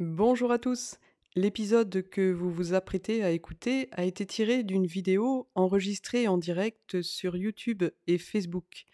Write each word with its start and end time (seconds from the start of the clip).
Bonjour 0.00 0.52
à 0.52 0.60
tous. 0.60 0.96
L'épisode 1.34 2.08
que 2.08 2.30
vous 2.30 2.52
vous 2.52 2.72
apprêtez 2.72 3.24
à 3.24 3.32
écouter 3.32 3.88
a 3.90 4.04
été 4.04 4.26
tiré 4.26 4.62
d'une 4.62 4.86
vidéo 4.86 5.48
enregistrée 5.56 6.28
en 6.28 6.38
direct 6.38 7.02
sur 7.02 7.36
YouTube 7.36 7.82
et 8.06 8.16
Facebook. 8.16 8.84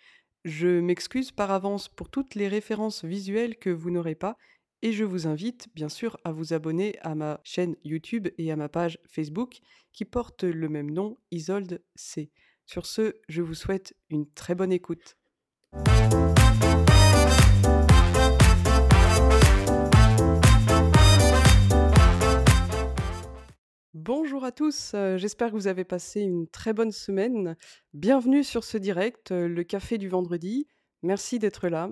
Je 0.47 0.81
m'excuse 0.81 1.31
par 1.31 1.51
avance 1.51 1.91
pour 1.91 2.09
toutes 2.09 2.35
les 2.35 2.49
références 2.49 3.05
visuelles 3.05 3.59
que 3.59 3.69
vous 3.69 3.91
n'aurez 3.91 4.15
pas 4.15 4.39
et 4.81 4.93
je 4.93 5.05
vous 5.05 5.27
invite 5.27 5.69
bien 5.75 5.91
sûr 5.91 6.17
à 6.25 6.33
vous 6.33 6.55
abonner 6.55 6.99
à 7.03 7.15
ma 7.15 7.39
chaîne 7.45 7.77
YouTube 7.85 8.29
et 8.39 8.51
à 8.51 8.57
ma 8.57 8.71
page 8.71 8.99
Facebook 9.07 9.59
qui 9.93 10.07
porte 10.07 10.45
le 10.45 10.71
même 10.71 10.91
nom, 10.91 11.19
Isolde 11.31 11.83
C. 11.97 12.31
Sur 12.65 12.87
ce, 12.87 13.17
je 13.29 13.43
vous 13.43 13.53
souhaite 13.53 13.95
une 14.09 14.27
très 14.31 14.55
bonne 14.55 14.73
écoute. 14.73 15.19
Bonjour 24.07 24.45
à 24.45 24.53
tous, 24.53 24.93
euh, 24.93 25.17
j'espère 25.17 25.49
que 25.49 25.55
vous 25.55 25.67
avez 25.67 25.85
passé 25.85 26.21
une 26.21 26.47
très 26.47 26.75
bonne 26.75 26.93
semaine. 26.93 27.57
Bienvenue 27.95 28.45
sur 28.45 28.63
ce 28.63 28.77
direct, 28.77 29.33
euh, 29.33 29.49
le 29.49 29.65
café 29.65 29.97
du 29.97 30.11
vendredi. 30.11 30.69
Merci 31.03 31.39
d'être 31.39 31.69
là. 31.69 31.89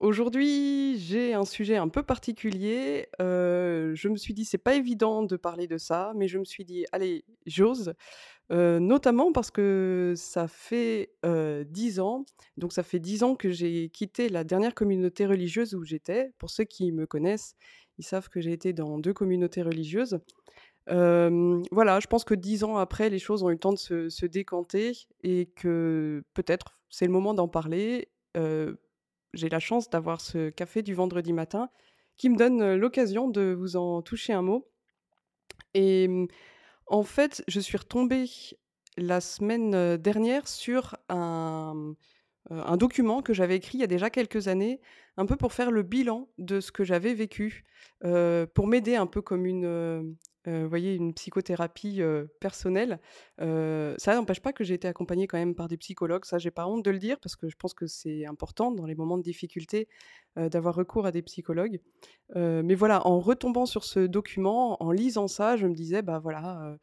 Aujourd'hui, 0.00 0.98
j'ai 0.98 1.32
un 1.32 1.46
sujet 1.46 1.76
un 1.76 1.88
peu 1.88 2.02
particulier. 2.02 3.08
euh, 3.22 3.94
je 3.94 4.08
me 4.08 4.16
suis 4.16 4.34
dit, 4.34 4.44
c'est 4.44 4.58
pas 4.58 4.74
évident 4.74 5.22
de 5.22 5.36
parler 5.36 5.66
de 5.66 5.78
ça, 5.78 6.12
mais 6.14 6.28
je 6.28 6.38
me 6.38 6.44
suis 6.44 6.66
dit, 6.66 6.84
allez, 6.92 7.24
j'ose. 7.46 7.94
Euh, 8.52 8.78
notamment 8.78 9.32
parce 9.32 9.50
que 9.50 10.12
ça 10.18 10.46
fait 10.46 11.14
euh, 11.24 11.64
10 11.64 12.00
ans, 12.00 12.26
donc 12.58 12.74
ça 12.74 12.82
fait 12.82 12.98
10 12.98 13.22
ans 13.22 13.34
que 13.34 13.48
j'ai 13.48 13.88
quitté 13.88 14.28
la 14.28 14.44
dernière 14.44 14.74
communauté 14.74 15.24
religieuse 15.24 15.74
où 15.74 15.84
j'étais. 15.84 16.32
Pour 16.36 16.50
ceux 16.50 16.64
qui 16.64 16.92
me 16.92 17.06
connaissent, 17.06 17.54
ils 17.96 18.04
savent 18.04 18.28
que 18.28 18.42
j'ai 18.42 18.52
été 18.52 18.74
dans 18.74 18.98
deux 18.98 19.14
communautés 19.14 19.62
religieuses. 19.62 20.18
Voilà, 20.86 22.00
je 22.00 22.06
pense 22.06 22.24
que 22.24 22.34
10 22.34 22.64
ans 22.64 22.76
après, 22.76 23.10
les 23.10 23.18
choses 23.18 23.42
ont 23.42 23.50
eu 23.50 23.54
le 23.54 23.58
temps 23.58 23.72
de 23.72 24.08
se 24.08 24.26
décanter 24.26 24.92
et 25.22 25.46
que 25.56 26.22
peut-être 26.34 26.78
c'est 26.90 27.06
le 27.06 27.12
moment 27.12 27.34
d'en 27.34 27.48
parler. 27.48 28.08
J'ai 28.34 29.48
la 29.48 29.60
chance 29.60 29.90
d'avoir 29.90 30.20
ce 30.20 30.50
café 30.50 30.82
du 30.82 30.94
vendredi 30.94 31.32
matin 31.32 31.68
qui 32.16 32.30
me 32.30 32.36
donne, 32.36 32.74
l'occasion 32.74 33.28
de 33.28 33.52
vous 33.52 33.76
en 33.76 34.00
toucher 34.02 34.32
un 34.32 34.42
mot 34.42 34.68
et 35.74 36.08
en 36.86 37.02
fait, 37.02 37.42
je 37.48 37.60
suis 37.60 37.76
retombée 37.76 38.26
la 38.96 39.20
semaine, 39.20 39.96
dernière 39.96 40.46
sur 40.48 40.96
un, 41.08 41.94
document 42.76 43.22
que 43.22 43.32
j'avais 43.32 43.56
écrit 43.56 43.78
il 43.78 43.80
y 43.80 43.84
a 43.84 43.88
déjà 43.88 44.10
quelques 44.10 44.48
années, 44.48 44.80
un 45.16 45.26
peu 45.26 45.36
pour 45.36 45.52
faire 45.52 45.70
le 45.70 45.82
bilan 45.82 46.28
de 46.38 46.60
ce 46.60 46.70
que 46.72 46.84
j'avais 46.84 47.14
vécu, 47.14 47.64
pour 48.00 48.66
m'aider 48.66 48.96
un 48.96 49.06
peu 49.06 49.20
comme 49.20 49.46
une, 49.46 50.16
vous 50.46 50.68
voyez, 50.68 50.94
une 50.94 51.14
psychothérapie, 51.14 52.00
heu, 52.02 52.28
personnelle. 52.40 53.00
Heu, 53.40 53.94
ça 53.98 54.14
n'empêche 54.14 54.40
pas 54.40 54.52
que 54.52 54.64
j'ai 54.64 54.74
été 54.74 54.88
accompagnée 54.88 55.26
quand 55.26 55.38
même 55.38 55.54
par 55.54 55.68
des 55.68 55.76
psychologues, 55.76 56.24
ça 56.24 56.38
j'ai 56.38 56.50
pas 56.50 56.66
honte 56.66 56.84
de 56.84 56.90
le 56.90 56.98
dire 56.98 57.18
parce 57.20 57.36
que 57.36 57.48
je 57.48 57.56
pense 57.56 57.74
que 57.74 57.86
c'est 57.86 58.26
important 58.26 58.70
dans 58.72 58.86
les 58.86 58.94
moments 58.94 59.18
de 59.18 59.22
difficulté, 59.22 59.88
d'avoir 60.36 60.74
recours 60.74 61.06
à 61.06 61.12
des 61.12 61.22
psychologues. 61.22 61.80
Mais 62.34 62.74
voilà, 62.74 63.06
en 63.06 63.20
retombant 63.20 63.66
sur 63.66 63.84
ce 63.84 64.00
document, 64.00 64.82
en 64.82 64.90
lisant 64.92 65.28
ça, 65.28 65.56
je 65.56 65.66
me 65.66 65.74
disais: 65.74 66.02
«Bah, 66.02 66.18
voilà, 66.18 66.76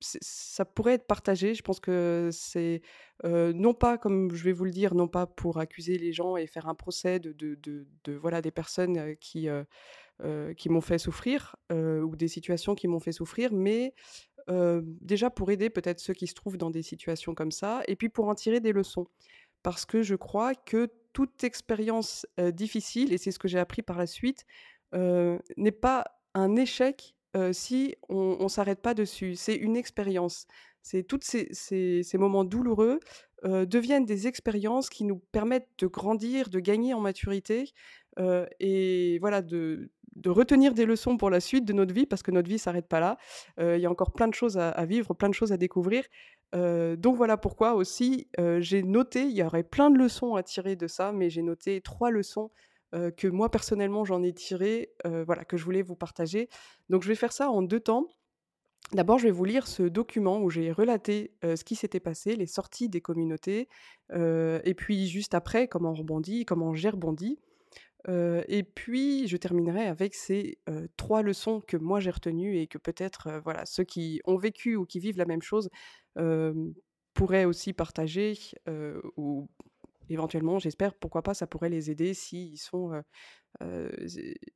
ça 0.00 0.64
pourrait 0.64 0.94
être 0.94 1.06
partagé». 1.06 1.54
Je 1.54 1.62
pense 1.62 1.80
que 1.80 2.28
c'est, 2.32 2.82
non 3.24 3.74
pas, 3.74 3.98
comme 3.98 4.32
je 4.34 4.44
vais 4.44 4.52
vous 4.52 4.64
le 4.64 4.70
dire, 4.70 4.94
non 4.94 5.08
pas 5.08 5.26
pour 5.26 5.58
accuser 5.58 5.98
les 5.98 6.12
gens 6.12 6.36
et 6.36 6.46
faire 6.46 6.68
un 6.68 6.74
procès 6.74 7.18
de 7.20 7.32
de 7.32 8.12
voilà, 8.14 8.42
des 8.42 8.50
personnes, 8.50 9.16
qui, 9.20 9.48
heu, 10.24 10.54
qui 10.56 10.68
m'ont 10.70 10.80
fait 10.80 10.98
souffrir, 10.98 11.56
heu, 11.72 12.02
ou 12.04 12.16
des 12.16 12.28
situations 12.28 12.74
qui 12.74 12.88
m'ont 12.88 13.00
fait 13.00 13.12
souffrir, 13.12 13.52
mais, 13.52 13.94
heu, 14.50 14.82
déjà 15.02 15.30
pour 15.30 15.50
aider 15.52 15.70
peut-être 15.70 16.00
ceux 16.00 16.14
qui 16.14 16.26
se 16.28 16.34
trouvent 16.34 16.58
dans 16.58 16.70
des 16.70 16.82
situations 16.82 17.34
comme 17.34 17.52
ça 17.52 17.82
et 17.88 17.96
puis 17.96 18.08
pour 18.10 18.28
en 18.28 18.34
tirer 18.36 18.60
des 18.60 18.72
leçons. 18.72 19.08
Parce 19.62 19.86
que 19.86 20.02
je 20.02 20.14
crois 20.16 20.54
que 20.54 20.88
toute 21.14 21.44
expérience, 21.44 22.26
difficile 22.54 23.12
et 23.12 23.18
c'est 23.18 23.32
ce 23.32 23.38
que 23.40 23.48
j'ai 23.48 23.58
appris 23.60 23.82
par 23.82 23.98
la 23.98 24.06
suite, 24.08 24.46
n'est 24.94 25.72
pas 25.72 26.04
un 26.34 26.56
échec, 26.56 27.16
si 27.52 27.96
on 28.08 28.36
on 28.40 28.48
s'arrête 28.48 28.82
pas 28.82 28.94
dessus. 28.94 29.36
C'est 29.36 29.56
une 29.56 29.76
expérience. 29.76 30.46
C'est 30.82 31.02
toutes 31.04 31.24
ces 31.24 31.48
ces 31.52 32.18
moments 32.18 32.44
douloureux, 32.44 33.00
deviennent 33.44 34.06
des 34.06 34.26
expériences 34.28 34.90
qui 34.90 35.04
nous 35.04 35.18
permettent 35.32 35.68
de 35.78 35.86
grandir, 35.88 36.50
de 36.50 36.60
gagner 36.60 36.94
en 36.94 37.00
maturité, 37.00 37.72
et 38.60 39.18
voilà 39.20 39.42
de 39.42 39.90
de 40.16 40.30
retenir 40.30 40.74
des 40.74 40.86
leçons 40.86 41.16
pour 41.16 41.30
la 41.30 41.40
suite 41.40 41.64
de 41.64 41.72
notre 41.72 41.94
vie 41.94 42.06
parce 42.06 42.22
que 42.22 42.30
notre 42.30 42.48
vie 42.48 42.58
s'arrête 42.58 42.88
pas 42.88 43.00
là. 43.00 43.18
Heu, 43.60 43.76
il 43.76 43.80
y 43.82 43.86
a 43.86 43.90
encore 43.90 44.12
plein 44.12 44.28
de 44.28 44.34
choses 44.34 44.58
à 44.58 44.84
vivre, 44.86 45.14
plein 45.14 45.28
de 45.28 45.34
choses 45.34 45.52
à 45.52 45.56
découvrir 45.56 46.04
Heu, 46.54 46.96
donc 46.96 47.16
voilà 47.16 47.36
pourquoi 47.36 47.74
aussi, 47.74 48.28
heu, 48.38 48.60
j'ai 48.60 48.82
noté 48.82 49.24
il 49.24 49.32
y 49.36 49.42
aurait 49.42 49.64
plein 49.64 49.90
de 49.90 49.98
leçons 49.98 50.36
à 50.36 50.42
tirer 50.42 50.76
de 50.76 50.86
ça, 50.86 51.12
mais 51.12 51.28
j'ai 51.30 51.42
noté 51.42 51.80
3 51.80 52.10
leçons, 52.10 52.50
que 53.18 53.28
moi 53.28 53.50
personnellement 53.50 54.04
j'en 54.06 54.22
ai 54.22 54.32
tirées, 54.32 54.92
voilà, 55.04 55.44
que 55.44 55.56
je 55.58 55.64
voulais 55.64 55.82
vous 55.82 55.96
partager. 55.96 56.48
Donc 56.88 57.02
je 57.02 57.08
vais 57.08 57.14
faire 57.14 57.32
ça 57.32 57.50
en 57.50 57.60
2 57.62 57.80
temps. 57.80 58.08
D'abord, 58.92 59.18
je 59.18 59.24
vais 59.24 59.32
vous 59.32 59.44
lire 59.44 59.66
ce 59.66 59.82
document 59.82 60.40
où 60.40 60.50
j'ai 60.50 60.72
relaté, 60.72 61.34
ce 61.42 61.64
qui 61.64 61.74
s'était 61.76 62.00
passé, 62.00 62.36
les 62.36 62.46
sorties 62.46 62.88
des 62.88 63.00
communautés, 63.00 63.68
et 64.14 64.74
puis 64.76 65.08
juste 65.08 65.34
après, 65.34 65.68
comment 65.68 65.90
on 65.90 65.94
rebondit, 65.94 66.44
comment 66.44 66.74
j'ai 66.74 66.90
rebondi. 66.90 67.38
Et 68.08 68.62
puis 68.62 69.26
je 69.26 69.36
terminerai 69.36 69.86
avec 69.86 70.14
ces, 70.14 70.58
3 70.96 71.22
leçons 71.22 71.60
que 71.60 71.76
moi 71.76 71.98
j'ai 72.00 72.10
retenues 72.10 72.58
et 72.58 72.66
que 72.68 72.78
peut-être, 72.78 73.40
voilà, 73.42 73.66
ceux 73.66 73.84
qui 73.84 74.20
ont 74.24 74.36
vécu 74.36 74.76
ou 74.76 74.86
qui 74.86 75.00
vivent 75.00 75.18
la 75.18 75.24
même 75.26 75.42
chose, 75.42 75.70
pourraient 77.14 77.46
aussi 77.46 77.72
partager, 77.72 78.38
ou 79.16 79.48
éventuellement, 80.08 80.60
j'espère, 80.60 80.94
pourquoi 80.94 81.22
pas, 81.22 81.34
ça 81.34 81.48
pourrait 81.48 81.68
les 81.68 81.90
aider 81.90 82.14
s'ils 82.14 82.58
sont, 82.58 82.92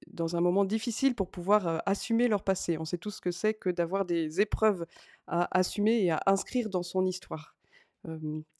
dans 0.06 0.36
un 0.36 0.40
moment 0.40 0.64
difficile 0.64 1.16
pour 1.16 1.30
pouvoir, 1.30 1.82
assumer 1.86 2.28
leur 2.28 2.44
passé. 2.44 2.78
On 2.78 2.84
sait 2.84 2.98
tous 2.98 3.16
ce 3.16 3.20
que 3.20 3.32
c'est 3.32 3.54
que 3.54 3.70
d'avoir 3.70 4.04
des 4.04 4.40
épreuves 4.40 4.86
à 5.26 5.58
assumer 5.58 6.04
et 6.04 6.12
à 6.12 6.20
inscrire 6.26 6.68
dans 6.68 6.84
son 6.84 7.04
histoire, 7.04 7.56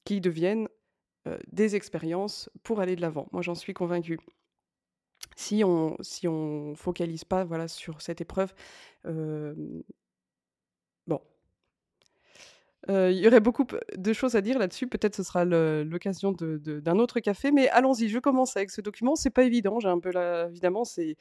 qui 0.05 0.21
deviennent, 0.21 0.67
des 1.53 1.77
expériences 1.77 2.51
pour 2.65 2.81
aller 2.81 2.97
de 2.97 3.03
l'avant. 3.03 3.29
Moi, 3.31 3.43
j'en 3.43 3.55
suis 3.55 3.75
convaincue. 3.75 4.19
Si 5.37 5.63
on 5.65 5.97
si 6.01 6.29
on 6.29 6.75
focalise 6.75 7.25
pas, 7.25 7.45
voilà, 7.45 7.69
sur 7.69 8.03
cette 8.03 8.21
épreuve, 8.21 8.53
bon, 11.07 11.21
il 12.89 13.13
y 13.13 13.27
aurait 13.27 13.41
beaucoup 13.41 13.65
de 13.97 14.13
choses 14.13 14.35
à 14.37 14.41
dire 14.41 14.59
là-dessus. 14.59 14.87
Peut-être 14.87 15.17
ce 15.17 15.23
sera 15.23 15.45
l'occasion 15.45 16.33
d'un 16.33 16.99
autre 16.99 17.21
café, 17.21 17.53
mais 17.53 17.69
allons-y, 17.69 18.09
je 18.09 18.19
commence 18.19 18.57
avec 18.57 18.71
ce 18.71 18.81
document. 18.81 19.17
C'est 19.17 19.31
pas 19.31 19.45
évident, 19.45 19.81
j'ai 19.81 19.89
un 19.89 20.01
peu 20.01 20.11
la 20.13 20.47
évidemment, 20.49 20.85
c'est, 20.85 21.17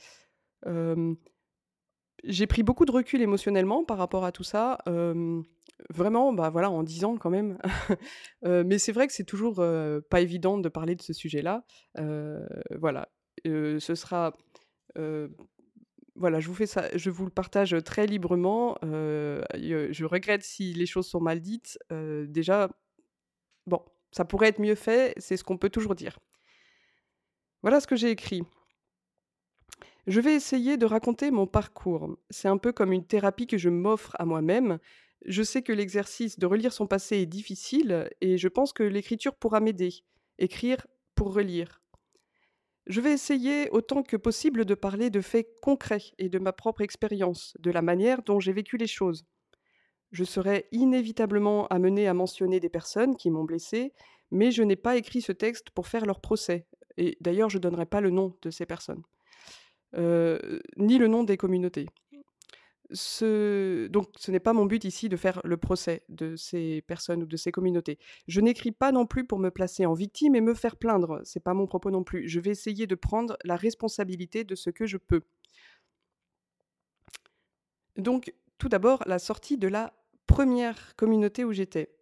j'ai 2.23 2.47
pris 2.47 2.63
beaucoup 2.63 2.85
de 2.85 2.91
recul 2.91 3.21
émotionnellement 3.21 3.83
par 3.83 3.97
rapport 3.97 4.25
à 4.25 4.31
tout 4.31 4.43
ça, 4.43 4.79
vraiment, 5.89 6.33
bah, 6.33 6.49
voilà, 6.49 6.69
en 6.69 6.83
10 6.83 7.05
ans 7.05 7.17
quand 7.17 7.29
même. 7.29 7.57
Mais 8.43 8.77
c'est 8.79 8.91
vrai 8.91 9.07
que 9.07 9.13
c'est 9.13 9.23
toujours, 9.23 9.63
pas 10.09 10.21
évident 10.21 10.57
de 10.57 10.69
parler 10.69 10.95
de 10.95 11.01
ce 11.01 11.13
sujet-là. 11.13 11.63
Voilà, 12.71 13.09
ce 13.45 13.95
sera, 13.95 14.33
Voilà, 16.15 16.39
je 16.41 16.47
vous 16.47 16.53
fais 16.53 16.65
ça 16.67 16.89
je 16.97 17.09
vous 17.09 17.23
le 17.25 17.31
partage, 17.31 17.75
très 17.85 18.05
librement, 18.05 18.77
je 18.83 20.03
regrette 20.05 20.43
si 20.43 20.73
les 20.73 20.85
choses 20.85 21.07
sont 21.07 21.21
mal 21.21 21.39
dites, 21.39 21.79
déjà, 21.89 22.69
bon, 23.67 23.81
ça 24.11 24.25
pourrait 24.25 24.49
être 24.49 24.59
mieux 24.59 24.75
fait, 24.75 25.13
c'est 25.17 25.37
ce 25.37 25.43
qu'on 25.43 25.57
peut 25.57 25.69
toujours 25.69 25.95
dire. 25.95 26.19
Voilà 27.61 27.79
ce 27.79 27.87
que 27.87 27.95
j'ai 27.95 28.09
écrit. 28.09 28.43
Je 30.07 30.21
vais 30.21 30.33
essayer 30.33 30.77
de 30.77 30.85
raconter 30.85 31.29
mon 31.29 31.45
parcours. 31.45 32.17
C'est 32.29 32.47
un 32.47 32.57
peu 32.57 32.71
comme 32.71 32.93
une 32.93 33.05
thérapie 33.05 33.47
que 33.47 33.57
je 33.57 33.69
m'offre 33.69 34.15
à 34.17 34.25
moi-même. 34.25 34.79
Je 35.25 35.43
sais 35.43 35.61
que 35.61 35.73
l'exercice 35.73 36.39
de 36.39 36.45
relire 36.45 36.73
son 36.73 36.87
passé 36.87 37.17
est 37.17 37.25
difficile 37.25 38.09
et 38.21 38.37
je 38.37 38.47
pense 38.47 38.73
que 38.73 38.83
l'écriture 38.83 39.35
pourra 39.35 39.59
m'aider. 39.59 39.93
Écrire 40.37 40.87
pour 41.15 41.33
relire. 41.33 41.81
Je 42.89 43.01
vais 43.01 43.13
essayer 43.13 43.69
autant 43.69 44.01
que 44.01 44.17
possible 44.17 44.65
de 44.65 44.73
parler 44.73 45.11
de 45.11 45.21
faits 45.21 45.47
concrets 45.61 46.11
et 46.17 46.27
de 46.27 46.39
ma 46.39 46.51
propre 46.51 46.81
expérience, 46.81 47.55
de 47.59 47.69
la 47.69 47.83
manière 47.83 48.23
dont 48.23 48.39
j'ai 48.39 48.51
vécu 48.51 48.77
les 48.77 48.87
choses. 48.87 49.25
Je 50.11 50.23
serai 50.23 50.65
inévitablement 50.71 51.67
amené 51.67 52.07
à 52.07 52.15
mentionner 52.15 52.59
des 52.59 52.69
personnes 52.69 53.15
qui 53.15 53.29
m'ont 53.29 53.43
blessé, 53.43 53.93
mais 54.31 54.49
je 54.49 54.63
n'ai 54.63 54.75
pas 54.75 54.97
écrit 54.97 55.21
ce 55.21 55.31
texte 55.31 55.69
pour 55.69 55.87
faire 55.87 56.07
leur 56.07 56.19
procès. 56.19 56.65
Et 56.97 57.15
d'ailleurs, 57.21 57.51
je 57.51 57.59
ne 57.59 57.61
donnerai 57.61 57.85
pas 57.85 58.01
le 58.01 58.09
nom 58.09 58.35
de 58.41 58.49
ces 58.49 58.65
personnes, 58.65 59.03
euh, 59.95 60.59
ni 60.77 60.97
le 60.97 61.07
nom 61.07 61.23
des 61.23 61.37
communautés. 61.37 61.85
Ce... 62.91 63.87
Donc, 63.87 64.09
ce 64.17 64.31
n'est 64.31 64.39
pas 64.39 64.53
mon 64.53 64.65
but 64.65 64.83
ici 64.83 65.09
de 65.09 65.17
faire 65.17 65.41
le 65.43 65.57
procès 65.57 66.03
de 66.09 66.35
ces 66.35 66.81
personnes 66.81 67.23
ou 67.23 67.25
de 67.25 67.37
ces 67.37 67.51
communautés. 67.51 67.99
Je 68.27 68.41
n'écris 68.41 68.71
pas 68.71 68.91
non 68.91 69.05
plus 69.05 69.25
pour 69.25 69.39
me 69.39 69.49
placer 69.49 69.85
en 69.85 69.93
victime 69.93 70.35
et 70.35 70.41
me 70.41 70.53
faire 70.53 70.75
plaindre. 70.75 71.21
C'est 71.23 71.43
pas 71.43 71.53
mon 71.53 71.67
propos 71.67 71.91
non 71.91 72.03
plus. 72.03 72.27
Je 72.27 72.39
vais 72.39 72.51
essayer 72.51 72.87
de 72.87 72.95
prendre 72.95 73.37
la 73.43 73.55
responsabilité 73.55 74.43
de 74.43 74.55
ce 74.55 74.69
que 74.69 74.85
je 74.85 74.97
peux. 74.97 75.21
Donc, 77.97 78.33
tout 78.57 78.69
d'abord, 78.69 79.03
la 79.05 79.19
sortie 79.19 79.57
de 79.57 79.67
la 79.67 79.93
première 80.27 80.95
communauté 80.95 81.43
où 81.43 81.53
j'étais. 81.53 81.95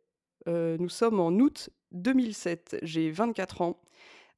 Heu, 0.47 0.77
nous 0.79 0.89
sommes 0.89 1.19
en 1.19 1.31
août 1.31 1.69
2007, 1.91 2.79
j'ai 2.83 3.11
24 3.11 3.61
ans. 3.61 3.81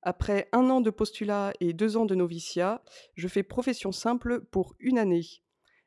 Après 0.02 0.48
un 0.54 0.70
an 0.70 0.82
de 0.82 0.90
postulat 0.90 1.54
et 1.60 1.74
2 1.74 1.98
ans 1.98 2.06
de 2.06 2.16
noviciat, 2.16 2.82
je 3.16 3.28
fais 3.28 3.44
profession 3.44 3.92
simple 3.92 4.42
pour 4.52 4.76
une 4.80 4.98
année. 4.98 5.26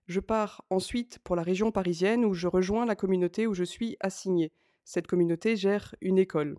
Je 0.07 0.21
pars 0.21 0.65
ensuite 0.71 1.19
pour 1.25 1.35
la 1.35 1.43
région 1.43 1.73
parisienne 1.73 2.25
où 2.25 2.35
je 2.35 2.47
rejoins 2.47 2.87
la 2.87 2.95
communauté 2.95 3.49
où 3.49 3.55
je 3.55 3.65
suis 3.65 3.97
assignée. 3.99 4.53
Cette 4.85 5.09
communauté 5.09 5.57
gère 5.57 5.97
une 6.01 6.19
école. 6.19 6.59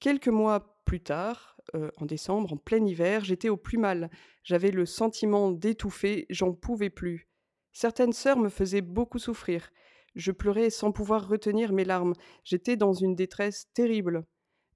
Quelques 0.00 0.28
mois 0.28 0.78
plus 0.84 1.00
tard, 1.00 1.56
heu, 1.74 1.90
en 1.96 2.06
décembre, 2.06 2.52
en 2.52 2.56
plein 2.56 2.84
hiver, 2.84 3.24
j'étais 3.24 3.48
au 3.48 3.56
plus 3.56 3.78
mal. 3.78 4.10
J'avais 4.42 4.70
le 4.70 4.86
sentiment 4.86 5.50
d'étouffer, 5.50 6.26
j'en 6.30 6.52
pouvais 6.52 6.90
plus. 6.90 7.28
Certaines 7.72 8.12
sœurs 8.12 8.38
me 8.38 8.48
faisaient 8.50 8.82
beaucoup 8.82 9.18
souffrir. 9.18 9.70
Je 10.14 10.30
pleurais 10.30 10.70
sans 10.70 10.92
pouvoir 10.92 11.26
retenir 11.28 11.72
mes 11.72 11.84
larmes. 11.84 12.14
J'étais 12.44 12.76
dans 12.76 12.92
une 12.92 13.16
détresse 13.16 13.68
terrible. 13.74 14.26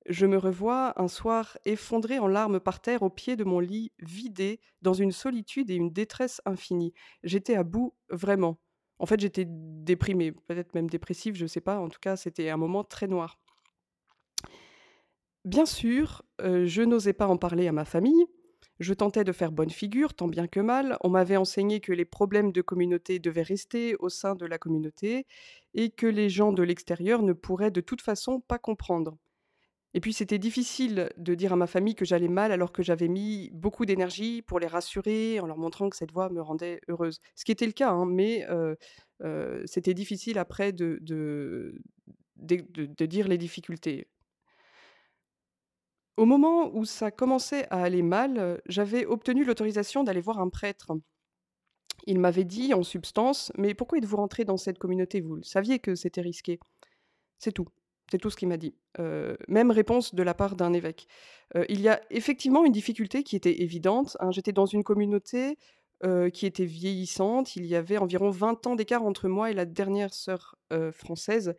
Je 0.09 0.25
me 0.27 0.39
revois 0.39 0.95
un 1.01 1.07
soir 1.07 1.59
effondré 1.67 2.19
en 2.19 2.27
larmes 2.27 2.61
par 2.61 2.81
terre 2.81 3.03
au 3.03 3.11
pied 3.11 3.37
de 3.37 3.45
mon 3.45 3.61
lit 3.61 3.93
vidé, 3.99 4.59
dans 4.83 4.95
une 4.95 5.13
solitude 5.13 5.71
et 5.71 5.75
une 5.75 5.93
détresse 5.93 6.41
infinie. 6.47 6.95
J'étais 7.23 7.55
à 7.55 7.63
bout, 7.63 7.95
vraiment. 8.09 8.59
En 8.99 9.07
fait, 9.07 9.21
j'étais 9.21 9.45
déprimée, 9.47 10.33
peut-être 10.33 10.75
même 10.75 10.89
dépressive, 10.91 11.37
je 11.37 11.43
ne 11.45 11.49
sais 11.49 11.61
pas. 11.61 11.79
En 11.79 11.89
tout 11.89 12.01
cas, 12.01 12.17
c'était 12.17 12.49
un 12.49 12.57
moment 12.57 12.85
très 12.85 13.07
noir. 13.07 13.39
Bien 15.45 15.67
sûr, 15.67 16.23
heu, 16.43 16.67
je 16.67 16.83
n'osais 16.83 17.13
pas 17.13 17.27
en 17.27 17.37
parler 17.37 17.69
à 17.69 17.73
ma 17.73 17.85
famille. 17.85 18.27
Je 18.81 18.95
tentais 18.95 19.25
de 19.25 19.33
faire 19.33 19.51
bonne 19.53 19.71
figure, 19.71 20.15
tant 20.15 20.29
bien 20.29 20.47
que 20.47 20.61
mal. 20.61 20.97
On 21.03 21.09
m'avait 21.11 21.37
enseigné 21.37 21.81
que 21.81 21.93
les 21.93 22.05
problèmes 22.05 22.53
de 22.53 22.63
communauté 22.63 23.19
devaient 23.19 23.43
rester 23.43 23.97
au 23.97 24.09
sein 24.09 24.35
de 24.37 24.47
la 24.47 24.59
communauté 24.59 25.27
et 25.75 25.91
que 25.91 26.07
les 26.07 26.29
gens 26.31 26.53
de 26.53 26.63
l'extérieur 26.63 27.23
ne 27.23 27.33
pourraient 27.33 27.71
de 27.73 27.81
toute 27.81 28.03
façon 28.03 28.41
pas 28.41 28.59
comprendre. 28.59 29.19
Et 29.99 30.01
puis 30.01 30.13
c'était 30.13 30.39
difficile 30.39 31.11
de 31.17 31.35
dire 31.35 31.53
à 31.53 31.57
ma 31.57 31.67
famille 31.67 31.97
que 31.97 32.05
j'allais 32.05 32.29
mal 32.29 32.53
alors 32.53 32.71
que 32.71 32.85
j'avais 32.85 33.09
mis 33.09 33.51
beaucoup 33.53 33.85
d'énergie 33.85 34.43
pour 34.43 34.61
les 34.61 34.69
rassurer 34.69 35.41
en 35.41 35.47
leur 35.49 35.59
montrant 35.59 35.91
que 35.91 35.97
cette 35.97 36.13
voix 36.13 36.29
me 36.31 36.41
rendait 36.41 36.81
heureuse. 36.87 37.19
Ce 37.35 37.45
qui 37.45 37.51
était 37.51 37.67
le 37.67 37.73
cas, 37.73 37.91
hein, 37.91 38.07
mais 38.07 38.47
heu 38.49 38.77
heu, 39.25 39.63
c'était 39.67 39.95
difficile 39.95 40.39
après 40.39 40.71
de 40.71 41.01
dire 42.37 43.27
les 43.27 43.39
difficultés. 43.39 44.07
Au 46.17 46.27
moment 46.27 46.71
où 46.77 46.85
ça 46.85 47.11
commençait 47.11 47.67
à 47.71 47.83
aller 47.83 48.03
mal, 48.03 48.63
j'avais 48.67 49.05
obtenu 49.05 49.45
l'autorisation 49.45 50.05
d'aller 50.05 50.21
voir 50.21 50.39
un 50.39 50.49
prêtre. 50.49 50.93
Il 52.07 52.19
m'avait 52.19 52.45
dit 52.45 52.73
en 52.73 52.83
substance: 52.83 53.53
«Mais 53.57 53.75
pourquoi 53.75 53.99
êtes-vous 53.99 54.17
rentré 54.17 54.45
dans 54.45 54.57
cette 54.57 54.79
communauté? 54.79 55.21
Vous 55.21 55.43
saviez 55.43 55.81
que 55.81 55.97
c'était 55.97 56.21
risqué». 56.23 56.61
C'est 57.39 57.53
tout. 57.53 57.69
C'est 58.11 58.19
tout 58.19 58.31
ce 58.31 58.37
qu'il 58.37 58.49
m'a 58.49 58.57
dit. 58.57 58.75
Même 59.49 59.71
réponse 59.71 60.15
de 60.15 60.23
la 60.23 60.35
part 60.35 60.57
d'un 60.57 60.73
évêque. 60.73 61.07
Il 61.69 61.81
y 61.81 61.89
a 61.89 62.01
effectivement 62.11 62.65
une 62.65 62.73
difficulté 62.73 63.23
qui 63.23 63.37
était 63.37 63.63
évidente, 63.63 64.17
hein. 64.21 64.31
J'étais 64.31 64.53
dans 64.53 64.67
une 64.67 64.83
communauté, 64.85 65.59
qui 66.33 66.47
était 66.47 66.65
vieillissante. 66.65 67.57
Il 67.57 67.67
y 67.67 67.75
avait 67.75 67.99
environ 67.99 68.31
20 68.31 68.67
ans 68.67 68.77
d'écart 68.77 69.03
entre 69.05 69.29
moi 69.29 69.51
et 69.51 69.55
la 69.55 69.65
dernière 69.65 70.15
sœur, 70.15 70.57
française. 70.93 71.55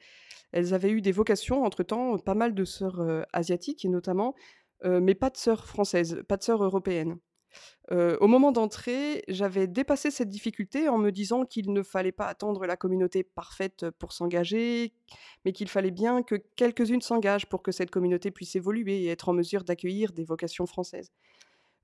Elles 0.51 0.74
avaient 0.74 0.92
eu 0.92 1.01
des 1.01 1.12
vocations 1.12 1.63
entre-temps, 1.63 2.18
pas 2.18 2.36
mal 2.36 2.56
de 2.56 2.66
sœurs, 2.66 3.25
asiatiques 3.34 3.86
et 3.86 3.90
notamment, 3.90 4.34
mais 4.84 5.13
pas 5.13 5.30
de 5.30 5.38
sœurs 5.38 5.66
françaises, 5.66 6.24
pas 6.28 6.38
de 6.38 6.44
sœurs 6.44 6.63
européennes. 6.63 7.18
Au 7.92 8.28
moment 8.28 8.51
d'entrer, 8.51 9.24
j'avais 9.28 9.68
dépassé 9.68 10.12
cette 10.12 10.30
difficulté 10.30 10.90
en 10.90 10.98
me 10.98 11.12
disant 11.12 11.46
qu'il 11.46 11.74
ne 11.74 11.81
fallait 11.81 12.12
pas 12.12 12.28
attendre 12.28 12.66
la 12.66 12.78
communauté 12.78 13.24
parfaite 13.24 13.90
pour 13.98 14.13
s'engager, 14.13 14.94
mais 15.44 15.54
qu'il 15.54 15.69
fallait 15.69 15.92
bien 15.92 16.22
que 16.22 16.36
quelques-unes 16.56 17.01
s'engagent 17.01 17.48
pour 17.48 17.63
que 17.63 17.72
cette 17.72 17.90
communauté 17.90 18.30
puisse 18.30 18.56
évoluer 18.56 19.04
et 19.04 19.07
être 19.07 19.30
en 19.30 19.34
mesure 19.34 19.63
d'accueillir 19.63 20.12
des 20.12 20.24
vocations 20.24 20.68
françaises. 20.68 21.12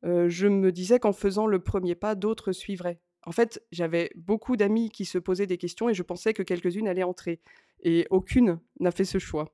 Je 0.03 0.47
me 0.47 0.71
disais 0.71 0.99
qu'en 0.99 1.13
faisant 1.13 1.47
le 1.47 1.59
premier 1.59 1.95
pas, 1.95 2.13
d'autres 2.13 2.51
suivraient. 2.51 2.99
En 3.25 3.31
fait, 3.31 3.65
j'avais 3.71 4.11
beaucoup 4.15 4.55
d'amis 4.55 4.91
qui 4.91 5.05
se 5.05 5.17
posaient 5.17 5.47
des 5.47 5.57
questions 5.57 5.89
et 5.89 5.95
je 5.95 6.03
pensais 6.03 6.35
que 6.35 6.43
quelques-unes 6.43 6.87
allaient 6.87 7.01
entrer 7.01 7.41
et 7.81 8.05
aucune 8.11 8.59
n'a 8.79 8.91
fait 8.91 9.05
ce 9.05 9.17
choix. 9.17 9.51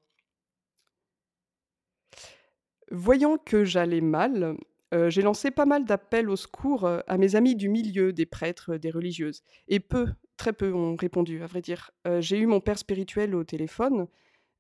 Voyant 2.90 3.38
que 3.38 3.64
j'allais 3.64 4.02
mal, 4.02 4.58
heu, 4.94 5.10
j'ai 5.10 5.22
lancé 5.22 5.52
pas 5.52 5.66
mal 5.66 5.86
d'appels 5.86 6.30
au 6.30 6.36
secours, 6.36 6.86
heu, 6.88 7.02
à 7.08 7.18
mes 7.18 7.36
amis 7.36 7.56
du 7.56 7.70
milieu, 7.70 8.14
des 8.14 8.26
prêtres, 8.26 8.78
des 8.78 8.92
religieuses 8.92 9.42
et 9.68 9.80
peu, 9.80 10.08
très 10.38 10.54
peu 10.54 10.74
ont 10.74 10.96
répondu 10.96 11.42
à 11.44 11.48
vrai 11.48 11.62
dire. 11.62 11.92
J'ai 12.20 12.38
eu 12.40 12.46
mon 12.48 12.60
père 12.62 12.78
spirituel 12.80 13.36
au 13.36 13.44
téléphone, 13.44 14.08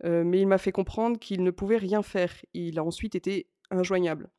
mais 0.04 0.42
il 0.42 0.48
m'a 0.48 0.58
fait 0.60 0.72
comprendre 0.74 1.20
qu'il 1.20 1.44
ne 1.44 1.52
pouvait 1.52 1.78
rien 1.78 2.04
faire. 2.04 2.34
Il 2.54 2.80
a 2.80 2.84
ensuite 2.84 3.16
été 3.16 3.48
injoignable. 3.72 4.30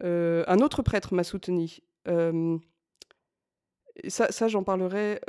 Un 0.00 0.58
autre 0.60 0.82
prêtre 0.82 1.14
m'a 1.14 1.24
soutenue. 1.24 1.78
Hem, 2.06 2.60
ça 4.08 4.48
j'en 4.48 4.64
parlerai, 4.64 5.20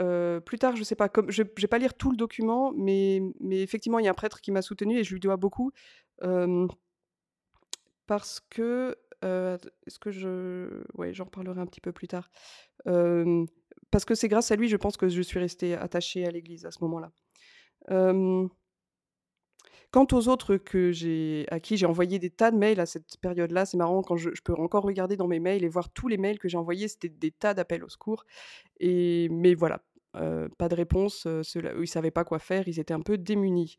plus 0.46 0.58
tard, 0.58 0.76
je 0.76 0.84
sais 0.84 0.96
pas, 0.96 1.10
je 1.30 1.44
je 1.56 1.62
vais 1.62 1.68
pas 1.68 1.78
lire 1.78 1.94
tout 1.94 2.12
le 2.12 2.18
document, 2.18 2.74
mais 2.76 3.22
mais 3.40 3.62
effectivement, 3.62 4.00
il 4.00 4.06
y 4.06 4.08
a 4.08 4.12
un 4.12 4.14
prêtre 4.16 4.42
qui 4.42 4.52
m'a 4.52 4.62
soutenue 4.62 4.98
et 5.00 5.04
je 5.04 5.14
lui 5.14 5.20
dois 5.20 5.38
beaucoup, 5.38 5.72
parce 8.08 8.40
que, 8.50 8.96
heu, 9.26 9.58
est-ce 9.88 10.00
que 10.00 10.12
je 10.12 10.84
ouais, 10.96 11.14
j'en 11.14 11.26
reparlerai 11.26 11.62
un 11.62 11.66
petit 11.66 11.82
peu 11.82 11.92
plus 11.92 12.08
tard. 12.08 12.30
Parce 13.92 14.06
que 14.06 14.16
c'est 14.16 14.28
grâce 14.28 14.52
à 14.52 14.56
lui, 14.56 14.68
je 14.70 14.78
pense 14.78 14.98
que 14.98 15.08
je 15.10 15.22
suis 15.22 15.40
restée 15.40 15.76
attachée 15.76 16.26
à 16.26 16.32
l'église 16.32 16.66
à 16.66 16.72
ce 16.72 16.80
moment-là. 16.84 17.12
Quant 19.92 20.08
aux 20.12 20.28
autres 20.28 20.58
que 20.58 20.92
j'ai 20.92 21.46
à 21.50 21.60
qui 21.60 21.78
j'ai 21.78 21.86
envoyé 21.86 22.20
des 22.20 22.30
tas 22.30 22.52
de 22.52 22.58
mails 22.58 22.80
à 22.80 22.86
cette 22.86 23.18
période-là, 23.22 23.66
c'est 23.66 23.78
marrant 23.78 24.02
quand 24.02 24.18
je 24.18 24.30
je 24.34 24.42
peux 24.42 24.54
encore 24.54 24.84
regarder 24.84 25.16
dans 25.16 25.28
mes 25.28 25.40
mails 25.40 25.64
et 25.64 25.70
voir 25.70 25.90
tous 25.94 26.08
les 26.08 26.18
mails 26.18 26.38
que 26.40 26.50
j'ai 26.50 26.58
envoyés, 26.58 26.88
c'était 26.88 27.10
des 27.10 27.32
tas 27.32 27.54
d'appels 27.54 27.84
au 27.84 27.90
secours 27.90 28.26
et 28.80 29.30
mais 29.32 29.54
voilà, 29.56 29.84
heu, 30.18 30.50
pas 30.58 30.70
de 30.70 30.76
réponse, 30.76 31.26
eux, 31.28 31.42
ils 31.82 31.88
savaient 31.88 32.12
pas 32.12 32.24
quoi 32.24 32.40
faire, 32.40 32.68
ils 32.68 32.80
étaient 32.80 32.94
un 32.94 33.02
peu 33.02 33.18
démunis. 33.18 33.78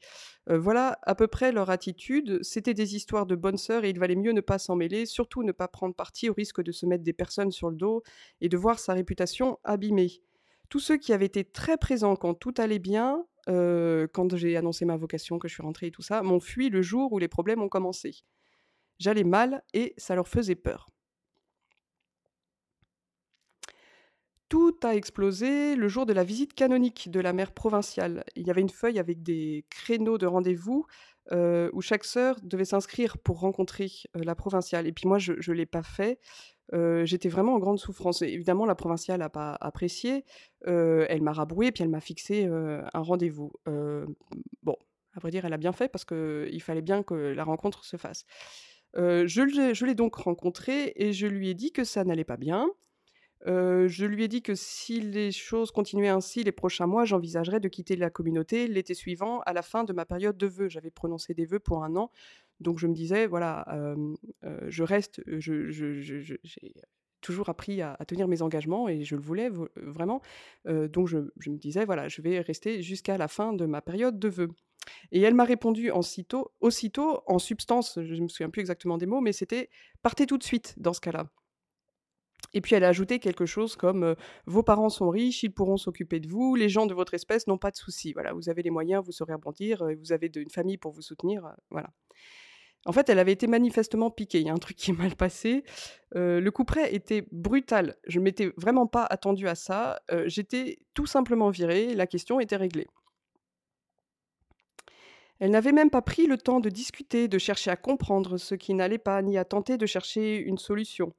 Heu, 0.51 0.57
voilà 0.57 0.99
à 1.03 1.15
peu 1.15 1.27
près 1.27 1.53
leur 1.53 1.71
attitude. 1.71 2.39
C'était 2.43 2.75
des 2.75 2.97
histoires 2.97 3.27
de 3.27 3.35
bonnes 3.37 3.57
sœurs 3.59 3.85
et 3.85 3.91
il 3.91 3.99
valait 3.99 4.17
mieux 4.17 4.33
ne 4.33 4.41
pas 4.41 4.59
s'en 4.59 4.77
mêler, 4.77 5.07
surtout 5.07 5.43
ne 5.43 5.53
pas 5.53 5.69
prendre 5.69 5.95
parti 5.95 6.29
au 6.31 6.35
risque 6.35 6.63
de 6.63 6.73
se 6.73 6.87
mettre 6.87 7.05
des 7.05 7.13
personnes 7.13 7.51
sur 7.53 7.71
le 7.71 7.77
dos 7.77 8.03
et 8.41 8.49
de 8.49 8.57
voir 8.57 8.79
sa 8.79 8.93
réputation 8.95 9.59
abîmée. 9.65 10.23
Tous 10.69 10.81
ceux 10.81 10.97
qui 10.97 11.13
avaient 11.13 11.27
été 11.27 11.45
très 11.45 11.77
présents 11.77 12.17
quand 12.17 12.35
tout 12.35 12.55
allait 12.59 12.79
bien, 12.81 13.25
quand 13.47 14.35
j'ai 14.37 14.57
annoncé 14.57 14.85
ma 14.85 14.97
vocation, 14.97 15.39
que 15.39 15.47
je 15.49 15.55
suis 15.55 15.63
rentrée 15.63 15.87
et 15.87 15.91
tout 15.93 16.03
ça, 16.03 16.23
m'ont 16.23 16.41
fui 16.41 16.69
le 16.69 16.83
jour 16.83 17.13
où 17.13 17.19
les 17.19 17.29
problèmes 17.29 17.63
ont 17.63 17.69
commencé. 17.69 18.25
J'allais 18.99 19.25
mal 19.25 19.63
et 19.75 19.95
ça 19.97 20.15
leur 20.15 20.29
faisait 20.29 20.55
peur. 20.57 20.89
Tout 24.49 24.77
a 24.85 24.95
explosé 24.95 25.75
le 25.75 25.89
jour 25.89 26.07
de 26.07 26.13
la 26.13 26.23
visite 26.23 26.55
canonique 26.55 27.11
de 27.11 27.19
la 27.19 27.33
mère 27.33 27.51
provinciale. 27.53 28.23
Il 28.37 28.47
y 28.47 28.51
avait 28.51 28.61
une 28.61 28.69
feuille 28.71 29.01
avec 29.01 29.23
des 29.25 29.65
créneaux 29.71 30.19
de 30.19 30.27
rendez-vous, 30.27 30.87
heu, 31.33 31.69
où 31.73 31.81
chaque 31.81 32.05
sœur 32.05 32.37
devait 32.43 32.65
s'inscrire 32.65 33.19
pour 33.19 33.41
rencontrer, 33.41 33.91
heu, 34.17 34.21
la 34.23 34.37
provinciale 34.37 34.87
et 34.87 34.93
puis 34.93 35.09
moi 35.09 35.19
je 35.19 35.33
ne 35.33 35.53
l'ai 35.57 35.67
pas 35.67 35.83
fait. 35.83 36.21
Heu, 36.75 37.05
j'étais 37.07 37.29
vraiment 37.29 37.55
en 37.55 37.59
grande 37.61 37.79
souffrance 37.81 38.23
et 38.23 38.29
évidemment 38.29 38.67
la 38.67 38.77
provinciale 38.77 39.21
n'a 39.21 39.31
pas 39.31 39.57
apprécié, 39.61 40.25
elle 40.67 41.23
m'a 41.23 41.33
rabrouée 41.33 41.73
puis 41.73 41.85
elle 41.85 41.91
m'a 41.91 42.01
fixé, 42.01 42.47
un 42.47 43.01
rendez-vous. 43.01 43.53
Bon, 44.63 44.77
à 45.15 45.21
vrai 45.21 45.31
dire, 45.31 45.45
elle 45.45 45.53
a 45.55 45.59
bien 45.59 45.73
fait 45.73 45.89
parce 45.89 46.05
qu'il 46.05 46.63
fallait 46.63 46.83
bien 46.83 47.03
que 47.03 47.15
la 47.15 47.45
rencontre 47.45 47.85
se 47.85 47.97
fasse. 47.97 48.25
Je 48.97 49.43
l'ai 49.43 49.75
je 49.75 49.87
l'ai 49.87 49.95
donc 49.95 50.17
rencontrée 50.17 50.93
et 50.97 51.13
je 51.13 51.27
lui 51.27 51.49
ai 51.51 51.55
dit 51.55 51.73
que 51.73 51.85
ça 51.85 52.05
n'allait 52.05 52.25
pas 52.25 52.37
bien, 52.37 52.69
Je 53.45 54.05
lui 54.07 54.25
ai 54.25 54.29
dit 54.29 54.43
que 54.43 54.55
si 54.55 55.01
les 55.01 55.31
choses 55.33 55.71
continuaient 55.71 56.09
ainsi 56.09 56.43
les 56.43 56.53
prochains 56.53 56.87
mois, 56.87 57.05
j'envisagerais 57.05 57.61
de 57.61 57.69
quitter 57.69 57.97
la 57.97 58.11
communauté 58.11 58.67
l'été 58.69 58.95
suivant, 58.95 59.41
à 59.47 59.53
la 59.53 59.63
fin 59.63 59.85
de 59.85 59.93
ma 59.93 60.05
période 60.05 60.37
de 60.37 60.47
vœux. 60.47 60.69
J'avais 60.69 60.91
prononcé 60.91 61.35
des 61.35 61.45
vœux 61.45 61.59
pour 61.61 61.85
un 61.85 61.95
an, 61.97 62.11
donc 62.61 62.79
je 62.79 62.87
me 62.87 62.95
disais: 62.95 63.27
«Voilà, 63.27 63.67
je 64.69 64.83
reste, 64.83 65.23
je 65.27 65.71
je 65.71 66.01
je 66.01 66.21
j'ai 66.43 66.75
toujours 67.23 67.49
appris 67.49 67.83
à 67.83 67.97
tenir 68.07 68.29
mes 68.29 68.43
engagements 68.43 68.89
et 68.89 69.05
je 69.05 69.17
le 69.17 69.23
voulais 69.23 69.51
vraiment». 69.77 70.23
Donc 70.65 71.07
je 71.09 71.19
me 71.51 71.57
disais: 71.59 71.85
«Voilà, 71.85 72.09
je 72.09 72.23
vais 72.23 72.41
rester 72.41 72.83
jusqu'à 72.83 73.19
la 73.19 73.29
fin 73.29 73.53
de 73.53 73.67
ma 73.67 73.83
période 73.83 74.19
de 74.19 74.29
vœux» 74.29 74.49
et 75.13 75.21
elle 75.23 75.35
m'a 75.35 75.45
répondu 75.45 75.91
aussitôt, 75.91 77.23
en 77.27 77.39
substance, 77.41 77.99
je 78.03 78.15
ne 78.15 78.23
me 78.23 78.29
souviens 78.29 78.51
plus 78.51 78.61
exactement 78.61 78.99
des 78.99 79.07
mots, 79.07 79.21
mais 79.21 79.33
c'était: 79.33 79.71
«Partez 80.03 80.27
tout 80.27 80.39
de 80.39 80.45
suite 80.45 80.75
dans 80.79 80.93
ce 80.95 81.01
cas-là». 81.01 81.29
Et 82.57 82.63
puis 82.63 82.75
elle 82.75 82.85
a 82.85 82.89
ajouté 82.89 83.19
quelque 83.19 83.45
chose 83.45 83.77
comme, 83.77 84.03
heu: 84.05 84.17
«Vos 84.47 84.63
parents 84.63 84.89
sont 84.89 85.11
riches, 85.11 85.43
ils 85.43 85.51
pourront 85.53 85.77
s'occuper 85.77 86.21
de 86.21 86.29
vous, 86.29 86.55
les 86.57 86.71
gens 86.71 86.87
de 86.87 86.95
votre 86.95 87.13
espèce 87.13 87.47
n'ont 87.47 87.59
pas 87.59 87.71
de 87.71 87.77
soucis. 87.77 88.15
Voilà, 88.15 88.33
vous 88.33 88.49
avez 88.49 88.63
les 88.63 88.71
moyens, 88.71 89.05
vous 89.05 89.13
saurez 89.13 89.35
rebondir, 89.35 89.83
heu, 89.85 89.95
vous 89.97 90.13
avez 90.13 90.31
une 90.35 90.49
famille 90.49 90.79
pour 90.79 90.93
vous 90.93 91.03
soutenir», 91.03 91.45
heu, 91.45 91.51
voilà. 91.71 91.91
En 92.87 92.93
fait, 92.93 93.11
elle 93.11 93.19
avait 93.19 93.33
été 93.33 93.47
manifestement 93.47 94.11
piquée. 94.11 94.41
Il 94.41 94.47
y 94.47 94.51
a 94.51 94.55
un 94.55 94.59
truc 94.59 94.77
qui 94.77 94.93
est 94.93 94.95
mal 94.95 95.17
passé. 95.17 95.65
Euh, 96.15 96.41
le 96.41 96.51
couperet 96.51 96.95
était 96.95 97.27
brutal. 97.33 97.97
Je 98.07 98.21
m'étais 98.21 98.53
vraiment 98.57 98.87
pas 98.87 99.05
attendue 99.05 99.49
à 99.49 99.57
ça. 99.57 100.01
Euh, 100.13 100.25
j'étais 100.29 100.79
tout 100.95 101.07
simplement 101.07 101.51
virée. 101.51 101.95
La 101.95 102.07
question 102.07 102.41
était 102.41 102.57
réglée. 102.57 102.87
Elle 105.41 105.51
n'avait 105.51 105.73
même 105.73 105.91
pas 105.91 106.01
pris 106.01 106.27
le 106.27 106.39
temps 106.39 106.61
de 106.61 106.71
discuter, 106.71 107.29
de 107.29 107.39
chercher 107.39 107.71
à 107.71 107.77
comprendre 107.77 108.39
ce 108.39 108.55
qui 108.55 108.73
n'allait 108.73 108.99
pas, 108.99 109.21
ni 109.21 109.37
à 109.37 109.45
tenter 109.45 109.77
de 109.77 109.87
chercher 109.87 110.37
une 110.39 110.59
solution. 110.59 111.13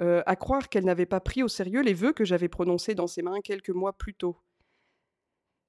Euh, 0.00 0.22
à 0.26 0.34
croire 0.34 0.68
qu'elle 0.68 0.84
n'avait 0.84 1.06
pas 1.06 1.20
pris 1.20 1.42
au 1.42 1.48
sérieux 1.48 1.80
les 1.80 1.94
vœux 1.94 2.12
que 2.12 2.24
j'avais 2.24 2.48
prononcés 2.48 2.94
dans 2.94 3.06
ses 3.06 3.22
mains 3.22 3.40
quelques 3.40 3.70
mois 3.70 3.92
plus 3.92 4.14
tôt. 4.14 4.36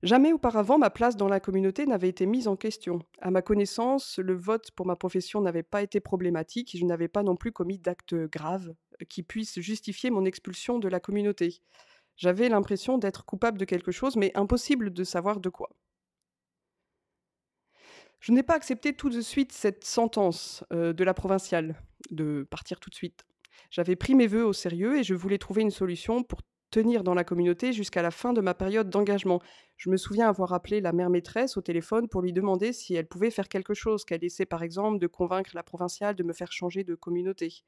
Jamais 0.01 0.34
auparavant 0.34 0.77
ma 0.77 0.89
place 0.89 1.15
dans 1.15 1.27
la 1.27 1.39
communauté 1.39 1.86
n'avait 1.86 2.10
été 2.10 2.25
mise 2.25 2.48
en 2.48 2.55
question. 2.55 3.00
À 3.22 3.32
ma 3.32 3.41
connaissance, 3.41 4.20
le 4.20 4.34
vote 4.34 4.72
pour 4.72 4.86
ma 4.86 4.96
profession 4.96 5.41
n'avait 5.41 5.63
pas 5.63 5.82
été 5.82 6.00
problématique 6.00 6.75
et 6.75 6.77
je 6.77 6.86
n'avais 6.86 7.08
pas 7.08 7.24
non 7.24 7.36
plus 7.36 7.51
commis 7.51 7.79
d'actes 7.79 8.15
graves 8.15 8.74
euh, 9.01 9.05
qui 9.05 9.24
puissent 9.24 9.60
justifier 9.60 10.10
mon 10.10 10.25
expulsion 10.25 10.79
de 10.79 10.88
la 10.88 11.00
communauté. 11.00 11.62
J'avais 12.17 12.50
l'impression 12.50 12.98
d'être 12.98 13.25
coupable 13.25 13.58
de 13.58 13.65
quelque 13.65 13.91
chose, 13.91 14.15
mais 14.15 14.32
impossible 14.36 14.91
de 14.91 15.03
savoir 15.03 15.39
de 15.39 15.50
quoi. 15.50 15.70
Je 18.20 18.32
n'ai 18.32 18.44
pas 18.44 18.55
accepté 18.55 18.94
tout 18.94 19.10
de 19.10 19.22
suite 19.22 19.51
cette 19.51 19.84
sentence 19.84 20.63
euh, 20.72 20.94
de 20.94 21.03
la 21.03 21.13
provinciale, 21.13 21.82
de 22.12 22.48
partir 22.50 22.79
tout 22.79 22.89
de 22.89 22.96
suite. 22.96 23.24
J'avais 23.71 23.95
pris 23.95 24.15
mes 24.15 24.27
vœux 24.27 24.45
au 24.45 24.53
sérieux 24.53 24.97
et 24.97 25.03
je 25.03 25.13
voulais 25.13 25.38
trouver 25.38 25.62
une 25.62 25.71
solution 25.71 26.24
pour 26.24 26.41
tenir 26.71 27.03
dans 27.03 27.13
la 27.13 27.24
communauté 27.24 27.71
jusqu'à 27.74 28.01
la 28.01 28.12
fin 28.12 28.33
de 28.33 28.41
ma 28.41 28.53
période 28.53 28.89
d'engagement. 28.89 29.41
Je 29.77 29.89
me 29.89 29.97
souviens 29.97 30.27
avoir 30.27 30.53
appelé 30.53 30.81
la 30.81 30.91
mère 30.91 31.09
maîtresse 31.09 31.57
au 31.57 31.62
téléphone 31.62 32.07
pour 32.09 32.21
lui 32.21 32.33
demander 32.33 32.74
si 32.74 32.95
elle 32.95 33.07
pouvait 33.07 33.31
faire 33.31 33.47
quelque 33.47 33.74
chose, 33.74 34.03
qu'elle 34.03 34.24
essaie 34.24 34.45
par 34.45 34.63
exemple 34.63 35.00
de 35.00 35.07
convaincre 35.07 35.51
la 35.53 35.63
provinciale 35.63 36.15
de 36.15 36.24
me 36.24 36.33
faire 36.33 36.51
changer 36.51 36.83
de 36.83 36.95
communauté. 36.95 37.63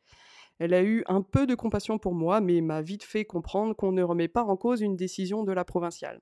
Elle 0.59 0.73
a 0.73 0.83
eu 0.83 1.03
un 1.07 1.21
peu 1.21 1.45
de 1.45 1.55
compassion 1.55 1.99
pour 1.99 2.15
moi, 2.15 2.41
mais 2.41 2.61
m'a 2.61 2.81
vite 2.81 3.03
fait 3.03 3.25
comprendre 3.25 3.75
qu'on 3.75 3.91
ne 3.91 4.03
remet 4.03 4.27
pas 4.27 4.43
en 4.43 4.57
cause 4.57 4.81
une 4.81 4.95
décision 4.95 5.43
de 5.43 5.51
la 5.53 5.63
provinciale. 5.63 6.19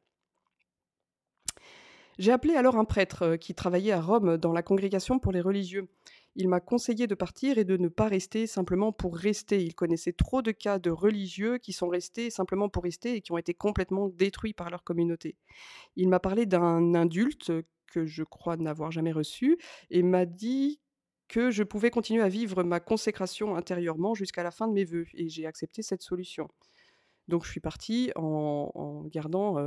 J'ai 2.18 2.32
appelé 2.32 2.56
alors 2.56 2.78
un 2.78 2.86
prêtre 2.86 3.24
euh, 3.24 3.38
qui 3.38 3.54
travaillait 3.54 3.92
à 3.92 4.00
Rome 4.00 4.38
dans 4.38 4.54
la 4.54 4.64
congrégation 4.64 5.20
pour 5.20 5.34
les 5.34 5.42
religieux 5.42 5.90
il 6.36 6.50
m'a 6.50 6.60
conseillé 6.60 7.08
de 7.08 7.16
partir 7.16 7.58
et 7.58 7.64
de 7.64 7.78
ne 7.78 7.88
pas 7.88 8.08
rester 8.08 8.46
simplement 8.46 8.92
pour 8.92 9.16
rester. 9.16 9.64
Il 9.64 9.74
connaissait 9.74 10.12
trop 10.12 10.42
de 10.42 10.52
cas 10.52 10.80
de 10.80 10.90
religieux 10.90 11.58
qui 11.58 11.72
sont 11.74 11.88
restés 11.88 12.30
simplement 12.30 12.70
pour 12.70 12.84
rester 12.84 13.16
et 13.16 13.22
qui 13.22 13.32
ont 13.32 13.38
été 13.38 13.54
complètement 13.54 14.10
détruits 14.10 14.54
par 14.54 14.70
leur 14.70 14.84
communauté. 14.84 15.38
Il 15.96 16.10
m'a 16.10 16.20
parlé 16.20 16.46
d'un 16.46 16.94
indulte 16.94 17.52
que 17.88 18.06
je 18.06 18.24
crois 18.24 18.58
n'avoir 18.58 18.92
jamais 18.92 19.14
reçu 19.14 19.58
et 19.90 20.04
m'a 20.04 20.26
dit 20.26 20.82
que 21.28 21.52
je 21.52 21.64
pouvais 21.64 21.90
continuer 21.90 22.22
à 22.22 22.30
vivre 22.30 22.64
ma 22.64 22.80
consécration 22.80 23.56
intérieurement 23.56 24.14
jusqu'à 24.14 24.44
la 24.44 24.52
fin 24.52 24.68
de 24.68 24.74
mes 24.74 24.84
vœux 24.84 25.08
et 25.14 25.30
j'ai 25.30 25.46
accepté 25.46 25.82
cette 25.82 26.02
solution. 26.02 26.50
Donc 27.28 27.46
je 27.46 27.52
suis 27.52 27.60
partie 27.60 28.12
en, 28.16 29.04
gardant 29.08 29.58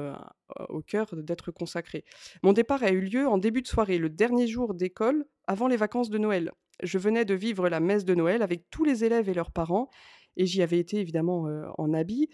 au 0.68 0.80
cœur 0.80 1.08
d'être 1.12 1.50
consacrée. 1.50 2.04
Mon 2.42 2.52
départ 2.52 2.82
a 2.82 2.90
eu 2.90 3.00
lieu 3.00 3.26
en 3.26 3.38
début 3.38 3.62
de 3.62 3.66
soirée, 3.66 3.98
le 3.98 4.08
dernier 4.08 4.46
jour 4.46 4.74
d'école 4.74 5.24
avant 5.46 5.68
les 5.68 5.76
vacances 5.76 6.10
de 6.10 6.18
Noël. 6.18 6.52
Je 6.82 6.98
venais 6.98 7.24
de 7.24 7.34
vivre 7.34 7.68
la 7.68 7.80
messe 7.80 8.04
de 8.04 8.14
Noël 8.14 8.42
avec 8.42 8.70
tous 8.70 8.84
les 8.84 9.04
élèves 9.04 9.28
et 9.28 9.34
leurs 9.34 9.50
parents 9.50 9.90
et 10.38 10.46
j'y 10.46 10.62
avais 10.62 10.78
été 10.78 10.98
évidemment 10.98 11.46
en 11.76 11.92
habit. 11.92 12.30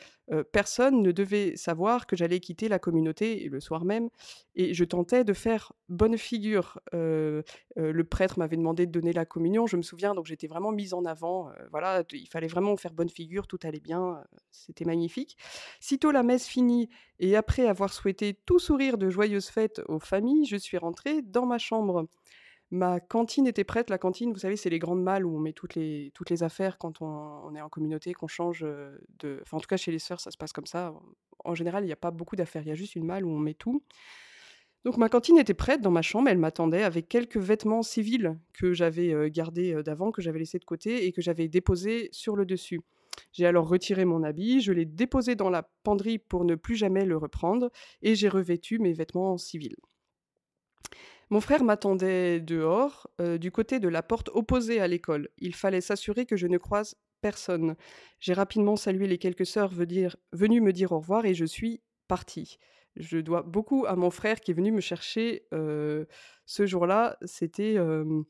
personne 0.52 1.02
ne 1.02 1.10
devait 1.10 1.56
savoir 1.56 2.06
que 2.06 2.16
j'allais 2.16 2.38
quitter 2.38 2.68
la 2.68 2.78
communauté 2.78 3.48
le 3.48 3.60
soir 3.60 3.84
même, 3.84 4.08
et 4.54 4.74
je 4.74 4.84
tentais 4.84 5.24
de 5.24 5.32
faire 5.32 5.72
bonne 5.88 6.16
figure. 6.16 6.78
le 6.92 8.02
prêtre 8.02 8.38
m'avait 8.38 8.56
demandé 8.56 8.86
de 8.86 8.92
donner 8.92 9.12
la 9.12 9.24
communion, 9.24 9.66
je 9.66 9.76
me 9.76 9.82
souviens, 9.82 10.14
donc 10.14 10.26
j'étais 10.26 10.46
vraiment 10.46 10.70
mise 10.70 10.94
en 10.94 11.04
avant. 11.04 11.50
voilà, 11.70 12.04
il 12.12 12.28
fallait 12.28 12.46
vraiment 12.46 12.76
faire 12.76 12.92
bonne 12.92 13.08
figure, 13.08 13.46
tout 13.46 13.58
allait 13.64 13.80
bien, 13.80 14.22
c'était 14.50 14.84
magnifique. 14.84 15.36
Sitôt 15.80 16.10
la 16.10 16.22
messe 16.22 16.46
finie, 16.46 16.88
et 17.18 17.36
après 17.36 17.66
avoir 17.66 17.92
souhaité 17.92 18.34
tout 18.44 18.58
sourire 18.58 18.98
de 18.98 19.08
joyeuses 19.08 19.48
fêtes 19.48 19.80
aux 19.88 19.98
familles, 19.98 20.44
je 20.44 20.56
suis 20.56 20.76
rentrée 20.76 21.22
dans 21.22 21.46
ma 21.46 21.58
chambre. 21.58 22.06
Ma 22.74 22.98
cantine 22.98 23.46
était 23.46 23.62
prête. 23.62 23.88
La 23.88 23.98
cantine, 23.98 24.32
vous 24.32 24.40
savez, 24.40 24.56
c'est 24.56 24.68
les 24.68 24.80
grandes 24.80 25.00
malles 25.00 25.24
où 25.24 25.32
on 25.32 25.38
met 25.38 25.52
toutes 25.52 25.76
les, 25.76 26.42
affaires 26.42 26.76
quand 26.76 27.00
on, 27.02 27.54
est 27.54 27.60
en 27.60 27.68
communauté, 27.68 28.12
qu'on 28.14 28.26
change 28.26 28.62
de. 29.20 29.38
Enfin, 29.42 29.58
en 29.58 29.60
tout 29.60 29.68
cas, 29.68 29.76
chez 29.76 29.92
les 29.92 30.00
sœurs, 30.00 30.18
ça 30.18 30.32
se 30.32 30.36
passe 30.36 30.52
comme 30.52 30.66
ça. 30.66 30.92
En 31.44 31.54
général, 31.54 31.84
il 31.84 31.86
n'y 31.86 31.92
a 31.92 31.96
pas 31.96 32.10
beaucoup 32.10 32.34
d'affaires. 32.34 32.62
Il 32.62 32.68
y 32.68 32.72
a 32.72 32.74
juste 32.74 32.96
une 32.96 33.04
malle 33.04 33.24
où 33.24 33.30
on 33.30 33.38
met 33.38 33.54
tout. 33.54 33.84
Donc, 34.84 34.96
ma 34.96 35.08
cantine 35.08 35.38
était 35.38 35.54
prête 35.54 35.82
dans 35.82 35.92
ma 35.92 36.02
chambre. 36.02 36.28
Elle 36.28 36.38
m'attendait 36.38 36.82
avec 36.82 37.08
quelques 37.08 37.36
vêtements 37.36 37.84
civils 37.84 38.36
que 38.52 38.72
j'avais 38.72 39.30
gardés 39.30 39.80
d'avant, 39.84 40.10
que 40.10 40.20
j'avais 40.20 40.40
laissés 40.40 40.58
de 40.58 40.64
côté 40.64 41.06
et 41.06 41.12
que 41.12 41.22
j'avais 41.22 41.46
déposés 41.46 42.08
sur 42.10 42.34
le 42.34 42.44
dessus. 42.44 42.80
J'ai 43.30 43.46
alors 43.46 43.68
retiré 43.68 44.04
mon 44.04 44.24
habit, 44.24 44.60
je 44.60 44.72
l'ai 44.72 44.84
déposé 44.84 45.36
dans 45.36 45.50
la 45.50 45.62
penderie 45.84 46.18
pour 46.18 46.44
ne 46.44 46.56
plus 46.56 46.74
jamais 46.74 47.04
le 47.04 47.16
reprendre 47.16 47.70
et 48.02 48.16
j'ai 48.16 48.28
revêtu 48.28 48.80
mes 48.80 48.92
vêtements 48.92 49.38
civils. 49.38 49.76
Mon 51.30 51.40
frère 51.40 51.64
m'attendait 51.64 52.40
dehors, 52.40 53.08
euh, 53.20 53.38
du 53.38 53.50
côté 53.50 53.80
de 53.80 53.88
la 53.88 54.02
porte 54.02 54.30
opposée 54.32 54.80
à 54.80 54.88
l'école. 54.88 55.28
Il 55.38 55.54
fallait 55.54 55.80
s'assurer 55.80 56.26
que 56.26 56.36
je 56.36 56.46
ne 56.46 56.58
croise 56.58 56.96
personne. 57.20 57.76
J'ai 58.20 58.34
rapidement 58.34 58.76
salué 58.76 59.06
les 59.06 59.18
quelques 59.18 59.46
sœurs 59.46 59.72
venues 59.72 60.60
me 60.60 60.72
dire 60.72 60.92
au 60.92 60.98
revoir 60.98 61.24
et 61.24 61.34
je 61.34 61.44
suis 61.44 61.82
partie. 62.08 62.58
Je 62.96 63.18
dois 63.18 63.42
beaucoup 63.42 63.86
à 63.86 63.96
mon 63.96 64.10
frère 64.10 64.40
qui 64.40 64.50
est 64.50 64.54
venu 64.54 64.70
me 64.70 64.80
chercher 64.80 65.46
euh, 65.54 66.04
ce 66.44 66.66
jour-là. 66.66 67.16
C'était 67.24 67.76
euh, 67.78 68.22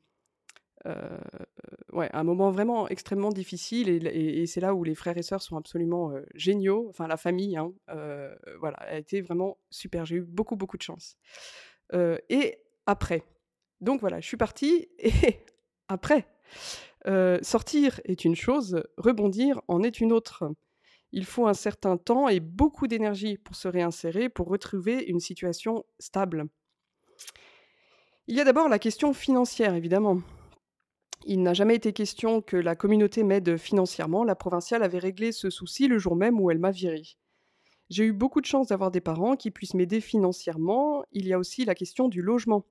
un 0.84 2.24
moment 2.24 2.50
vraiment 2.50 2.88
extrêmement 2.88 3.30
difficile 3.30 3.88
et, 3.88 4.46
c'est 4.46 4.60
là 4.60 4.74
où 4.74 4.84
les 4.84 4.94
frères 4.94 5.18
et 5.18 5.22
sœurs 5.22 5.42
sont 5.42 5.56
absolument 5.56 6.12
géniaux. 6.34 6.86
Enfin, 6.88 7.08
la 7.08 7.16
famille, 7.16 7.56
hein, 7.56 7.72
voilà, 8.60 8.76
a 8.78 8.96
été 8.96 9.20
vraiment 9.20 9.58
super. 9.70 10.06
J'ai 10.06 10.16
eu 10.16 10.22
beaucoup, 10.22 10.56
beaucoup 10.56 10.76
de 10.78 10.82
chance. 10.82 11.18
et 11.92 12.63
après. 12.86 13.24
Donc 13.80 14.00
voilà, 14.00 14.20
je 14.20 14.26
suis 14.26 14.36
partie 14.36 14.88
et 14.98 15.12
après. 15.88 16.26
sortir 17.42 18.00
est 18.04 18.24
une 18.24 18.36
chose, 18.36 18.82
rebondir 18.96 19.60
en 19.68 19.82
est 19.82 20.00
une 20.00 20.12
autre. 20.12 20.44
Il 21.12 21.24
faut 21.24 21.46
un 21.46 21.54
certain 21.54 21.96
temps 21.96 22.28
et 22.28 22.40
beaucoup 22.40 22.88
d'énergie 22.88 23.38
pour 23.38 23.54
se 23.54 23.68
réinsérer, 23.68 24.28
pour 24.28 24.48
retrouver 24.48 25.04
une 25.04 25.20
situation 25.20 25.84
stable. 26.00 26.46
Il 28.26 28.34
y 28.34 28.40
a 28.40 28.44
d'abord 28.44 28.68
la 28.68 28.78
question 28.78 29.12
financière, 29.12 29.74
évidemment. 29.74 30.22
Il 31.26 31.42
n'a 31.42 31.54
jamais 31.54 31.76
été 31.76 31.92
question 31.92 32.40
que 32.40 32.56
la 32.56 32.74
communauté 32.74 33.22
m'aide 33.22 33.56
financièrement. 33.56 34.24
La 34.24 34.34
provinciale 34.34 34.82
avait 34.82 34.98
réglé 34.98 35.30
ce 35.30 35.50
souci 35.50 35.88
le 35.88 35.98
jour 35.98 36.16
même 36.16 36.40
où 36.40 36.50
elle 36.50 36.58
m'a 36.58 36.70
viré. 36.70 37.02
J'ai 37.90 38.04
eu 38.04 38.12
beaucoup 38.12 38.40
de 38.40 38.46
chance 38.46 38.68
d'avoir 38.68 38.90
des 38.90 39.00
parents 39.00 39.36
qui 39.36 39.50
puissent 39.50 39.74
m'aider 39.74 40.00
financièrement. 40.00 41.04
Il 41.12 41.26
y 41.26 41.32
a 41.32 41.38
aussi 41.38 41.64
la 41.64 41.74
question 41.74 42.08
du 42.08 42.22
logement. 42.22 42.64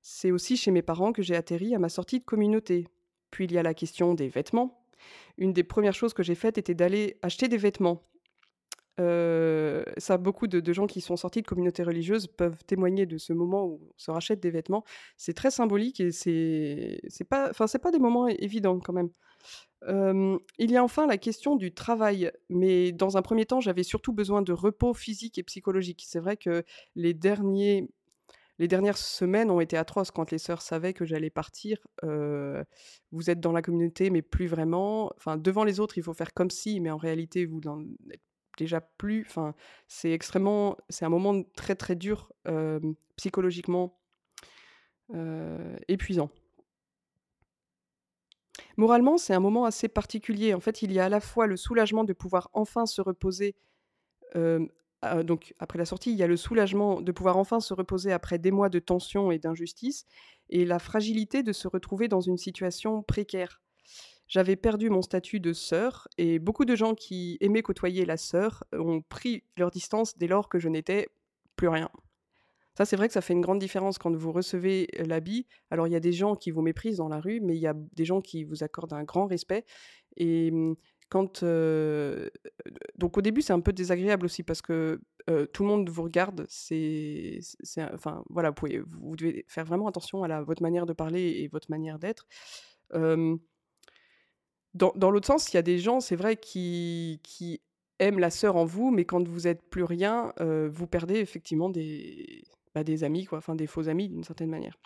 C'est 0.00 0.30
aussi 0.30 0.56
chez 0.56 0.70
mes 0.70 0.82
parents 0.82 1.12
que 1.12 1.22
j'ai 1.22 1.36
atterri 1.36 1.74
à 1.74 1.78
ma 1.78 1.88
sortie 1.88 2.20
de 2.20 2.24
communauté. 2.24 2.88
Puis 3.30 3.44
il 3.44 3.52
y 3.52 3.58
a 3.58 3.62
la 3.62 3.74
question 3.74 4.14
des 4.14 4.28
vêtements. 4.28 4.86
Une 5.36 5.52
des 5.52 5.64
premières 5.64 5.94
choses 5.94 6.14
que 6.14 6.22
j'ai 6.22 6.34
faites 6.34 6.58
était 6.58 6.74
d'aller 6.74 7.18
acheter 7.22 7.48
des 7.48 7.56
vêtements. 7.56 8.02
Euh, 9.00 9.82
ça, 9.98 10.18
beaucoup 10.18 10.46
de, 10.46 10.72
gens 10.72 10.86
qui 10.86 11.00
sont 11.00 11.16
sortis 11.16 11.42
de 11.42 11.46
communautés 11.46 11.82
religieuses 11.82 12.26
peuvent 12.26 12.62
témoigner 12.64 13.06
de 13.06 13.18
ce 13.18 13.32
moment 13.32 13.64
où 13.64 13.80
on 13.82 13.92
se 13.96 14.10
rachète 14.10 14.40
des 14.40 14.50
vêtements. 14.50 14.84
C'est 15.16 15.34
très 15.34 15.50
symbolique 15.50 16.00
et 16.00 16.12
c'est 16.12 17.00
pas, 17.28 17.50
enfin 17.50 17.66
c'est 17.66 17.78
pas 17.78 17.90
des 17.90 17.98
moments 17.98 18.28
évidents 18.28 18.78
quand 18.80 18.92
même 18.92 19.10
il 19.86 20.70
y 20.70 20.76
a 20.78 20.82
enfin 20.82 21.06
la 21.06 21.18
question 21.18 21.56
du 21.56 21.72
travail, 21.74 22.32
mais 22.48 22.92
dans 22.92 23.18
un 23.18 23.22
premier 23.22 23.44
temps, 23.44 23.60
j'avais 23.60 23.82
surtout 23.82 24.14
besoin 24.14 24.40
de 24.40 24.52
repos 24.52 24.94
physique 24.94 25.38
et 25.38 25.42
psychologique. 25.42 26.04
C'est 26.06 26.20
vrai 26.20 26.36
que 26.36 26.64
les 26.94 27.12
derniers 27.14 27.88
les 28.58 28.68
dernières 28.68 28.98
semaines 28.98 29.50
ont 29.50 29.60
été 29.60 29.76
atroces 29.76 30.12
quand 30.12 30.30
les 30.30 30.38
sœurs 30.38 30.62
savaient 30.62 30.94
que 30.94 31.04
j'allais 31.04 31.30
partir. 31.30 31.78
vous 32.02 33.30
êtes 33.30 33.40
dans 33.40 33.52
la 33.52 33.62
communauté, 33.62 34.10
mais 34.10 34.22
plus 34.22 34.46
vraiment. 34.46 35.12
Enfin, 35.16 35.36
devant 35.36 35.64
les 35.64 35.80
autres, 35.80 35.98
il 35.98 36.04
faut 36.04 36.14
faire 36.14 36.32
comme 36.34 36.50
si, 36.50 36.80
mais 36.80 36.90
en 36.90 36.96
réalité, 36.96 37.46
vous 37.46 37.60
n'en 37.60 37.82
êtes 38.10 38.22
déjà 38.56 38.80
plus. 38.80 39.24
Enfin, 39.26 39.54
c'est 39.88 40.12
extrêmement, 40.12 40.76
c'est 40.88 41.04
un 41.04 41.08
moment 41.10 41.42
très 41.56 41.74
très 41.74 41.96
dur 41.96 42.32
psychologiquement 43.16 43.98
épuisant. 45.88 46.30
Moralement, 48.76 49.18
c'est 49.18 49.34
un 49.34 49.40
moment 49.40 49.64
assez 49.66 49.88
particulier. 49.88 50.54
En 50.54 50.60
fait, 50.60 50.82
il 50.82 50.92
y 50.92 50.98
a 50.98 51.04
à 51.04 51.08
la 51.08 51.20
fois 51.20 51.46
le 51.46 51.56
soulagement 51.56 52.04
de 52.04 52.12
pouvoir 52.12 52.50
enfin 52.54 52.86
se 52.86 53.00
reposer. 53.00 53.54
donc, 54.34 55.54
après 55.58 55.78
la 55.78 55.84
sortie, 55.84 56.10
il 56.12 56.16
y 56.16 56.22
a 56.22 56.26
le 56.26 56.36
soulagement 56.36 57.00
de 57.00 57.12
pouvoir 57.12 57.36
enfin 57.36 57.60
se 57.60 57.74
reposer 57.74 58.12
après 58.12 58.38
des 58.38 58.50
mois 58.50 58.68
de 58.68 58.78
tension 58.78 59.30
et 59.30 59.38
d'injustice, 59.38 60.06
et 60.48 60.64
la 60.64 60.78
fragilité 60.78 61.42
de 61.42 61.52
se 61.52 61.68
retrouver 61.68 62.08
dans 62.08 62.20
une 62.20 62.38
situation 62.38 63.02
précaire. 63.02 63.60
J'avais 64.28 64.56
perdu 64.56 64.90
mon 64.90 65.02
statut 65.02 65.40
de 65.40 65.52
sœur, 65.52 66.08
et 66.18 66.38
beaucoup 66.38 66.64
de 66.64 66.74
gens 66.74 66.94
qui 66.94 67.36
aimaient 67.40 67.62
côtoyer 67.62 68.04
la 68.06 68.16
sœur 68.16 68.64
ont 68.72 69.02
pris 69.02 69.44
leur 69.56 69.70
distance 69.70 70.16
dès 70.16 70.26
lors 70.26 70.48
que 70.48 70.58
je 70.58 70.68
n'étais 70.68 71.08
plus 71.56 71.68
rien. 71.68 71.90
Ça, 72.76 72.84
c'est 72.84 72.96
vrai 72.96 73.06
que 73.06 73.14
ça 73.14 73.20
fait 73.20 73.34
une 73.34 73.40
grande 73.40 73.60
différence 73.60 73.98
quand 73.98 74.14
vous 74.16 74.32
recevez, 74.32 74.88
l'habit. 74.98 75.46
Alors 75.70 75.86
il 75.86 75.92
y 75.92 75.96
a 75.96 76.00
des 76.00 76.12
gens 76.12 76.34
qui 76.34 76.50
vous 76.50 76.62
méprisent 76.62 76.96
dans 76.96 77.08
la 77.08 77.20
rue, 77.20 77.40
mais 77.40 77.54
il 77.54 77.60
y 77.60 77.68
a 77.68 77.74
des 77.74 78.04
gens 78.04 78.20
qui 78.20 78.42
vous 78.42 78.64
accordent 78.64 78.94
un 78.94 79.04
grand 79.04 79.26
respect 79.26 79.64
et 80.16 80.50
mmh, 80.50 80.74
quand, 81.08 81.44
donc 82.96 83.18
au 83.18 83.20
début, 83.20 83.42
c'est 83.42 83.52
un 83.52 83.60
peu 83.60 83.72
désagréable 83.72 84.26
aussi 84.26 84.42
parce 84.42 84.62
que, 84.62 85.00
tout 85.52 85.62
le 85.62 85.68
monde 85.68 85.88
vous 85.88 86.02
regarde. 86.02 86.44
C'est 86.48 87.38
enfin, 87.92 88.24
voilà, 88.28 88.52
vous 88.58 89.16
devez 89.16 89.44
faire 89.48 89.64
vraiment 89.64 89.86
attention 89.86 90.24
à 90.24 90.42
votre 90.42 90.62
manière 90.62 90.86
de 90.86 90.92
parler 90.92 91.42
et 91.42 91.48
votre 91.48 91.70
manière 91.70 91.98
d'être. 91.98 92.26
Hem 92.92 93.38
dans 94.74 95.10
l'autre 95.10 95.26
sens, 95.26 95.52
il 95.52 95.56
y 95.56 95.58
a 95.58 95.62
des 95.62 95.78
gens, 95.78 96.00
c'est 96.00 96.16
vrai, 96.16 96.36
qui 96.36 97.20
aiment 98.00 98.18
la 98.18 98.30
sœur 98.30 98.56
en 98.56 98.64
vous, 98.64 98.90
mais 98.90 99.04
quand 99.04 99.26
vous 99.26 99.46
êtes 99.46 99.62
plus 99.70 99.84
rien, 99.84 100.32
heu, 100.40 100.68
vous 100.72 100.86
perdez 100.86 101.16
effectivement 101.16 101.70
des, 101.70 102.42
bah, 102.74 102.84
des 102.84 103.04
amis 103.04 103.24
quoi, 103.24 103.38
enfin 103.38 103.54
des 103.54 103.66
faux 103.66 103.88
amis 103.88 104.08
d'une 104.08 104.24
certaine 104.24 104.50
manière. 104.50 104.76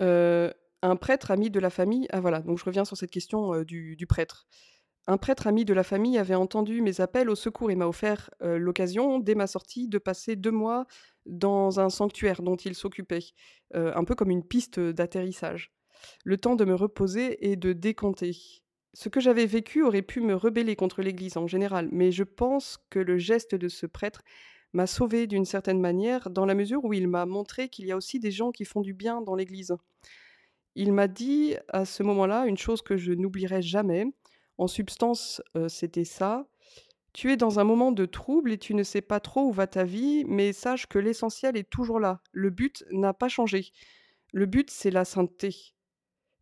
Heu, 0.00 0.52
un 0.82 0.96
prêtre 0.96 1.30
ami 1.30 1.50
de 1.50 1.60
la 1.60 1.70
famille 1.70 2.06
ah 2.10 2.20
voilà, 2.20 2.40
donc 2.40 2.58
je 2.58 2.64
reviens 2.64 2.84
sur 2.84 2.96
cette 2.96 3.10
question, 3.10 3.54
heu, 3.54 3.64
du 3.64 4.06
prêtre. 4.08 4.46
Un 5.06 5.18
prêtre 5.18 5.46
ami 5.46 5.64
de 5.64 5.74
la 5.74 5.82
famille 5.84 6.16
avait 6.18 6.34
entendu 6.34 6.80
mes 6.80 7.00
appels 7.00 7.28
au 7.28 7.34
secours 7.34 7.70
et 7.70 7.74
m'a 7.76 7.86
offert, 7.86 8.30
l'occasion, 8.40 9.18
dès 9.18 9.34
ma 9.34 9.46
sortie, 9.46 9.86
de 9.88 9.98
passer 9.98 10.34
2 10.36 10.50
mois 10.50 10.86
dans 11.26 11.78
un 11.78 11.90
sanctuaire 11.90 12.42
dont 12.42 12.56
il 12.56 12.74
s'occupait, 12.74 13.20
un 13.74 14.04
peu 14.04 14.14
comme 14.14 14.30
une 14.30 14.44
piste, 14.44 14.80
d'atterrissage. 14.80 15.72
Le 16.24 16.36
temps 16.36 16.56
de 16.56 16.64
me 16.64 16.74
reposer 16.74 17.50
et 17.50 17.56
de 17.56 17.72
décanter. 17.72 18.62
Ce 18.92 19.08
que 19.08 19.20
j'avais 19.20 19.46
vécu 19.46 19.82
aurait 19.82 20.02
pu 20.02 20.20
me 20.20 20.34
rebeller 20.34 20.76
contre 20.76 21.02
l'Église 21.02 21.36
en 21.36 21.46
général, 21.46 21.88
mais 21.90 22.12
je 22.12 22.22
pense 22.24 22.78
que 22.90 23.00
le 23.00 23.18
geste 23.18 23.54
de 23.54 23.68
ce 23.68 23.86
prêtre 23.86 24.22
m'a 24.72 24.86
sauvée 24.86 25.26
d'une 25.26 25.44
certaine 25.44 25.80
manière, 25.80 26.30
dans 26.30 26.46
la 26.46 26.54
mesure 26.54 26.84
où 26.84 26.92
il 26.92 27.08
m'a 27.08 27.26
montré 27.26 27.68
qu'il 27.68 27.86
y 27.86 27.92
a 27.92 27.96
aussi 27.96 28.18
des 28.20 28.30
gens 28.30 28.52
qui 28.52 28.64
font 28.64 28.80
du 28.80 28.94
bien 28.94 29.20
dans 29.20 29.34
l'Église. 29.34 29.74
Il 30.76 30.92
m'a 30.92 31.08
dit 31.08 31.54
à 31.68 31.84
ce 31.84 32.02
moment-là 32.02 32.46
une 32.46 32.56
chose 32.56 32.82
que 32.82 32.96
je 32.96 33.12
n'oublierai 33.12 33.62
jamais. 33.62 34.06
En 34.58 34.66
substance, 34.66 35.42
heu, 35.56 35.68
c'était 35.68 36.04
ça: 36.04 36.46
«Tu 37.12 37.32
es 37.32 37.36
dans 37.36 37.60
un 37.60 37.64
moment 37.64 37.92
de 37.92 38.06
trouble 38.06 38.52
et 38.52 38.58
tu 38.58 38.74
ne 38.74 38.82
sais 38.82 39.00
pas 39.02 39.20
trop 39.20 39.42
où 39.48 39.52
va 39.52 39.66
ta 39.68 39.84
vie, 39.84 40.24
mais 40.26 40.52
sache 40.52 40.86
que 40.86 40.98
l'essentiel 40.98 41.56
est 41.56 41.70
toujours 41.70 42.00
là. 42.00 42.20
Le 42.32 42.50
but 42.50 42.84
n'a 42.90 43.14
pas 43.14 43.28
changé. 43.28 43.72
Le 44.32 44.46
but, 44.46 44.70
c'est 44.70 44.90
la 44.90 45.04
sainteté. 45.04 45.73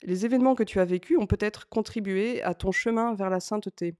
Les 0.03 0.25
événements 0.25 0.55
que 0.55 0.63
tu 0.63 0.81
as 0.81 0.85
vécus 0.85 1.19
ont 1.19 1.27
peut-être 1.27 1.69
contribué 1.69 2.43
à 2.43 2.55
ton 2.55 2.73
chemin 2.73 3.15
vers 3.15 3.31
la 3.31 3.41
sainteté». 3.41 3.97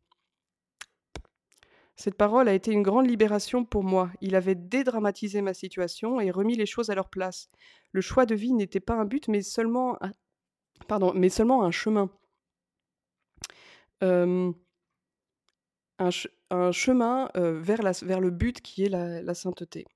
Cette 1.95 2.17
parole 2.17 2.49
a 2.49 2.55
été 2.55 2.73
une 2.73 2.83
grande 2.83 3.07
libération 3.07 3.65
pour 3.65 3.85
moi. 3.85 4.11
Il 4.21 4.35
avait 4.35 4.55
dédramatisé 4.55 5.43
ma 5.43 5.55
situation 5.55 6.21
et 6.21 6.31
remis 6.31 6.57
les 6.57 6.67
choses 6.67 6.89
à 6.91 6.95
leur 6.95 7.11
place. 7.11 7.51
Le 7.93 8.01
choix 8.01 8.25
de 8.25 8.35
vie 8.35 8.55
n'était 8.55 8.81
pas 8.81 8.95
un 8.95 9.05
but, 9.05 9.29
mais 9.29 9.43
seulement 9.43 9.99
un 10.01 11.71
chemin. 11.71 12.11
Hem, 14.01 14.55
un 15.99 16.11
che 16.11 16.29
un 16.51 16.73
chemin, 16.73 17.31
vers 17.35 18.21
le 18.21 18.31
but 18.31 18.61
qui 18.63 18.85
est 18.85 18.89
la 18.89 19.35
sainteté 19.35 19.87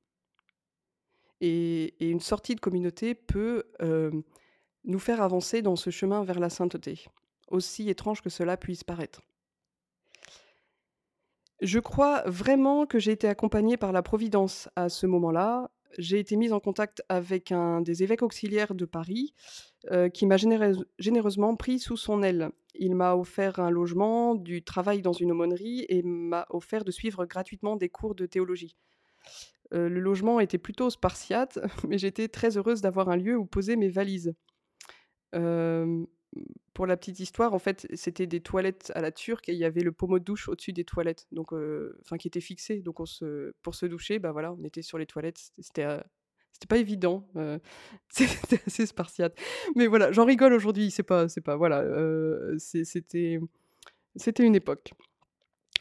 et 1.41 1.95
une 2.01 2.21
sortie 2.21 2.55
de 2.55 2.61
communauté 2.61 3.15
peut, 3.15 3.65
nous 4.87 4.99
faire 4.99 5.21
avancer 5.21 5.62
dans 5.62 5.76
ce 5.76 5.90
chemin 5.90 6.25
vers 6.25 6.40
la 6.40 6.49
sainteté, 6.49 7.07
aussi 7.49 7.90
étrange 7.90 8.23
que 8.23 8.31
cela 8.31 8.57
puisse 8.57 8.85
paraître. 8.85 9.21
Je 11.61 11.78
crois 11.78 12.23
vraiment 12.26 12.87
que 12.87 12.99
j'ai 12.99 13.12
été 13.12 13.28
accompagnée 13.28 13.76
par 13.76 13.93
la 13.93 14.02
Providence 14.02 14.69
à 14.76 14.88
ce 14.88 15.07
moment-là. 15.07 15.71
J'ai 15.99 16.19
été 16.19 16.37
mise 16.37 16.52
en 16.52 16.61
contact 16.61 17.02
avec 17.09 17.50
un 17.50 17.81
des 17.81 18.02
évêques 18.02 18.23
auxiliaires 18.23 18.75
de 18.75 18.85
Paris, 18.85 19.33
heu, 19.90 20.09
qui 20.09 20.26
m'a 20.26 20.37
généreuse 20.37 20.85
généreusement 20.99 21.57
pris 21.57 21.78
sous 21.78 21.97
son 21.97 22.23
aile. 22.23 22.50
Il 22.75 22.95
m'a 22.95 23.14
offert 23.14 23.59
un 23.59 23.71
logement, 23.71 24.35
du 24.35 24.62
travail 24.62 25.00
dans 25.00 25.14
une 25.14 25.33
aumônerie 25.33 25.87
et 25.88 26.02
m'a 26.02 26.47
offert 26.50 26.85
de 26.85 26.90
suivre 26.90 27.25
gratuitement 27.25 27.76
des 27.76 27.88
cours 27.88 28.14
de 28.14 28.26
théologie. 28.26 28.76
Heu, 29.73 29.88
le 29.88 30.01
logement 30.01 30.40
était 30.40 30.59
plutôt 30.59 30.90
spartiate, 30.90 31.59
mais 31.88 31.96
j'étais 31.96 32.29
très 32.29 32.59
heureuse 32.59 32.83
d'avoir 32.83 33.09
un 33.09 33.16
lieu 33.16 33.37
où 33.37 33.46
poser 33.46 33.77
mes 33.77 33.88
valises. 33.88 34.35
Pour 35.33 36.87
la 36.87 36.97
petite 36.97 37.21
histoire, 37.21 37.55
en 37.55 37.59
fait, 37.59 37.87
c'était 37.95 38.27
des 38.27 38.41
toilettes 38.41 38.93
à 38.95 39.01
la 39.01 39.11
turque 39.11 39.49
et 39.49 39.53
il 39.53 39.59
y 39.59 39.65
avait 39.65 39.81
le 39.81 39.93
pommeau 39.93 40.19
de 40.19 40.25
douche 40.25 40.49
au-dessus 40.49 40.73
des 40.73 40.85
toilettes, 40.85 41.27
donc 41.33 41.53
enfin 42.03 42.19
qui 42.19 42.29
était 42.29 42.41
fixé, 42.41 42.83
donc 42.83 43.01
on 43.01 43.07
se 43.07 43.55
pour 43.62 43.75
se 43.75 43.87
doucher, 43.87 44.19
bah, 44.19 44.33
voilà, 44.33 44.53
on 44.53 44.62
était 44.65 44.83
sur 44.83 44.99
les 44.99 45.07
toilettes, 45.07 45.39
c'était 45.39 45.87
c'était, 46.53 46.67
pas 46.69 46.77
évident, 46.77 47.27
c'était 48.11 48.61
assez 48.67 48.87
spartiate. 48.87 49.39
Mais 49.75 49.87
voilà, 49.87 50.12
j'en 50.12 50.27
rigole 50.27 50.53
aujourd'hui, 50.53 50.91
c'est 50.91 51.03
pas 51.03 51.29
c'est 51.29 51.41
pas 51.41 51.57
voilà, 51.57 51.85
c'était 52.59 53.49
une 54.39 54.55
époque. 54.55 54.93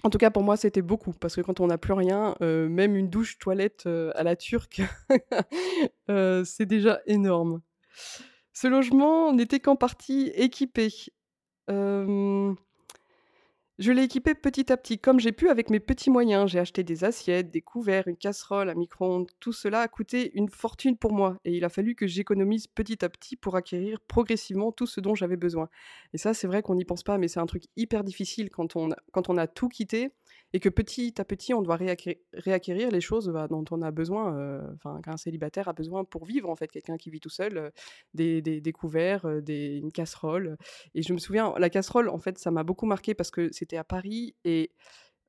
En 0.03 0.09
tout 0.09 0.19
cas, 0.19 0.29
pour 0.29 0.43
moi, 0.43 0.55
c'était 0.55 0.83
beaucoup 0.83 1.13
parce 1.13 1.35
que 1.35 1.41
quand 1.41 1.59
on 1.59 1.67
n'a 1.67 1.77
plus 1.77 1.93
rien, 1.93 2.35
même 2.39 2.95
une 2.95 3.09
douche 3.09 3.37
toilette, 3.37 3.85
à 3.87 4.23
la 4.23 4.37
turque, 4.37 4.81
c'est 6.45 6.65
déjà 6.65 7.01
énorme. 7.05 7.61
Ce 8.55 8.67
logement 8.67 9.33
n'était 9.33 9.59
qu'en 9.59 9.75
partie 9.75 10.31
équipé. 10.33 10.87
Je 13.77 13.91
l'ai 13.91 14.03
équipé 14.03 14.33
petit 14.33 14.71
à 14.71 14.77
petit, 14.77 14.97
comme 14.97 15.19
j'ai 15.19 15.33
pu 15.33 15.49
avec 15.49 15.69
mes 15.69 15.81
petits 15.81 16.09
moyens. 16.09 16.49
J'ai 16.49 16.59
acheté 16.59 16.81
des 16.81 17.03
assiettes, 17.03 17.51
des 17.51 17.61
couverts, 17.61 18.07
une 18.07 18.15
casserole, 18.15 18.69
un 18.69 18.73
micro-ondes. 18.75 19.29
Tout 19.41 19.51
cela 19.51 19.81
a 19.81 19.89
coûté 19.89 20.31
une 20.35 20.47
fortune 20.47 20.95
pour 20.95 21.11
moi 21.11 21.37
et 21.43 21.51
il 21.51 21.65
a 21.65 21.69
fallu 21.69 21.95
que 21.95 22.07
j'économise 22.07 22.67
petit 22.67 23.03
à 23.03 23.09
petit 23.09 23.35
pour 23.35 23.57
acquérir 23.57 23.99
progressivement 24.07 24.71
tout 24.71 24.87
ce 24.87 25.01
dont 25.01 25.15
j'avais 25.15 25.35
besoin. 25.35 25.67
Et 26.13 26.17
ça, 26.17 26.33
c'est 26.33 26.47
vrai 26.47 26.61
qu'on 26.61 26.75
n'y 26.75 26.85
pense 26.85 27.03
pas, 27.03 27.17
mais 27.17 27.27
c'est 27.27 27.41
un 27.41 27.45
truc 27.45 27.63
hyper 27.75 28.05
difficile 28.05 28.49
quand 28.49 28.77
on 28.77 28.87
quand 29.11 29.29
on 29.29 29.35
a 29.35 29.47
tout 29.47 29.67
quitté 29.67 30.11
et 30.55 30.59
que 30.61 30.69
petit 30.69 31.13
à 31.19 31.25
petit, 31.25 31.53
on 31.53 31.61
doit 31.61 31.77
réacquérir 32.33 32.89
les 32.89 33.01
choses, 33.01 33.27
bah, 33.27 33.49
dont 33.49 33.65
on 33.71 33.81
a 33.81 33.91
besoin, 33.91 34.73
enfin 34.73 35.01
qu'un 35.01 35.17
célibataire 35.17 35.67
a 35.67 35.73
besoin 35.73 36.05
pour 36.05 36.23
vivre 36.23 36.49
en 36.49 36.55
fait. 36.55 36.69
Quelqu'un 36.71 36.95
qui 36.95 37.09
vit 37.09 37.19
tout 37.19 37.29
seul, 37.29 37.73
des 38.13 38.41
des 38.41 38.71
couverts, 38.71 39.27
une 39.27 39.91
casserole, 39.91 40.55
et 40.93 41.01
je 41.01 41.11
me 41.11 41.17
souviens, 41.17 41.53
la 41.57 41.69
casserole, 41.69 42.07
en 42.07 42.19
fait, 42.19 42.37
ça 42.37 42.51
m'a 42.51 42.63
beaucoup 42.63 42.85
marqué 42.85 43.13
parce 43.13 43.31
que 43.31 43.51
c'était 43.51 43.75
à 43.75 43.83
Paris 43.83 44.33
et 44.45 44.71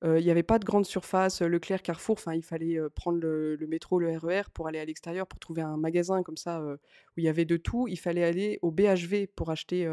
il 0.05 0.21
y 0.21 0.31
avait 0.31 0.45
pas 0.45 0.61
de 0.61 0.65
grande 0.65 0.87
surface, 0.87 1.43
Leclerc, 1.43 1.83
Carrefour, 1.83 2.21
il 2.33 2.45
fallait, 2.45 2.79
prendre 2.95 3.19
le 3.19 3.57
le 3.57 3.67
métro, 3.67 3.99
le 3.99 4.17
RER 4.17 4.43
pour 4.55 4.69
aller 4.69 4.79
à 4.79 4.85
l'extérieur, 4.85 5.27
pour 5.27 5.41
trouver 5.41 5.63
un 5.63 5.77
magasin 5.77 6.23
comme 6.23 6.37
ça, 6.37 6.61
où 6.63 6.77
il 7.17 7.25
y 7.25 7.29
avait 7.29 7.47
de 7.47 7.57
tout. 7.57 7.89
Il 7.89 7.99
fallait 7.99 8.23
aller 8.23 8.61
au 8.63 8.71
BHV 8.71 9.27
pour 9.35 9.51
acheter, 9.51 9.89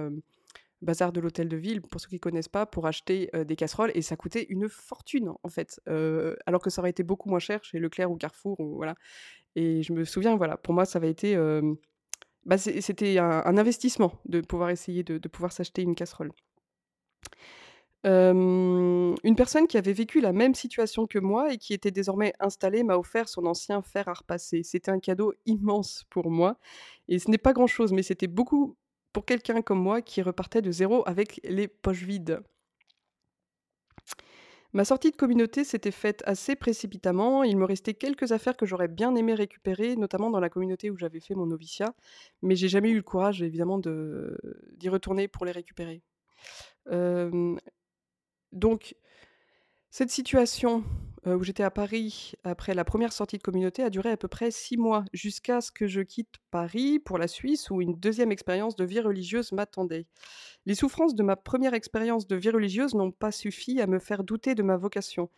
bazar 0.84 1.12
de 1.12 1.20
l'hôtel 1.20 1.50
de 1.50 1.58
ville, 1.58 1.82
pour 1.82 2.00
ceux 2.00 2.10
qui 2.10 2.20
connaissent 2.20 2.48
pas, 2.50 2.66
pour 2.66 2.86
acheter, 2.88 3.30
des 3.48 3.56
casseroles 3.56 3.92
et 3.96 4.02
ça 4.02 4.16
coûtait 4.16 4.46
une 4.50 4.70
fortune, 4.70 5.32
en 5.42 5.50
fait, 5.50 5.82
alors 6.46 6.62
que 6.62 6.70
ça 6.70 6.82
aurait 6.82 6.92
été 6.92 7.04
beaucoup 7.04 7.30
moins 7.30 7.40
cher 7.40 7.64
chez 7.64 7.80
Leclerc 7.80 8.12
ou 8.12 8.18
Carrefour 8.18 8.60
ou 8.60 8.76
voilà 8.76 8.96
et 9.56 9.84
je 9.84 9.94
me 9.94 10.04
souviens, 10.04 10.36
voilà, 10.36 10.58
pour 10.58 10.74
moi, 10.74 10.86
ça 10.86 10.98
avait 10.98 11.12
été, 11.12 11.38
bah, 12.46 12.58
c'était 12.58 13.18
un 13.20 13.58
investissement 13.58 14.14
de 14.26 14.42
pouvoir 14.42 14.70
essayer 14.70 15.04
de 15.04 15.18
de 15.18 15.28
pouvoir 15.28 15.52
s'acheter 15.52 15.82
une 15.82 15.96
casserole. 15.96 16.32
Une 18.06 19.36
personne 19.38 19.68
qui 19.68 19.78
avait 19.78 19.94
vécu 19.94 20.20
la 20.20 20.34
même 20.34 20.56
situation 20.56 21.08
que 21.08 21.20
moi 21.20 21.54
et 21.54 21.58
qui 21.58 21.74
était 21.74 21.92
désormais 21.92 22.34
installée 22.40 22.84
m'a 22.84 22.98
offert 22.98 23.30
son 23.30 23.46
ancien 23.46 23.82
fer 23.82 24.10
à 24.10 24.14
repasser. 24.14 24.62
C'était 24.64 24.92
un 24.92 25.00
cadeau 25.00 25.34
immense 25.46 26.04
pour 26.10 26.30
moi 26.30 26.58
et 27.08 27.20
ce 27.20 27.32
n'est 27.32 27.38
pas 27.38 27.54
grand-chose, 27.54 27.94
mais 27.94 28.04
c'était 28.04 28.28
beaucoup 28.28 28.76
pour 29.14 29.26
quelqu'un 29.26 29.62
comme 29.62 29.80
moi 29.80 30.02
qui 30.02 30.22
repartait 30.22 30.62
de 30.62 30.72
zéro 30.72 31.04
avec 31.08 31.40
les 31.44 31.68
poches 31.68 32.04
vides. 32.04 32.42
Ma 34.74 34.86
sortie 34.86 35.12
de 35.12 35.16
communauté 35.16 35.64
s'était 35.64 35.92
faite 35.92 36.24
assez 36.26 36.56
précipitamment. 36.56 37.44
Il 37.44 37.58
me 37.58 37.66
restait 37.66 37.94
quelques 37.94 38.32
affaires 38.32 38.58
que 38.58 38.66
j'aurais 38.66 38.88
bien 38.88 39.14
aimé 39.16 39.36
récupérer, 39.36 39.96
notamment 39.96 40.32
dans 40.32 40.40
la 40.40 40.50
communauté 40.50 40.90
où 40.90 40.98
j'avais 40.98 41.20
fait 41.20 41.36
mon 41.36 41.46
noviciat, 41.46 41.94
mais 42.42 42.56
j'ai 42.56 42.70
jamais 42.70 42.90
eu 42.90 42.96
le 42.96 43.04
courage 43.04 43.44
évidemment 43.44 43.78
de 43.78 44.36
d'y 44.78 44.90
retourner 44.90 45.28
pour 45.28 45.46
les 45.46 45.52
récupérer. 45.52 46.02
Hem, 46.90 47.60
donc 48.52 48.96
Cette 49.92 50.10
situation, 50.10 50.84
heu, 51.28 51.36
où 51.36 51.44
j'étais 51.44 51.64
à 51.64 51.72
Paris 51.72 52.34
après 52.44 52.74
la 52.74 52.84
première 52.86 53.14
sortie 53.14 53.38
de 53.38 53.44
communauté 53.44 53.84
a 53.84 53.90
duré 53.90 54.10
à 54.12 54.18
peu 54.18 54.28
près 54.28 54.52
6 54.52 54.78
mois, 54.78 55.06
jusqu'à 55.14 55.62
ce 55.62 55.72
que 55.72 55.88
je 55.88 56.02
quitte 56.02 56.36
Paris 56.52 57.00
pour 57.00 57.18
la 57.18 57.28
Suisse 57.28 57.70
où 57.70 57.82
une 57.82 57.96
deuxième 57.96 58.32
expérience 58.32 58.76
de 58.76 58.84
vie 58.86 59.00
religieuse 59.00 59.52
m'attendait. 59.52 60.06
Les 60.66 60.76
souffrances 60.76 61.16
de 61.16 61.24
ma 61.24 61.36
première 61.36 61.74
expérience 61.74 62.28
de 62.28 62.36
vie 62.36 62.52
religieuse 62.52 62.96
n'ont 62.96 63.12
pas 63.12 63.32
suffi 63.32 63.82
à 63.82 63.88
me 63.88 64.00
faire 64.00 64.24
douter 64.24 64.56
de 64.56 64.64
ma 64.64 64.78
vocation. 64.78 65.30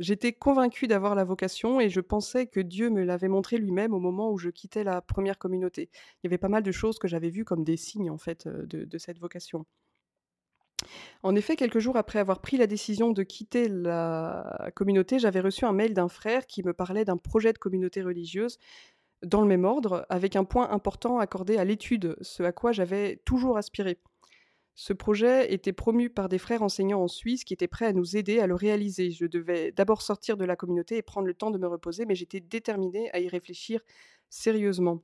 J'étais 0.00 0.32
convaincue 0.32 0.88
d'avoir 0.88 1.14
la 1.14 1.24
vocation 1.24 1.80
et 1.80 1.90
je 1.90 2.00
pensais 2.00 2.46
que 2.46 2.60
Dieu 2.60 2.90
me 2.90 3.04
l'avait 3.04 3.28
montré 3.28 3.58
lui-même 3.58 3.94
au 3.94 4.00
moment 4.00 4.30
où 4.32 4.38
je 4.38 4.50
quittais 4.50 4.84
la 4.84 5.02
première 5.02 5.38
communauté. 5.38 5.90
Il 6.22 6.26
y 6.26 6.28
avait 6.28 6.38
pas 6.38 6.48
mal 6.48 6.62
de 6.64 6.72
choses 6.72 6.98
que 6.98 7.08
j'avais 7.08 7.30
vues 7.30 7.44
comme 7.44 7.64
des 7.64 7.76
signes 7.76 8.10
en 8.10 8.18
fait, 8.18 8.48
de 8.48 8.84
de 8.84 8.98
cette 8.98 9.18
vocation. 9.20 9.66
En 11.22 11.34
effet, 11.34 11.56
quelques 11.56 11.78
jours 11.78 11.96
après 11.96 12.18
avoir 12.18 12.40
pris 12.40 12.56
la 12.56 12.66
décision 12.66 13.10
de 13.10 13.22
quitter 13.22 13.68
la 13.68 14.70
communauté, 14.74 15.18
j'avais 15.18 15.40
reçu 15.40 15.64
un 15.64 15.72
mail 15.72 15.94
d'un 15.94 16.08
frère 16.08 16.46
qui 16.46 16.62
me 16.62 16.72
parlait 16.72 17.04
d'un 17.04 17.16
projet 17.16 17.52
de 17.52 17.58
communauté 17.58 18.02
religieuse 18.02 18.58
dans 19.22 19.40
le 19.40 19.46
même 19.46 19.64
ordre, 19.64 20.06
avec 20.10 20.36
un 20.36 20.44
point 20.44 20.70
important 20.70 21.18
accordé 21.18 21.56
à 21.56 21.64
l'étude, 21.64 22.16
ce 22.20 22.42
à 22.42 22.52
quoi 22.52 22.72
j'avais 22.72 23.22
toujours 23.24 23.56
aspiré. 23.56 23.98
Ce 24.74 24.92
projet 24.92 25.52
était 25.52 25.72
promu 25.72 26.10
par 26.10 26.28
des 26.28 26.38
frères 26.38 26.62
enseignants 26.62 27.02
en 27.02 27.08
Suisse 27.08 27.44
qui 27.44 27.54
étaient 27.54 27.68
prêts 27.68 27.86
à 27.86 27.92
nous 27.92 28.16
aider 28.16 28.40
à 28.40 28.46
le 28.46 28.56
réaliser. 28.56 29.12
Je 29.12 29.26
devais 29.26 29.70
d'abord 29.72 30.02
sortir 30.02 30.36
de 30.36 30.44
la 30.44 30.56
communauté 30.56 30.96
et 30.96 31.02
prendre 31.02 31.28
le 31.28 31.34
temps 31.34 31.52
de 31.52 31.58
me 31.58 31.68
reposer, 31.68 32.06
mais 32.06 32.16
j'étais 32.16 32.40
déterminée 32.40 33.08
à 33.12 33.20
y 33.20 33.28
réfléchir 33.28 33.80
sérieusement. 34.30 35.00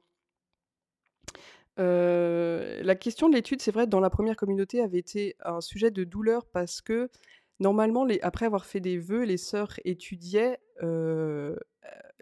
La 1.77 2.95
question 2.95 3.29
de 3.29 3.35
l'étude, 3.35 3.63
c'est 3.63 3.73
vrai, 3.73 3.87
dans 3.87 4.01
la 4.01 4.11
première 4.11 4.37
communauté 4.37 4.83
avait 4.83 4.99
été 4.99 5.37
un 5.41 5.61
sujet 5.61 5.91
de 5.91 6.05
douleur 6.05 6.47
parce 6.47 6.81
que 6.81 7.09
normalement 7.59 8.07
après 8.23 8.47
avoir 8.47 8.67
fait 8.67 8.81
des 8.81 8.99
vœux, 8.99 9.25
les 9.25 9.37
sœurs 9.37 9.75
étudiaient, 9.85 10.59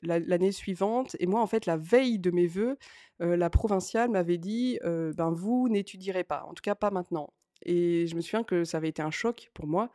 l'année 0.03 0.53
suivante. 0.53 1.17
Et 1.19 1.27
moi, 1.27 1.41
en 1.41 1.47
fait, 1.47 1.67
la 1.67 1.77
veille 1.77 2.19
de 2.19 2.31
mes 2.31 2.47
vœux, 2.47 2.77
la 3.21 3.51
provinciale 3.51 4.11
m'avait 4.11 4.39
dit, 4.39 4.79
«Ben, 4.85 5.33
vous 5.33 5.69
n'étudierez 5.69 6.25
pas, 6.25 6.45
en 6.49 6.55
tout 6.55 6.63
cas 6.63 6.75
pas 6.75 6.91
maintenant» 6.91 7.33
et 7.63 8.07
je 8.07 8.15
me 8.15 8.21
souviens 8.21 8.45
que 8.45 8.65
ça 8.65 8.77
avait 8.79 8.89
été 8.89 9.03
un 9.03 9.11
choc 9.11 9.51
pour 9.55 9.67
moi, 9.67 9.91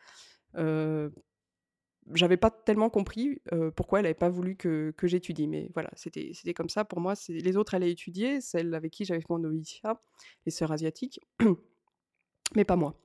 j'avais 2.14 2.38
pas 2.38 2.52
tellement 2.52 2.90
compris, 2.90 3.42
heu, 3.54 3.72
pourquoi 3.72 4.00
elle 4.00 4.06
avait 4.06 4.14
pas 4.14 4.30
voulu 4.30 4.56
que 4.56 4.94
j'étudie, 5.04 5.48
mais 5.48 5.70
voilà, 5.74 5.90
c'était 5.96 6.54
comme 6.54 6.70
ça 6.70 6.86
pour 6.86 7.00
moi, 7.00 7.14
les 7.30 7.58
autres 7.58 7.76
allaient 7.76 7.92
étudier, 7.92 8.42
celles 8.42 8.74
avec 8.74 8.92
qui 8.92 9.06
j'avais 9.06 9.22
fait 9.22 9.30
mon 9.30 9.40
noviciat, 9.40 10.02
les 10.46 10.52
sœurs 10.52 10.72
asiatiques, 10.72 11.20
mais 12.56 12.66
pas 12.66 12.76
moi. 12.76 12.96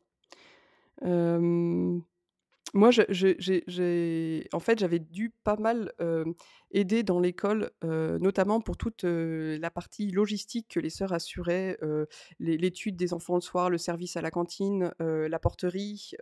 Hem 1.03 2.03
moi, 2.75 2.91
j'ai 2.91 4.49
en 4.53 4.61
fait, 4.61 4.79
j'avais 4.79 4.99
dû 4.99 5.33
pas 5.45 5.57
mal, 5.57 5.93
hem, 6.01 6.35
aider 6.71 7.03
dans 7.03 7.19
l'école, 7.21 7.71
heu, 7.85 8.19
notamment 8.21 8.61
pour 8.61 8.77
toute, 8.77 9.05
heu, 9.05 9.57
la 9.61 9.71
partie 9.71 10.11
logistique 10.11 10.69
que 10.69 10.81
les 10.81 10.91
sœurs 10.91 11.13
assuraient, 11.13 11.79
l'étude 12.41 12.97
des 12.97 13.15
enfants 13.15 13.37
le 13.37 13.41
soir, 13.41 13.71
le 13.71 13.79
service 13.79 14.17
à 14.17 14.21
la 14.23 14.31
cantine, 14.31 14.93
la 15.01 15.39
porterie, 15.39 16.13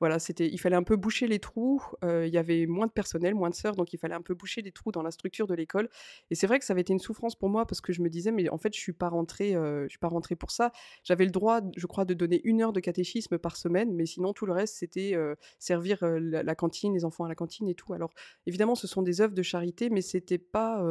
voilà, 0.00 0.18
c'était 0.18 0.48
il 0.48 0.58
fallait 0.58 0.76
un 0.76 0.82
peu 0.82 0.96
boucher 0.96 1.26
les 1.26 1.38
trous, 1.38 1.82
il 2.02 2.28
y 2.28 2.38
avait 2.38 2.66
moins 2.66 2.86
de 2.86 2.92
personnel, 2.92 3.34
moins 3.34 3.50
de 3.50 3.54
sœurs, 3.54 3.76
donc 3.76 3.92
il 3.92 3.98
fallait 3.98 4.14
un 4.14 4.22
peu 4.22 4.34
boucher 4.34 4.62
les 4.62 4.72
trous 4.72 4.92
dans 4.92 5.02
la 5.02 5.10
structure 5.10 5.46
de 5.46 5.54
l'école 5.54 5.88
et 6.30 6.34
c'est 6.34 6.46
vrai 6.46 6.58
que 6.58 6.64
ça 6.64 6.72
avait 6.72 6.82
été 6.82 6.92
une 6.92 6.98
souffrance 6.98 7.34
pour 7.36 7.48
moi 7.48 7.66
parce 7.66 7.80
que 7.80 7.92
je 7.92 8.02
me 8.02 8.08
disais: 8.10 8.30
«Mais 8.32 8.48
en 8.50 8.58
fait, 8.58 8.74
je 8.74 8.80
suis 8.80 8.92
pas 8.92 9.08
rentrée, 9.08 9.52
je 9.52 9.86
suis 9.88 9.98
pas 9.98 10.08
rentrée 10.08 10.36
pour 10.36 10.50
ça». 10.50 10.72
J'avais 11.04 11.24
le 11.24 11.30
droit, 11.30 11.60
je 11.76 11.86
crois, 11.86 12.04
de 12.04 12.14
donner 12.14 12.40
une 12.44 12.62
heure 12.62 12.72
de 12.72 12.80
catéchisme 12.80 13.38
par 13.38 13.56
semaine, 13.56 13.92
mais 13.94 14.06
sinon 14.06 14.32
tout 14.32 14.46
le 14.46 14.52
reste, 14.52 14.76
c'était, 14.76 15.14
servir, 15.62 15.98
la 16.02 16.54
cantine, 16.54 16.92
les 16.94 17.04
enfants 17.04 17.24
à 17.24 17.28
la 17.28 17.34
cantine 17.34 17.68
et 17.68 17.74
tout. 17.74 17.92
Alors 17.94 18.10
évidemment, 18.46 18.74
ce 18.74 18.86
sont 18.86 19.02
des 19.02 19.20
œuvres 19.20 19.34
de 19.34 19.42
charité, 19.42 19.90
mais 19.90 20.00
c'était 20.00 20.38
pas, 20.38 20.84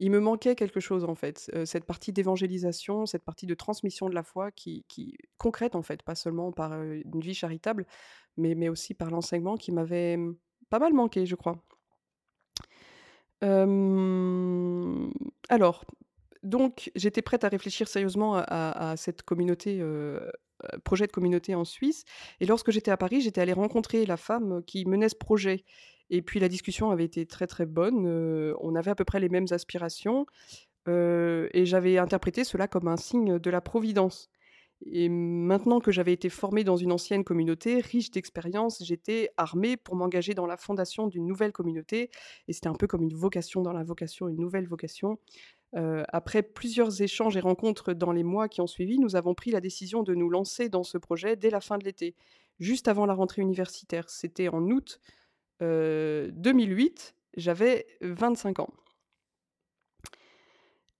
il 0.00 0.10
me 0.10 0.20
manquait 0.20 0.54
quelque 0.56 0.80
chose 0.80 1.04
en 1.04 1.14
fait, 1.14 1.50
cette 1.64 1.84
partie 1.84 2.12
d'évangélisation, 2.12 3.06
cette 3.06 3.24
partie 3.24 3.46
de 3.46 3.54
transmission 3.54 4.08
de 4.08 4.14
la 4.14 4.22
foi 4.22 4.50
qui 4.50 4.84
qui 4.88 5.16
concrète 5.38 5.76
en 5.76 5.82
fait, 5.82 6.02
pas 6.02 6.14
seulement 6.14 6.52
par, 6.52 6.74
une 6.82 7.20
vie 7.20 7.34
charitable, 7.34 7.86
mais 8.36 8.54
mais 8.54 8.68
aussi 8.68 8.92
par 8.94 9.10
l'enseignement 9.10 9.56
qui 9.56 9.72
m'avait, 9.72 10.18
pas 10.68 10.78
mal 10.80 10.92
manqué, 10.92 11.26
je 11.26 11.36
crois. 11.36 11.62
Alors, 15.48 15.84
donc 16.42 16.90
j'étais 16.94 17.22
prête 17.22 17.44
à 17.44 17.48
réfléchir 17.48 17.88
sérieusement 17.88 18.36
à 18.36 18.94
cette 18.96 19.22
communauté, 19.22 19.80
projet 20.84 21.06
de 21.06 21.12
communauté 21.12 21.54
en 21.54 21.64
Suisse. 21.64 22.04
Et 22.40 22.46
lorsque 22.46 22.70
j'étais 22.70 22.90
à 22.90 22.96
Paris, 22.96 23.20
j'étais 23.20 23.40
allée 23.40 23.52
rencontrer 23.52 24.06
la 24.06 24.16
femme 24.16 24.62
qui 24.66 24.84
menait 24.86 25.08
ce 25.08 25.16
projet. 25.16 25.64
Et 26.10 26.22
puis 26.22 26.40
la 26.40 26.48
discussion 26.48 26.90
avait 26.90 27.04
été 27.04 27.26
très, 27.26 27.46
très 27.46 27.66
bonne, 27.66 28.06
heu, 28.06 28.54
on 28.60 28.74
avait 28.74 28.90
à 28.90 28.94
peu 28.94 29.04
près 29.04 29.20
les 29.20 29.28
mêmes 29.28 29.46
aspirations, 29.50 30.26
et 30.86 31.64
j'avais 31.64 31.96
interprété 31.96 32.44
cela 32.44 32.68
comme 32.68 32.88
un 32.88 32.98
signe 32.98 33.38
de 33.38 33.50
la 33.50 33.62
providence. 33.62 34.28
Et 34.86 35.08
maintenant 35.08 35.80
que 35.80 35.90
j'avais 35.90 36.12
été 36.12 36.28
formée 36.28 36.62
dans 36.62 36.76
une 36.76 36.92
ancienne 36.92 37.24
communauté 37.24 37.80
riche 37.80 38.10
d'expérience, 38.10 38.82
j'étais 38.84 39.30
armée 39.38 39.78
pour 39.78 39.96
m'engager 39.96 40.34
dans 40.34 40.46
la 40.46 40.58
fondation 40.58 41.06
d'une 41.06 41.26
nouvelle 41.26 41.52
communauté. 41.52 42.10
Et 42.48 42.52
c'était 42.52 42.68
un 42.68 42.74
peu 42.74 42.86
comme 42.86 43.02
une 43.02 43.14
vocation 43.14 43.62
dans 43.62 43.72
la 43.72 43.82
vocation, 43.82 44.28
une 44.28 44.40
nouvelle 44.40 44.66
vocation. 44.66 45.18
Après 45.74 46.42
plusieurs 46.42 47.02
échanges 47.02 47.36
et 47.36 47.40
rencontres 47.40 47.94
dans 47.94 48.12
les 48.12 48.22
mois 48.22 48.48
qui 48.48 48.60
ont 48.60 48.66
suivi, 48.66 48.98
nous 48.98 49.16
avons 49.16 49.34
pris 49.34 49.50
la 49.50 49.60
décision 49.60 50.02
de 50.02 50.14
nous 50.14 50.30
lancer 50.30 50.68
dans 50.68 50.84
ce 50.84 50.98
projet 50.98 51.36
dès 51.36 51.50
la 51.50 51.60
fin 51.60 51.78
de 51.78 51.84
l'été, 51.84 52.14
juste 52.60 52.86
avant 52.86 53.06
la 53.06 53.14
rentrée 53.14 53.42
universitaire. 53.42 54.08
C'était 54.08 54.48
en 54.48 54.62
août, 54.70 55.00
heu, 55.62 56.30
2008, 56.32 57.16
j'avais 57.36 57.86
25 58.02 58.60
ans. 58.60 58.70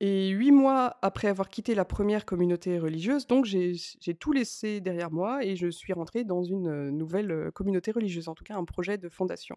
Et 0.01 0.31
8 0.31 0.51
mois 0.51 0.99
après 1.03 1.29
avoir 1.29 1.49
quitté 1.49 1.75
la 1.75 1.85
première 1.85 2.27
communauté 2.27 2.79
religieuse, 2.79 3.27
donc 3.27 3.45
j'ai 3.45 4.15
tout 4.19 4.33
laissé 4.33 4.81
derrière 4.81 5.11
moi 5.11 5.45
et 5.45 5.57
je 5.57 5.69
suis 5.69 5.93
rentrée 5.93 6.25
dans 6.25 6.43
une, 6.43 6.91
nouvelle, 6.91 7.51
communauté 7.53 7.93
religieuse, 7.93 8.29
en 8.29 8.35
tout 8.35 8.45
cas 8.45 8.57
un 8.57 8.65
projet 8.65 8.99
de 8.99 9.09
fondation. 9.09 9.57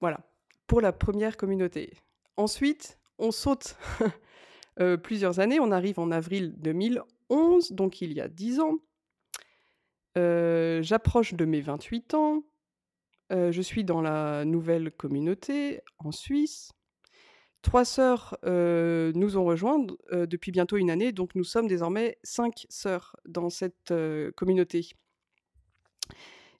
Voilà, 0.00 0.20
pour 0.68 0.80
la 0.80 0.92
première 0.92 1.36
communauté. 1.36 1.94
Ensuite, 2.36 2.98
on 3.18 3.32
saute, 3.32 3.76
heu, 4.78 4.96
plusieurs 5.02 5.40
années, 5.40 5.58
on 5.58 5.72
arrive 5.72 5.98
en 5.98 6.12
avril 6.12 6.54
2011, 6.58 7.72
donc 7.72 8.00
il 8.00 8.12
y 8.12 8.20
a 8.20 8.28
10 8.28 8.60
ans. 8.60 8.76
Heu, 10.16 10.80
j'approche 10.82 11.34
de 11.34 11.44
mes 11.44 11.62
28 11.62 12.14
ans, 12.14 12.44
heu, 13.32 13.50
je 13.50 13.62
suis 13.62 13.82
dans 13.82 14.02
la 14.02 14.44
nouvelle 14.44 14.92
communauté 14.92 15.80
en 15.98 16.12
Suisse. 16.12 16.70
3 17.62 17.84
sœurs, 17.84 18.38
nous 18.44 19.36
ont 19.36 19.44
rejointes, 19.44 19.90
depuis 20.12 20.52
bientôt 20.52 20.76
une 20.76 20.90
année, 20.90 21.10
donc 21.10 21.34
nous 21.34 21.42
sommes 21.42 21.66
désormais 21.66 22.16
5 22.22 22.66
sœurs 22.68 23.16
dans 23.26 23.50
cette, 23.50 23.92
communauté. 24.36 24.90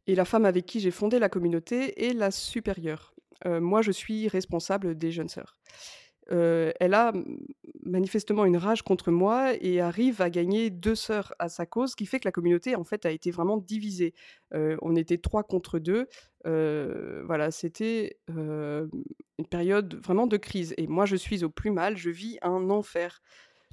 Et 0.08 0.16
la 0.16 0.24
femme 0.24 0.44
avec 0.44 0.66
qui 0.66 0.80
j'ai 0.80 0.90
fondé 0.90 1.20
la 1.20 1.28
communauté 1.28 2.08
est 2.08 2.14
la 2.14 2.32
supérieure. 2.32 3.14
Moi, 3.44 3.82
je 3.82 3.92
suis 3.92 4.28
responsable 4.28 4.96
des 4.96 5.10
jeunes 5.10 5.28
sœurs. 5.28 5.54
Elle 6.30 6.94
a, 6.94 7.12
manifestement 7.84 8.44
une 8.44 8.56
rage 8.56 8.82
contre 8.82 9.10
moi 9.10 9.54
et 9.60 9.80
arrive 9.80 10.20
à 10.20 10.30
gagner 10.30 10.70
2 10.70 10.94
sœurs 10.94 11.32
à 11.38 11.48
sa 11.48 11.66
cause, 11.66 11.92
ce 11.92 11.96
qui 11.96 12.06
fait 12.06 12.20
que 12.20 12.26
la 12.26 12.32
communauté, 12.32 12.76
en 12.76 12.84
fait, 12.84 13.06
a 13.06 13.10
été 13.10 13.30
vraiment 13.30 13.56
divisée. 13.56 14.14
On 14.52 14.94
était 14.96 15.18
3 15.18 15.42
contre 15.42 15.78
2, 15.78 16.06
heu, 16.46 17.22
voilà, 17.26 17.50
c'était, 17.50 18.18
une 18.28 19.46
période 19.46 19.94
vraiment 20.02 20.26
de 20.26 20.36
crise 20.36 20.74
et 20.76 20.86
moi, 20.86 21.06
je 21.06 21.16
suis 21.16 21.44
au 21.44 21.50
plus 21.50 21.70
mal, 21.70 21.96
je 21.96 22.10
vis 22.10 22.38
un 22.42 22.70
enfer. 22.70 23.22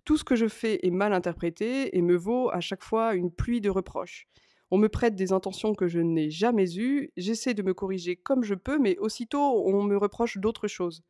Tout 0.05 0.17
ce 0.17 0.23
que 0.23 0.35
je 0.35 0.47
fais 0.47 0.79
est 0.85 0.91
mal 0.91 1.13
interprété 1.13 1.97
et 1.97 2.01
me 2.01 2.15
vaut 2.15 2.49
à 2.51 2.59
chaque 2.59 2.83
fois 2.83 3.15
une 3.15 3.31
pluie 3.31 3.61
de 3.61 3.71
reproches. 3.71 4.27
On 4.75 4.77
me 4.77 4.89
prête 4.89 5.15
des 5.15 5.31
intentions 5.31 5.73
que 5.73 5.87
je 5.87 5.99
n'ai 5.99 6.29
jamais 6.29 6.75
eues, 6.77 7.09
j'essaie 7.15 7.53
de 7.53 7.63
me 7.63 7.73
corriger 7.73 8.17
comme 8.17 8.43
je 8.43 8.55
peux, 8.55 8.77
mais 8.77 8.97
aussitôt 8.97 9.63
on 9.65 9.83
me 9.83 9.95
reproche 9.95 10.37
d'autres 10.37 10.67
choses. 10.67 11.01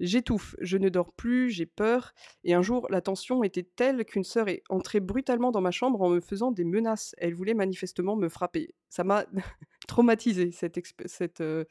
J'étouffe, 0.00 0.56
je 0.60 0.76
ne 0.76 0.88
dors 0.88 1.12
plus, 1.12 1.50
j'ai 1.50 1.66
peur, 1.66 2.14
et 2.42 2.54
un 2.54 2.62
jour, 2.62 2.88
la 2.90 3.00
tension 3.00 3.44
était 3.44 3.62
telle 3.76 4.04
qu'une 4.06 4.24
sœur 4.24 4.48
est 4.48 4.64
entrée 4.70 4.98
brutalement 4.98 5.52
dans 5.52 5.60
ma 5.60 5.70
chambre 5.70 6.02
en 6.02 6.08
me 6.08 6.20
faisant 6.20 6.50
des 6.50 6.64
menaces. 6.64 7.14
Elle 7.18 7.34
voulait 7.34 7.54
manifestement 7.54 8.16
me 8.16 8.28
frapper. 8.28 8.74
Ça 8.88 9.04
m'a 9.04 9.24
exp 10.76 11.02
cet, 11.06 11.40
heu, 11.40 11.66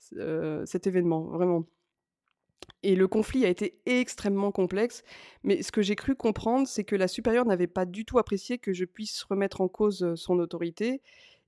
c 0.00 0.16
heu, 0.18 0.64
cet 0.66 0.88
événement, 0.88 1.26
vraiment. 1.26 1.64
Et 2.82 2.96
le 2.96 3.06
conflit 3.08 3.44
a 3.44 3.48
été 3.48 3.80
extrêmement 3.86 4.50
complexe, 4.52 5.02
mais 5.44 5.62
ce 5.62 5.70
que 5.72 5.82
j'ai 5.82 5.94
cru 5.96 6.14
comprendre, 6.16 6.66
c'est 6.66 6.84
que 6.84 6.96
la 6.96 7.08
supérieure 7.08 7.44
n'avait 7.46 7.66
pas 7.68 7.86
du 7.86 8.04
tout 8.04 8.18
apprécié 8.18 8.58
que 8.58 8.72
je 8.72 8.84
puisse 8.84 9.22
remettre 9.24 9.60
en 9.60 9.68
cause, 9.68 10.02
heu, 10.02 10.16
son 10.16 10.38
autorité 10.38 11.00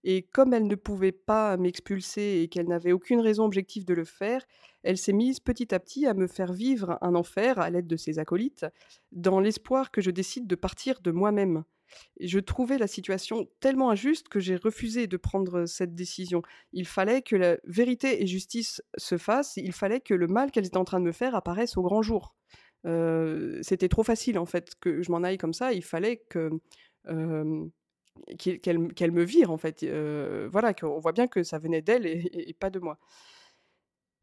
et 0.04 0.22
comme 0.22 0.52
elle 0.52 0.66
ne 0.66 0.74
pouvait 0.74 1.12
pas 1.12 1.56
m'expulser 1.56 2.40
et 2.42 2.48
qu'elle 2.48 2.68
n'avait 2.68 2.92
aucune 2.92 3.20
raison 3.20 3.44
objective 3.44 3.84
de 3.86 3.94
le 3.94 4.04
faire, 4.04 4.44
elle 4.82 4.98
s'est 4.98 5.14
mise 5.14 5.40
petit 5.40 5.74
à 5.74 5.80
petit 5.80 6.06
à 6.06 6.12
me 6.14 6.26
faire 6.26 6.52
vivre 6.52 6.98
un 7.00 7.14
enfer 7.14 7.58
à 7.58 7.70
l'aide 7.70 7.86
de 7.86 7.96
ses 7.96 8.18
acolytes, 8.18 8.66
dans 9.12 9.40
l'espoir 9.40 9.90
que 9.90 10.02
je 10.02 10.10
décide 10.10 10.46
de 10.46 10.56
partir 10.56 11.00
de 11.00 11.10
moi-même. 11.10 11.64
Je 12.20 12.38
trouvais 12.38 12.78
la 12.78 12.86
situation 12.86 13.48
tellement 13.60 13.90
injuste 13.90 14.28
que 14.28 14.40
j'ai 14.40 14.56
refusé 14.56 15.06
de 15.06 15.16
prendre 15.16 15.66
cette 15.66 15.94
décision. 15.94 16.42
Il 16.72 16.86
fallait 16.86 17.22
que 17.22 17.36
la 17.36 17.58
vérité 17.64 18.22
et 18.22 18.26
justice 18.26 18.82
se 18.96 19.18
fassent, 19.18 19.56
il 19.56 19.72
fallait 19.72 20.00
que 20.00 20.14
le 20.14 20.26
mal 20.26 20.50
qu'elles 20.50 20.66
étaient 20.66 20.76
en 20.76 20.84
train 20.84 21.00
de 21.00 21.04
me 21.04 21.12
faire 21.12 21.34
apparaisse 21.34 21.76
au 21.76 21.82
grand 21.82 22.02
jour. 22.02 22.34
C'était 23.62 23.88
trop 23.88 24.02
facile 24.02 24.38
en 24.38 24.46
fait 24.46 24.74
que 24.80 25.02
je 25.02 25.10
m'en 25.10 25.22
aille 25.22 25.38
comme 25.38 25.54
ça, 25.54 25.72
il 25.72 25.84
fallait 25.84 26.22
que, 26.28 26.50
qu'elle 28.38 29.12
me 29.12 29.24
vire 29.24 29.50
en 29.50 29.56
fait, 29.56 29.84
voilà, 30.50 30.74
qu'on 30.74 30.98
voit 30.98 31.12
bien 31.12 31.26
que 31.26 31.42
ça 31.42 31.58
venait 31.58 31.82
d'elle 31.82 32.06
et 32.06 32.54
pas 32.58 32.70
de 32.70 32.78
moi. 32.78 32.98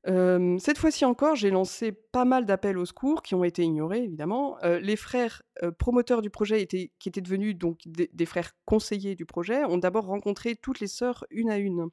Cette 0.04 0.78
fois-ci 0.78 1.06
encore, 1.06 1.36
j'ai 1.36 1.52
lancé 1.52 1.92
pas 1.92 2.26
mal 2.26 2.46
d'appels 2.46 2.78
au 2.78 2.86
secours 2.86 3.22
qui 3.22 3.36
ont 3.36 3.44
été 3.44 3.64
ignorés 3.64 4.04
évidemment. 4.04 4.58
Les 4.64 4.96
frères, 4.96 5.44
promoteurs 5.78 6.22
du 6.22 6.30
projet 6.30 6.66
qui 6.66 6.90
étaient 7.06 7.22
devenus 7.22 7.56
donc 7.56 7.80
des 7.86 8.10
des 8.12 8.26
frères 8.26 8.54
conseillers 8.66 9.16
du 9.16 9.26
projet, 9.26 9.64
ont 9.66 9.78
d'abord 9.78 10.06
rencontré 10.06 10.56
toutes 10.56 10.80
les 10.80 10.88
sœurs 10.88 11.26
une 11.30 11.50
à 11.52 11.58
une 11.58 11.90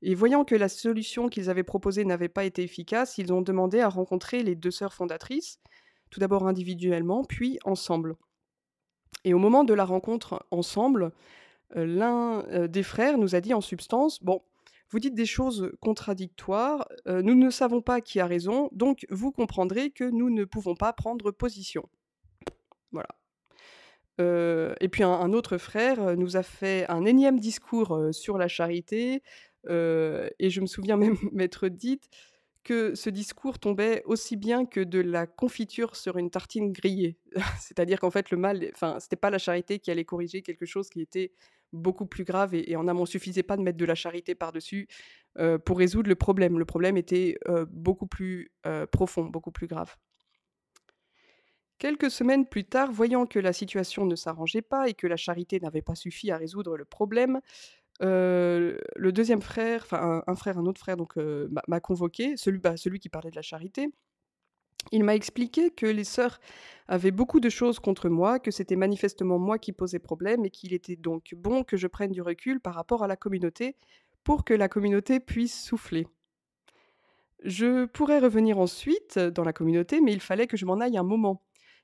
et 0.00 0.14
voyant 0.14 0.44
que 0.44 0.54
la 0.54 0.68
solution 0.68 1.28
qu'ils 1.28 1.50
avaient 1.50 1.64
proposée 1.64 2.04
n'avait 2.04 2.28
pas 2.28 2.44
été 2.44 2.62
efficace, 2.62 3.18
ils 3.18 3.32
ont 3.32 3.42
demandé 3.42 3.80
à 3.80 3.88
rencontrer 3.88 4.44
les 4.44 4.54
2 4.54 4.70
sœurs 4.70 4.94
fondatrices, 4.94 5.58
tout 6.10 6.20
d'abord 6.20 6.46
individuellement, 6.46 7.24
puis 7.24 7.58
ensemble 7.64 8.16
et 9.24 9.34
au 9.34 9.38
moment 9.38 9.64
de 9.64 9.74
la 9.74 9.84
rencontre 9.84 10.46
ensemble, 10.50 11.12
l'un, 11.74 12.44
des 12.68 12.82
frères 12.82 13.18
nous 13.18 13.34
a 13.34 13.40
dit 13.40 13.52
en 13.52 13.60
substance: 13.60 14.22
«Bon, 14.22 14.42
vous 14.90 14.98
dites 14.98 15.14
des 15.14 15.26
choses 15.26 15.70
contradictoires, 15.80 16.88
nous 17.06 17.34
ne 17.34 17.50
savons 17.50 17.82
pas 17.82 18.00
qui 18.00 18.20
a 18.20 18.26
raison, 18.26 18.68
donc 18.72 19.06
vous 19.10 19.32
comprendrez 19.32 19.90
que 19.90 20.04
nous 20.04 20.30
ne 20.30 20.44
pouvons 20.44 20.74
pas 20.74 20.92
prendre 20.92 21.30
position». 21.30 21.88
Voilà. 22.92 23.08
Et 24.80 24.88
puis 24.88 25.02
un 25.02 25.32
autre 25.32 25.58
frère, 25.58 26.16
nous 26.16 26.36
a 26.36 26.42
fait 26.42 26.86
un 26.88 27.04
énième 27.04 27.38
discours, 27.38 28.08
sur 28.12 28.38
la 28.38 28.48
charité, 28.48 29.22
et 29.68 30.50
je 30.50 30.60
me 30.60 30.66
souviens 30.66 30.96
même 30.96 31.16
m'être 31.32 31.68
dite 31.68 32.08
que 32.68 32.94
ce 32.94 33.08
discours 33.08 33.58
tombait 33.58 34.02
aussi 34.04 34.36
bien 34.36 34.66
que 34.66 34.80
de 34.80 34.98
la 35.00 35.26
confiture 35.26 35.96
sur 35.96 36.18
une 36.18 36.30
tartine 36.30 36.70
grillée. 36.70 37.16
C'est-à-dire 37.58 37.98
qu'en 37.98 38.10
fait 38.10 38.30
le 38.30 38.36
mal 38.36 38.68
enfin, 38.74 39.00
c'était 39.00 39.16
pas 39.16 39.30
la 39.30 39.38
charité 39.38 39.78
qui 39.78 39.90
allait 39.90 40.04
corriger 40.04 40.42
quelque 40.42 40.66
chose 40.66 40.90
qui 40.90 41.00
était 41.00 41.32
beaucoup 41.72 42.06
plus 42.06 42.24
grave 42.24 42.54
et 42.54 42.76
en 42.76 42.88
amont. 42.88 43.06
Suffisait 43.06 43.42
pas 43.42 43.56
de 43.56 43.62
mettre 43.62 43.78
de 43.78 43.84
la 43.84 43.94
charité 43.94 44.34
par-dessus, 44.34 44.88
heu, 45.38 45.58
pour 45.58 45.78
résoudre 45.78 46.08
le 46.08 46.16
problème. 46.16 46.58
Le 46.58 46.64
problème 46.64 46.96
était, 46.96 47.38
heu, 47.48 47.66
beaucoup 47.70 48.06
plus, 48.06 48.52
heu, 48.66 48.86
profond, 48.86 49.24
beaucoup 49.26 49.52
plus 49.52 49.66
grave. 49.68 49.96
Quelques 51.78 52.10
semaines 52.10 52.44
plus 52.46 52.64
tard, 52.64 52.90
voyant 52.90 53.24
que 53.26 53.38
la 53.38 53.52
situation 53.52 54.04
ne 54.04 54.16
s'arrangeait 54.16 54.62
pas 54.62 54.88
et 54.88 54.94
que 54.94 55.06
la 55.06 55.16
charité 55.16 55.60
n'avait 55.60 55.82
pas 55.82 55.94
suffi 55.94 56.30
à 56.32 56.36
résoudre 56.36 56.76
le 56.76 56.84
problème, 56.84 57.40
le 58.00 59.10
deuxième 59.12 59.42
frère, 59.42 59.82
enfin 59.84 60.22
un 60.26 60.34
frère, 60.36 60.58
un 60.58 60.66
autre 60.66 60.80
frère 60.80 60.96
donc 60.96 61.16
m'a 61.68 61.80
convoqué, 61.80 62.34
bah, 62.62 62.76
celui 62.76 63.00
qui 63.00 63.08
parlait 63.08 63.30
de 63.30 63.36
la 63.36 63.42
charité. 63.42 63.90
Il 64.92 65.04
m'a 65.04 65.14
expliqué 65.14 65.70
que 65.70 65.86
les 65.86 66.04
sœurs 66.04 66.40
avaient 66.86 67.10
beaucoup 67.10 67.40
de 67.40 67.50
choses 67.50 67.78
contre 67.78 68.08
moi, 68.08 68.38
que 68.38 68.50
c'était 68.50 68.76
manifestement 68.76 69.38
moi 69.38 69.58
qui 69.58 69.72
posais 69.72 69.98
problème 69.98 70.44
et 70.44 70.50
qu'il 70.50 70.72
était 70.72 70.96
donc 70.96 71.34
bon 71.36 71.62
que 71.62 71.76
je 71.76 71.86
prenne 71.86 72.12
du 72.12 72.22
recul 72.22 72.60
par 72.60 72.74
rapport 72.74 73.02
à 73.02 73.06
la 73.06 73.16
communauté, 73.16 73.76
pour 74.24 74.44
que 74.44 74.54
la 74.54 74.68
communauté 74.68 75.20
puisse 75.20 75.62
souffler. 75.62 76.06
Je 77.44 77.84
pourrais 77.86 78.18
revenir 78.18 78.58
ensuite 78.58 79.18
dans 79.18 79.44
la 79.44 79.52
communauté, 79.52 80.00
mais 80.00 80.12
il 80.12 80.20
fallait 80.20 80.46
que 80.46 80.56
je 80.56 80.66
m'en 80.66 80.80
aille 80.80 80.98
un 80.98 81.02
moment. 81.02 81.42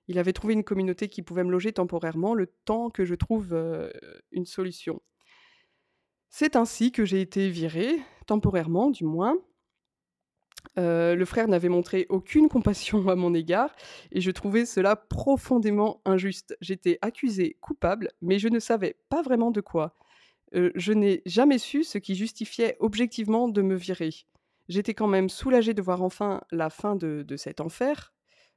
Il 0.09 0.19
avait 0.19 0.33
trouvé 0.33 0.55
une 0.55 0.64
communauté 0.64 1.09
qui 1.09 1.23
pouvait 1.23 1.45
me 1.45 1.51
loger 1.51 1.73
temporairement, 1.73 2.35
le 2.35 2.47
temps 2.64 2.90
que 2.90 3.05
je 3.05 3.14
trouve, 3.14 3.55
heu, 3.55 3.93
une 4.33 4.47
solution. 4.47 5.01
C'est 6.29 6.57
ainsi 6.57 6.90
que 6.90 7.05
j'ai 7.05 7.21
été 7.21 7.49
virée, 7.49 7.97
temporairement 8.27 8.90
du 8.90 9.05
moins. 9.05 9.38
Heu, 10.79 11.15
le 11.15 11.25
frère 11.25 11.49
n'avait 11.49 11.69
montré 11.69 12.07
aucune 12.09 12.49
compassion 12.49 13.09
à 13.09 13.15
mon 13.15 13.35
égard 13.35 13.75
et 14.13 14.21
je 14.21 14.31
trouvais 14.31 14.67
cela 14.67 14.97
profondément 14.97 16.01
injuste. 16.05 16.57
J'étais 16.61 16.99
accusée 17.03 17.57
coupable, 17.61 18.09
mais 18.21 18.39
je 18.39 18.49
ne 18.49 18.59
savais 18.59 18.97
pas 19.09 19.23
vraiment 19.23 19.51
de 19.51 19.61
quoi. 19.61 19.97
Heu, 20.55 20.73
je 20.77 20.93
n'ai 20.93 21.23
jamais 21.27 21.59
su 21.59 21.85
ce 21.85 21.99
qui 21.99 22.15
justifiait 22.17 22.77
objectivement 22.81 23.49
de 23.49 23.63
me 23.63 23.77
virer. 23.77 24.11
J'étais 24.69 24.95
quand 24.95 25.09
même 25.09 25.29
soulagée 25.29 25.75
de 25.75 25.83
voir 25.83 26.03
enfin 26.03 26.43
la 26.53 26.71
fin 26.71 26.97
de 26.97 27.37
cet 27.37 27.61
enfer, 27.61 28.15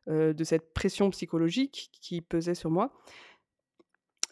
heu, 0.10 0.34
de 0.34 0.44
cette 0.44 0.74
pression 0.74 1.10
psychologique 1.12 1.92
qui 2.02 2.22
pesait 2.22 2.56
sur 2.56 2.72
moi. 2.72 2.94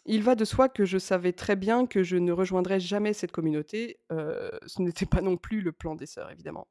Il 0.06 0.22
va 0.22 0.34
de 0.36 0.46
soi 0.46 0.70
que 0.70 0.86
je 0.86 0.96
savais 0.96 1.34
très 1.34 1.54
bien 1.54 1.86
que 1.86 2.02
je 2.02 2.16
ne 2.16 2.32
rejoindrais 2.32 2.80
jamais 2.80 3.12
cette 3.12 3.30
communauté, 3.32 3.98
ce 4.10 4.80
n'était 4.80 5.04
pas 5.06 5.20
non 5.20 5.36
plus 5.36 5.60
le 5.60 5.72
plan 5.72 5.94
des 5.94 6.06
sœurs 6.06 6.30
évidemment. 6.30 6.66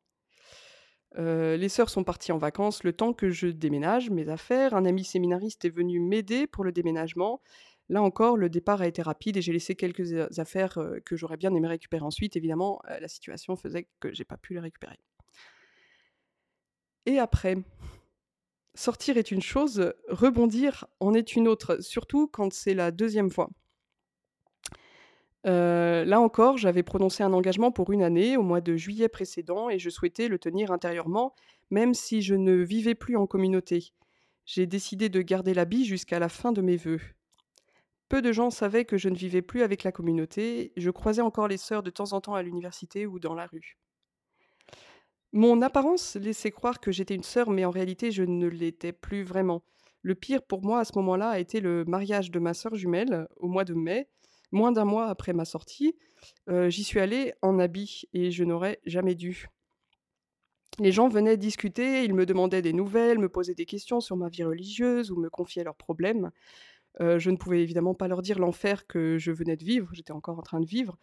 Heu, 1.17 1.55
les 1.55 1.69
sœurs 1.69 1.89
sont 1.89 2.03
parties 2.03 2.31
en 2.31 2.37
vacances 2.37 2.83
le 2.83 2.93
temps 2.93 3.13
que 3.13 3.29
je 3.29 3.47
déménage 3.47 4.09
mes 4.09 4.29
affaires. 4.29 4.73
Un 4.73 4.85
ami 4.85 5.03
séminariste 5.03 5.65
est 5.65 5.69
venu 5.69 5.99
m'aider 5.99 6.47
pour 6.47 6.63
le 6.63 6.71
déménagement. 6.71 7.41
Là 7.89 8.01
encore, 8.01 8.35
le 8.35 8.49
départ 8.49 8.81
a 8.81 8.87
été 8.87 9.01
rapide 9.01 9.37
et 9.37 9.41
j'ai 9.41 9.53
laissé 9.53 9.75
quelques 9.75 10.13
a 10.13 10.27
affaires, 10.39 10.77
heu, 10.79 11.01
que 11.05 11.15
j'aurais 11.15 11.37
bien 11.37 11.53
aimé 11.53 11.67
récupérer 11.67 12.03
ensuite. 12.03 12.35
Évidemment, 12.35 12.81
la 12.99 13.07
situation 13.07 13.55
faisait 13.55 13.87
que 13.99 14.13
j'ai 14.13 14.25
pas 14.25 14.37
pu 14.37 14.53
les 14.53 14.59
récupérer. 14.59 14.99
Et 17.05 17.19
après? 17.19 17.57
Sortir 18.73 19.17
est 19.17 19.31
une 19.31 19.41
chose, 19.41 19.93
rebondir 20.09 20.85
en 20.99 21.13
est 21.13 21.35
une 21.35 21.47
autre, 21.47 21.81
surtout 21.81 22.27
quand 22.27 22.51
c'est 22.51 22.73
la 22.73 22.91
deuxième 22.91 23.29
fois. 23.29 23.49
Heu, 25.45 26.03
là 26.05 26.19
encore, 26.19 26.57
j'avais 26.57 26.83
prononcé 26.83 27.23
un 27.23 27.33
engagement 27.33 27.71
pour 27.71 27.91
une 27.91 28.01
année 28.01 28.35
au 28.35 28.41
mois 28.41 28.61
de 28.61 28.75
juillet 28.75 29.09
précédent 29.09 29.69
et 29.69 29.77
je 29.77 29.89
souhaitais 29.89 30.27
le 30.27 30.39
tenir 30.39 30.71
intérieurement, 30.71 31.35
même 31.69 31.93
si 31.93 32.21
je 32.21 32.35
ne 32.35 32.53
vivais 32.53 32.95
plus 32.95 33.15
en 33.15 33.27
communauté. 33.27 33.93
J'ai 34.45 34.65
décidé 34.65 35.09
de 35.09 35.21
garder 35.21 35.53
l'habit 35.53 35.85
jusqu'à 35.85 36.19
la 36.19 36.29
fin 36.29 36.51
de 36.51 36.61
mes 36.61 36.77
vœux. 36.77 37.01
Peu 38.09 38.21
de 38.21 38.31
gens 38.31 38.49
savaient 38.49 38.85
que 38.85 38.97
je 38.97 39.09
ne 39.09 39.15
vivais 39.15 39.41
plus 39.41 39.61
avec 39.63 39.83
la 39.83 39.91
communauté, 39.91 40.73
je 40.77 40.89
croisais 40.91 41.21
encore 41.21 41.47
les 41.47 41.57
sœurs 41.57 41.83
de 41.83 41.89
temps 41.89 42.13
en 42.13 42.21
temps 42.21 42.35
à 42.35 42.43
l'université 42.43 43.05
ou 43.05 43.19
dans 43.19 43.33
la 43.33 43.47
rue. 43.47 43.77
Mon 45.31 45.61
apparence 45.61 46.15
laissait 46.15 46.51
croire 46.51 46.79
que 46.79 46.91
j'étais 46.91 47.15
une 47.15 47.23
sœur, 47.23 47.49
mais 47.49 47.65
en 47.65 47.71
réalité, 47.71 48.11
je 48.11 48.23
ne 48.23 48.47
l'étais 48.47 48.93
plus 48.93 49.23
vraiment. 49.23 49.63
Le 50.01 50.15
pire 50.15 50.43
pour 50.43 50.63
moi 50.63 50.79
à 50.79 50.85
ce 50.85 50.93
moment-là 50.97 51.29
a 51.29 51.39
été 51.39 51.59
le 51.59 51.83
mariage 51.83 52.31
de 52.31 52.39
ma 52.39 52.53
sœur 52.53 52.75
jumelle 52.75 53.27
au 53.37 53.47
mois 53.47 53.65
de 53.65 53.73
mai, 53.73 54.07
moins 54.55 54.71
d'un 54.71 54.85
mois 54.85 55.07
après 55.07 55.33
ma 55.33 55.45
sortie. 55.45 55.95
J'y 56.47 56.83
suis 56.83 56.99
allée 56.99 57.33
en 57.43 57.59
habit 57.59 58.05
et 58.13 58.31
je 58.31 58.43
n'aurais 58.43 58.79
jamais 58.85 59.13
dû. 59.13 59.47
Les 60.79 60.91
gens 60.91 61.07
venaient 61.07 61.37
discuter, 61.37 62.03
ils 62.03 62.13
me 62.13 62.25
demandaient 62.25 62.61
des 62.61 62.73
nouvelles, 62.73 63.19
me 63.19 63.29
posaient 63.29 63.53
des 63.53 63.65
questions 63.65 63.99
sur 64.01 64.17
ma 64.17 64.29
vie 64.29 64.43
religieuse 64.43 65.11
ou 65.11 65.17
me 65.17 65.29
confiaient 65.29 65.63
leurs 65.63 65.75
problèmes. 65.75 66.31
Je 66.99 67.29
ne 67.29 67.37
pouvais 67.37 67.61
évidemment 67.61 67.93
pas 67.93 68.07
leur 68.07 68.21
dire 68.21 68.39
l'enfer 68.39 68.87
que 68.87 69.17
je 69.17 69.31
venais 69.31 69.57
de 69.57 69.63
vivre, 69.63 69.89
j'étais 69.93 70.13
encore 70.13 70.39
en 70.39 70.41
train 70.41 70.59
de 70.59 70.65
vivre. 70.65 70.97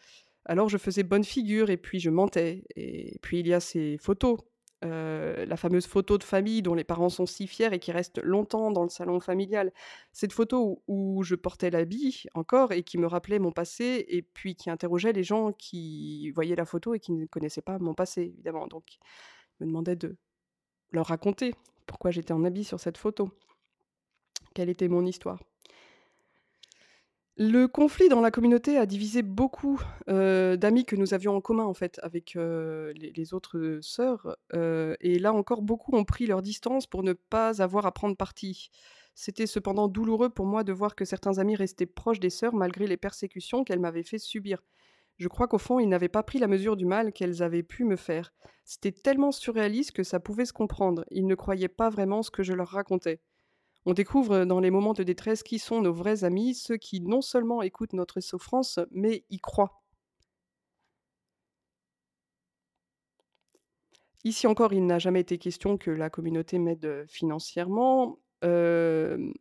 Alors 0.44 0.68
je 0.68 0.76
faisais 0.76 1.04
bonne 1.04 1.22
figure 1.22 1.70
et 1.70 1.76
puis 1.76 2.00
je 2.00 2.10
mentais 2.10 2.64
et 2.74 3.18
puis 3.22 3.38
il 3.38 3.46
y 3.46 3.54
a 3.54 3.60
ces 3.60 3.96
photos, 3.98 4.38
heu, 4.84 5.44
la 5.44 5.56
fameuse 5.56 5.86
photo 5.86 6.18
de 6.18 6.24
famille 6.24 6.62
dont 6.62 6.74
les 6.74 6.84
parents 6.84 7.08
sont 7.08 7.26
si 7.26 7.46
fiers 7.46 7.72
et 7.72 7.78
qui 7.78 7.92
reste 7.92 8.20
longtemps 8.22 8.70
dans 8.70 8.82
le 8.82 8.88
salon 8.88 9.20
familial. 9.20 9.72
Cette 10.12 10.32
photo 10.32 10.82
où 10.86 11.02
où 11.02 11.22
je 11.24 11.34
portais 11.34 11.70
l'habit 11.70 12.26
encore 12.34 12.72
et 12.72 12.82
qui 12.82 12.98
me 12.98 13.06
rappelait 13.06 13.38
mon 13.38 13.52
passé 13.52 14.04
et 14.08 14.22
puis 14.22 14.54
qui 14.56 14.70
interrogeait 14.70 15.12
les 15.12 15.24
gens 15.24 15.52
qui 15.52 16.30
voyaient 16.32 16.56
la 16.56 16.64
photo 16.64 16.94
et 16.94 17.00
qui 17.00 17.12
ne 17.12 17.26
connaissaient 17.26 17.62
pas 17.62 17.78
mon 17.78 17.94
passé 17.94 18.22
évidemment. 18.22 18.66
Donc 18.66 18.84
me 19.60 19.66
demandaient 19.66 19.96
de 19.96 20.16
leur 20.92 21.06
raconter 21.06 21.54
pourquoi 21.86 22.10
j'étais 22.10 22.32
en 22.32 22.44
habit 22.44 22.64
sur 22.64 22.80
cette 22.80 22.98
photo. 22.98 23.30
Quelle 24.54 24.70
était 24.70 24.88
mon 24.88 25.04
histoire? 25.06 25.40
Le 27.38 27.66
conflit 27.66 28.08
dans 28.10 28.20
la 28.20 28.30
communauté 28.30 28.76
a 28.76 28.84
divisé 28.84 29.22
beaucoup, 29.22 29.80
heu, 30.10 30.56
d'amis 30.58 30.84
que 30.84 30.96
nous 30.96 31.14
avions 31.14 31.34
en 31.34 31.40
commun, 31.40 31.64
en 31.64 31.72
fait, 31.74 31.98
avec, 32.02 32.36
heu, 32.36 32.92
les 32.94 33.32
autres, 33.34 33.78
sœurs, 33.80 34.36
heu 34.54 34.96
et 35.00 35.18
là 35.18 35.32
encore, 35.32 35.62
beaucoup 35.62 35.96
ont 35.96 36.04
pris 36.04 36.26
leur 36.26 36.42
distance 36.42 36.86
pour 36.86 37.02
ne 37.02 37.14
pas 37.14 37.62
avoir 37.62 37.86
à 37.86 37.92
prendre 37.92 38.16
parti. 38.16 38.70
C'était 39.14 39.46
cependant 39.46 39.88
douloureux 39.88 40.28
pour 40.28 40.44
moi 40.46 40.62
de 40.62 40.72
voir 40.72 40.94
que 40.94 41.04
certains 41.06 41.38
amis 41.38 41.56
restaient 41.56 41.86
proches 41.86 42.20
des 42.20 42.30
sœurs 42.30 42.54
malgré 42.54 42.86
les 42.86 42.96
persécutions 42.98 43.64
qu'elles 43.64 43.80
m'avaient 43.80 44.02
fait 44.02 44.18
subir. 44.18 44.62
Je 45.18 45.28
crois 45.28 45.48
qu'au 45.48 45.58
fond, 45.58 45.80
ils 45.80 45.88
n'avaient 45.88 46.08
pas 46.08 46.22
pris 46.24 46.38
la 46.38 46.48
mesure 46.48 46.76
du 46.76 46.86
mal 46.86 47.12
qu'elles 47.12 47.42
avaient 47.42 47.62
pu 47.62 47.84
me 47.84 47.96
faire. 47.96 48.32
C'était 48.64 48.92
tellement 48.92 49.32
surréaliste 49.32 49.92
que 49.92 50.02
ça 50.04 50.20
pouvait 50.20 50.46
se 50.46 50.52
comprendre. 50.54 51.04
Ils 51.10 51.26
ne 51.26 51.34
croyaient 51.34 51.68
pas 51.68 51.90
vraiment 51.90 52.22
ce 52.22 52.30
que 52.30 52.42
je 52.42 52.52
leur 52.54 52.68
racontais. 52.68 53.20
On 53.86 53.92
découvre 53.94 54.44
dans 54.44 54.58
les 54.60 54.70
moments 54.70 54.92
de 54.92 55.04
détresse 55.04 55.42
qui 55.44 55.58
sont 55.60 55.80
nos 55.82 55.92
vrais 55.92 56.24
amis, 56.24 56.54
ceux 56.54 56.76
qui 56.76 57.00
non 57.00 57.20
seulement 57.20 57.62
écoutent 57.62 57.92
notre 57.92 58.20
souffrance, 58.20 58.80
mais 58.90 59.24
y 59.30 59.38
croient. 59.38 59.82
Ici 64.24 64.46
encore, 64.46 64.72
il 64.72 64.86
n'a 64.86 64.98
jamais 64.98 65.20
été 65.20 65.38
question 65.38 65.76
que 65.76 65.90
la 65.90 66.08
communauté 66.10 66.58
m'aide, 66.58 66.84
heu, 66.84 67.04
financièrement, 67.08 68.18
hem, 68.42 69.32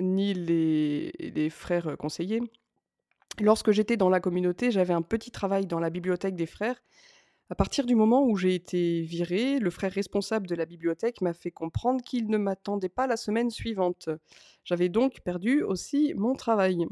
ni 0.00 0.34
les 0.34 1.50
frères, 1.50 1.96
conseillers. 1.98 2.42
Lorsque 3.40 3.72
j'étais 3.72 3.96
dans 3.96 4.08
la 4.10 4.20
communauté, 4.20 4.70
j'avais 4.70 4.94
un 4.94 5.02
petit 5.02 5.30
travail 5.30 5.66
dans 5.66 5.80
la 5.80 5.90
bibliothèque 5.90 6.36
des 6.36 6.46
frères. 6.46 6.82
À 7.50 7.54
partir 7.54 7.84
du 7.84 7.94
moment 7.94 8.24
où 8.24 8.36
j'ai 8.36 8.54
été 8.54 9.02
virée, 9.02 9.58
le 9.58 9.70
frère 9.70 9.92
responsable 9.92 10.46
de 10.46 10.54
la 10.54 10.64
bibliothèque 10.64 11.20
m'a 11.20 11.34
fait 11.34 11.50
comprendre 11.50 12.02
qu'il 12.02 12.28
ne 12.28 12.38
m'attendait 12.38 12.88
pas 12.88 13.06
la 13.06 13.16
semaine 13.18 13.50
suivante. 13.50 14.08
J'avais 14.64 14.88
donc 14.88 15.20
perdu 15.20 15.62
aussi 15.62 16.14
mon 16.16 16.34
travail. 16.34 16.86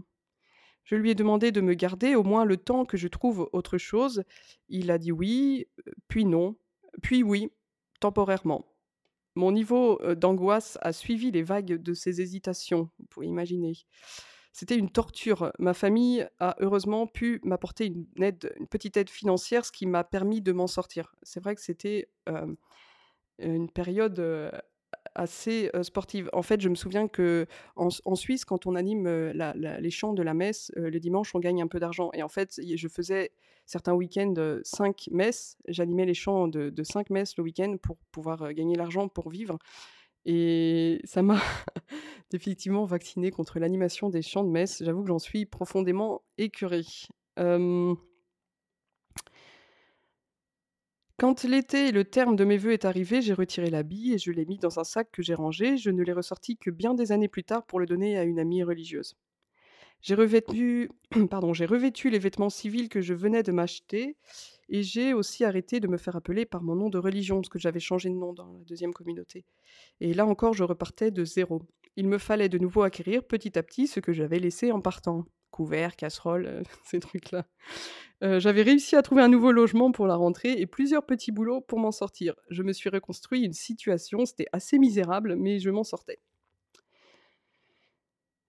Je 0.85 0.97
lui 0.97 1.11
ai 1.11 1.15
demandé 1.15 1.53
de 1.53 1.61
me 1.61 1.75
garder 1.75 2.15
au 2.15 2.23
moins 2.23 2.45
le 2.45 2.57
temps 2.59 2.85
que 2.85 2.97
je 2.97 3.09
trouve 3.09 3.49
autre 3.53 3.79
chose. 3.79 4.25
Il 4.69 4.91
a 4.91 4.99
dit 4.99 5.13
oui, 5.13 5.69
heu, 5.87 5.93
puis 6.09 6.25
non, 6.27 6.57
puis 7.03 7.23
oui. 7.23 7.51
temporairement. 8.01 8.67
Mon 9.37 9.53
niveau, 9.53 10.01
heu, 10.03 10.17
d'angoisse 10.17 10.77
a 10.83 10.93
suivi 10.93 11.31
les 11.31 11.43
vagues 11.43 11.81
de 11.81 11.95
ces 11.95 12.21
hésitations, 12.21 12.91
vous 12.99 13.07
pouvez 13.07 13.27
imaginer. 13.27 13.75
C'était 14.53 14.77
une 14.77 14.91
torture. 14.91 15.53
Ma 15.59 15.75
famille 15.75 16.27
a 16.39 16.57
heureusement 16.61 17.07
pu 17.07 17.41
m'apporter 17.43 17.87
une 17.87 18.07
petite 18.71 18.97
aide 18.97 19.09
financière, 19.09 19.65
ce 19.65 19.73
qui 19.73 19.87
m'a 19.87 20.05
permis 20.05 20.43
de 20.43 20.53
m'en 20.53 20.67
sortir. 20.67 21.15
C'est 21.23 21.43
vrai 21.43 21.55
que 21.55 21.63
c'était, 21.63 22.09
une 23.39 23.71
période, 23.71 24.53
assez, 25.15 25.71
sportive. 25.83 26.29
En 26.33 26.43
fait, 26.43 26.61
je 26.61 26.69
me 26.69 26.75
souviens 26.75 27.09
qu'en 27.09 27.89
S 27.89 28.03
en 28.05 28.15
Suisse, 28.15 28.45
quand 28.45 28.67
on 28.67 28.75
anime, 28.75 29.09
les 29.09 29.91
chants 29.91 30.13
de 30.13 30.23
la 30.23 30.35
messe, 30.35 30.71
le 30.77 31.01
dimanche, 31.01 31.35
on 31.35 31.39
gagne 31.39 31.63
un 31.63 31.67
peu 31.67 31.81
d'argent 31.81 32.11
et 32.13 32.23
en 32.23 32.29
fait, 32.29 32.61
je 32.63 32.89
faisais 32.89 33.33
certains 33.65 33.95
week-ends, 33.95 34.35
5 34.65 35.09
messes. 35.13 35.57
J'animais 35.69 36.05
les 36.05 36.15
chants 36.15 36.47
de 36.49 36.69
de 36.69 36.83
5 36.83 37.11
messes 37.11 37.37
le 37.37 37.43
week-end 37.43 37.77
pour 37.83 37.97
pouvoir, 38.11 38.53
gagner 38.53 38.77
l'argent 38.77 39.09
pour 39.09 39.31
vivre 39.31 39.59
et 40.25 41.01
ça 41.05 41.23
m'a 41.23 41.41
définitivement 42.31 42.85
vaccinée 42.85 43.31
contre 43.31 43.59
l'animation 43.59 44.09
des 44.09 44.23
chants 44.23 44.45
de 44.45 44.51
messe. 44.51 44.83
J'avoue 44.85 45.03
que 45.03 45.09
j'en 45.09 45.19
suis 45.19 45.47
profondément 45.47 46.23
écœurée. 46.39 46.87
Hem 47.37 47.97
quand 51.23 51.45
l'été 51.45 51.87
et 51.87 51.93
le 51.93 52.03
terme 52.03 52.35
de 52.35 52.45
mes 52.45 52.57
vœux 52.57 52.73
est 52.73 52.85
arrivé, 52.85 53.23
j'ai 53.23 53.33
retiré 53.33 53.71
l'habit 53.71 54.13
et 54.13 54.19
je 54.19 54.33
l'ai 54.33 54.45
mis 54.45 54.59
dans 54.59 54.81
un 54.81 54.83
sac 54.83 55.09
que 55.13 55.23
j'ai 55.23 55.35
rangé. 55.35 55.77
Je 55.77 55.91
ne 55.91 56.03
l'ai 56.03 56.13
ressorti 56.13 56.57
que 56.57 56.69
bien 56.69 56.95
des 56.95 57.13
années 57.13 57.29
plus 57.29 57.45
tard 57.45 57.65
pour 57.65 57.79
le 57.79 57.87
donner 57.87 58.19
à 58.19 58.25
une 58.25 58.41
amie 58.41 58.65
religieuse. 58.65 59.15
J'ai 60.03 60.15
revêtu 60.15 60.91
j'ai 61.53 61.67
revêtu 61.67 62.11
les 62.11 62.19
vêtements 62.19 62.51
civils 62.51 62.89
que 62.89 63.01
je 63.01 63.15
venais 63.15 63.43
de 63.43 63.53
m'acheter 63.53 64.17
et 64.69 64.83
j'ai 64.83 65.15
aussi 65.15 65.45
arrêté 65.45 65.81
de 65.81 65.89
me 65.89 65.97
faire 65.97 66.17
appeler 66.17 66.45
par 66.45 66.63
mon 66.63 66.75
nom 66.75 66.89
de 66.89 66.99
religion, 66.99 67.37
parce 67.37 67.49
que 67.49 67.59
j'avais 67.59 67.81
changé 67.81 68.09
de 68.11 68.15
nom 68.15 68.33
dans 68.33 68.53
la 68.53 68.65
deuxième 68.65 68.93
communauté 68.93 69.45
et 70.01 70.15
là 70.15 70.27
encore, 70.27 70.55
je 70.55 70.65
repartais 70.65 71.11
de 71.11 71.25
zéro. 71.25 71.63
Il 71.97 72.09
me 72.09 72.19
fallait 72.19 72.49
de 72.49 72.59
nouveau 72.59 72.83
acquérir 72.83 73.25
petit 73.25 73.59
à 73.59 73.63
petit 73.63 73.87
ce 73.87 74.01
que 74.01 74.13
j'avais 74.13 74.39
laissé 74.39 74.73
en 74.73 74.81
partant. 74.81 75.25
Couverts, 75.51 75.97
casseroles, 75.97 76.47
heu, 76.47 76.63
ces 76.87 77.01
trucs-là. 77.01 77.47
Heu, 78.23 78.41
j'avais 78.41 78.63
réussi 78.63 78.97
à 78.97 79.03
trouver 79.03 79.23
un 79.23 79.29
nouveau 79.29 79.53
logement 79.53 79.93
pour 79.93 80.07
la 80.07 80.17
rentrée 80.17 80.53
et 80.53 80.67
plusieurs 80.67 81.07
petits 81.07 81.33
boulots 81.33 81.61
pour 81.61 81.79
m'en 81.79 81.93
sortir. 81.93 82.35
Je 82.51 82.63
me 82.63 82.73
suis 82.73 82.91
reconstruit 82.91 83.43
une 83.45 83.53
situation, 83.53 84.25
c'était 84.27 84.47
assez 84.53 84.79
misérable, 84.79 85.37
mais 85.37 85.61
je 85.61 85.71
m'en 85.71 85.85
sortais. 85.85 86.21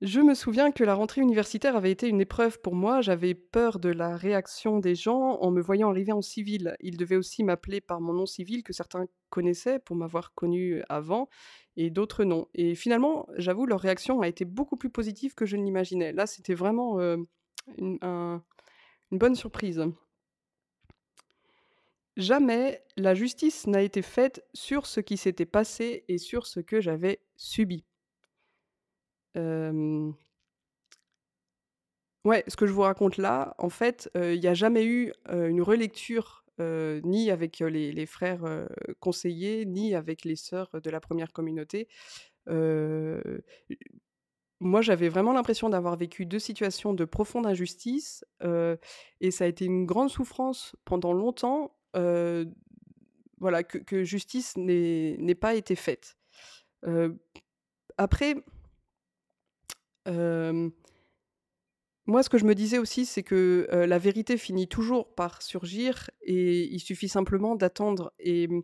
Je 0.04 0.20
me 0.20 0.34
souviens 0.34 0.74
que 0.74 0.84
la 0.84 0.96
rentrée 0.96 1.22
universitaire 1.22 1.78
avait 1.78 1.90
été 1.90 2.10
une 2.10 2.20
épreuve 2.20 2.60
pour 2.60 2.76
moi. 2.76 3.00
J'avais 3.00 3.34
peur 3.34 3.80
de 3.80 3.88
la 3.88 4.18
réaction 4.18 4.80
des 4.80 4.96
gens 4.96 5.38
en 5.40 5.50
me 5.50 5.62
voyant 5.62 5.90
arriver 5.90 6.12
en 6.12 6.22
civil. 6.22 6.76
Ils 6.82 6.98
devaient 6.98 7.16
aussi 7.16 7.42
m'appeler 7.42 7.80
par 7.80 8.02
mon 8.02 8.12
nom 8.12 8.26
civil 8.26 8.64
que 8.64 8.74
certains 8.74 9.06
connaissaient 9.30 9.80
pour 9.80 9.96
m'avoir 9.96 10.34
connue 10.34 10.84
avant 10.90 11.30
et 11.78 11.90
d'autres 11.90 12.26
non 12.26 12.50
et 12.54 12.76
finalement, 12.76 13.28
j'avoue, 13.38 13.66
leur 13.66 13.80
réaction 13.80 14.20
a 14.20 14.28
été 14.28 14.44
beaucoup 14.44 14.76
plus 14.76 14.90
positive 14.90 15.36
que 15.36 15.46
je 15.46 15.56
ne 15.56 15.64
l'imaginais. 15.64 16.12
Là, 16.12 16.28
c'était 16.28 16.54
vraiment, 16.54 17.00
un 17.00 18.44
une 19.14 19.18
bonne 19.20 19.36
surprise. 19.36 19.82
Jamais 22.18 22.84
la 22.98 23.16
justice 23.16 23.68
n'a 23.68 23.82
été 23.82 24.02
faite 24.02 24.44
sur 24.54 24.86
ce 24.86 25.00
qui 25.00 25.16
s'était 25.16 25.46
passé 25.46 26.04
et 26.10 26.18
sur 26.18 26.46
ce 26.46 26.60
que 26.60 26.82
j'avais 26.82 27.22
subi. 27.38 27.86
Ouais, 32.26 32.46
ce 32.48 32.56
que 32.56 32.66
je 32.66 32.72
vous 32.72 32.82
raconte 32.84 33.18
là, 33.18 33.54
en 33.58 33.68
fait, 33.70 34.10
il 34.16 34.36
y 34.42 34.48
a 34.48 34.54
jamais 34.54 34.86
eu, 34.86 35.12
une 35.30 35.62
relecture, 35.62 36.46
ni 36.60 37.30
avec, 37.32 37.60
les 37.60 38.06
frères, 38.06 38.46
heu, 38.46 38.68
conseillers, 39.02 39.66
ni 39.66 39.94
avec 39.94 40.24
les 40.24 40.38
sœurs 40.38 40.70
de 40.82 40.90
la 40.90 41.02
1re 41.02 41.34
communauté. 41.34 41.90
Moi, 44.62 44.82
j'avais 44.82 45.10
vraiment 45.10 45.34
l'impression 45.34 45.70
d'avoir 45.70 45.98
vécu 45.98 46.26
2 46.26 46.40
situations 46.40 46.94
de 46.94 47.06
profonde 47.06 47.46
injustice, 47.46 48.24
et 49.22 49.32
ça 49.32 49.44
a 49.46 49.48
été 49.48 49.66
une 49.66 49.86
grande 49.86 50.10
souffrance 50.10 50.76
pendant 50.86 51.14
longtemps, 51.14 51.76
voilà, 53.40 53.64
que 53.64 53.78
que 53.80 54.04
justice 54.04 54.56
n'ait 54.58 55.36
pas 55.36 55.56
été 55.56 55.76
faite. 55.76 56.18
Après 57.98 58.36
moi, 60.06 60.72
ce 62.22 62.30
que 62.30 62.38
je 62.38 62.46
me 62.46 62.54
disais 62.54 62.78
aussi, 62.80 63.06
c'est 63.06 63.24
que, 63.24 63.68
la 63.72 63.98
vérité 63.98 64.38
finit 64.38 64.68
toujours 64.68 65.14
par 65.16 65.42
surgir 65.42 66.10
et 66.22 66.64
il 66.64 66.80
suffit 66.80 67.10
simplement 67.10 67.56
d'attendre 67.56 68.14
et 68.20 68.48
mmh, 68.48 68.62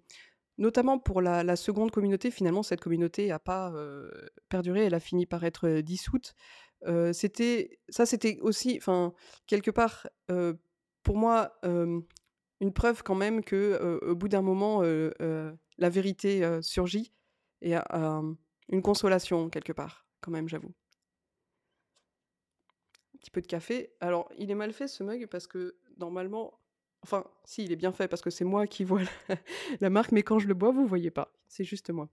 notamment 0.57 0.99
pour 0.99 1.21
la 1.21 1.43
2de 1.43 1.89
communauté, 1.89 2.31
finalement, 2.31 2.63
cette 2.63 2.81
communauté 2.81 3.31
a 3.31 3.39
pas, 3.39 3.73
perduré, 4.49 4.85
elle 4.85 4.93
a 4.93 4.99
fini 4.99 5.25
par 5.25 5.43
être, 5.45 5.79
dissoute. 5.81 6.33
C'était 7.13 7.79
ça, 7.89 8.05
c'était 8.05 8.39
aussi 8.41 8.77
enfin, 8.77 9.13
quelque 9.47 9.71
part, 9.71 10.07
pour 11.03 11.17
moi, 11.17 11.53
une 11.63 12.73
preuve 12.73 13.03
quand 13.03 13.15
même 13.15 13.43
que, 13.43 13.99
au 14.03 14.15
bout 14.15 14.27
d'un 14.27 14.41
moment, 14.41 14.81
la 14.81 15.89
vérité, 15.89 16.59
surgit 16.61 17.13
et 17.61 17.75
mmh, 17.75 18.35
une 18.69 18.81
consolation 18.81 19.49
quelque 19.49 19.71
part, 19.71 20.05
quand 20.19 20.31
même, 20.31 20.49
j'avoue. 20.49 20.73
Petit 23.19 23.31
peu 23.31 23.41
de 23.41 23.47
café. 23.47 23.91
Alors, 23.99 24.29
il 24.37 24.49
est 24.49 24.55
mal 24.55 24.71
fait 24.73 24.87
ce 24.87 25.03
mug 25.03 25.27
parce 25.27 25.47
que 25.47 25.75
normalement 25.97 26.59
enfin, 27.03 27.25
si, 27.45 27.63
il 27.63 27.71
est 27.71 27.77
bien 27.77 27.91
fait 27.91 28.07
parce 28.07 28.21
que 28.21 28.29
c'est 28.29 28.45
moi 28.45 28.67
qui 28.67 28.83
vois 28.83 29.01
la 29.81 29.89
marque, 29.89 30.11
mais 30.11 30.23
quand 30.23 30.39
je 30.39 30.47
le 30.47 30.53
bois, 30.53 30.71
vous 30.71 30.87
voyez 30.87 31.11
pas, 31.11 31.31
c'est 31.47 31.63
juste 31.63 31.89
moi. 31.89 32.09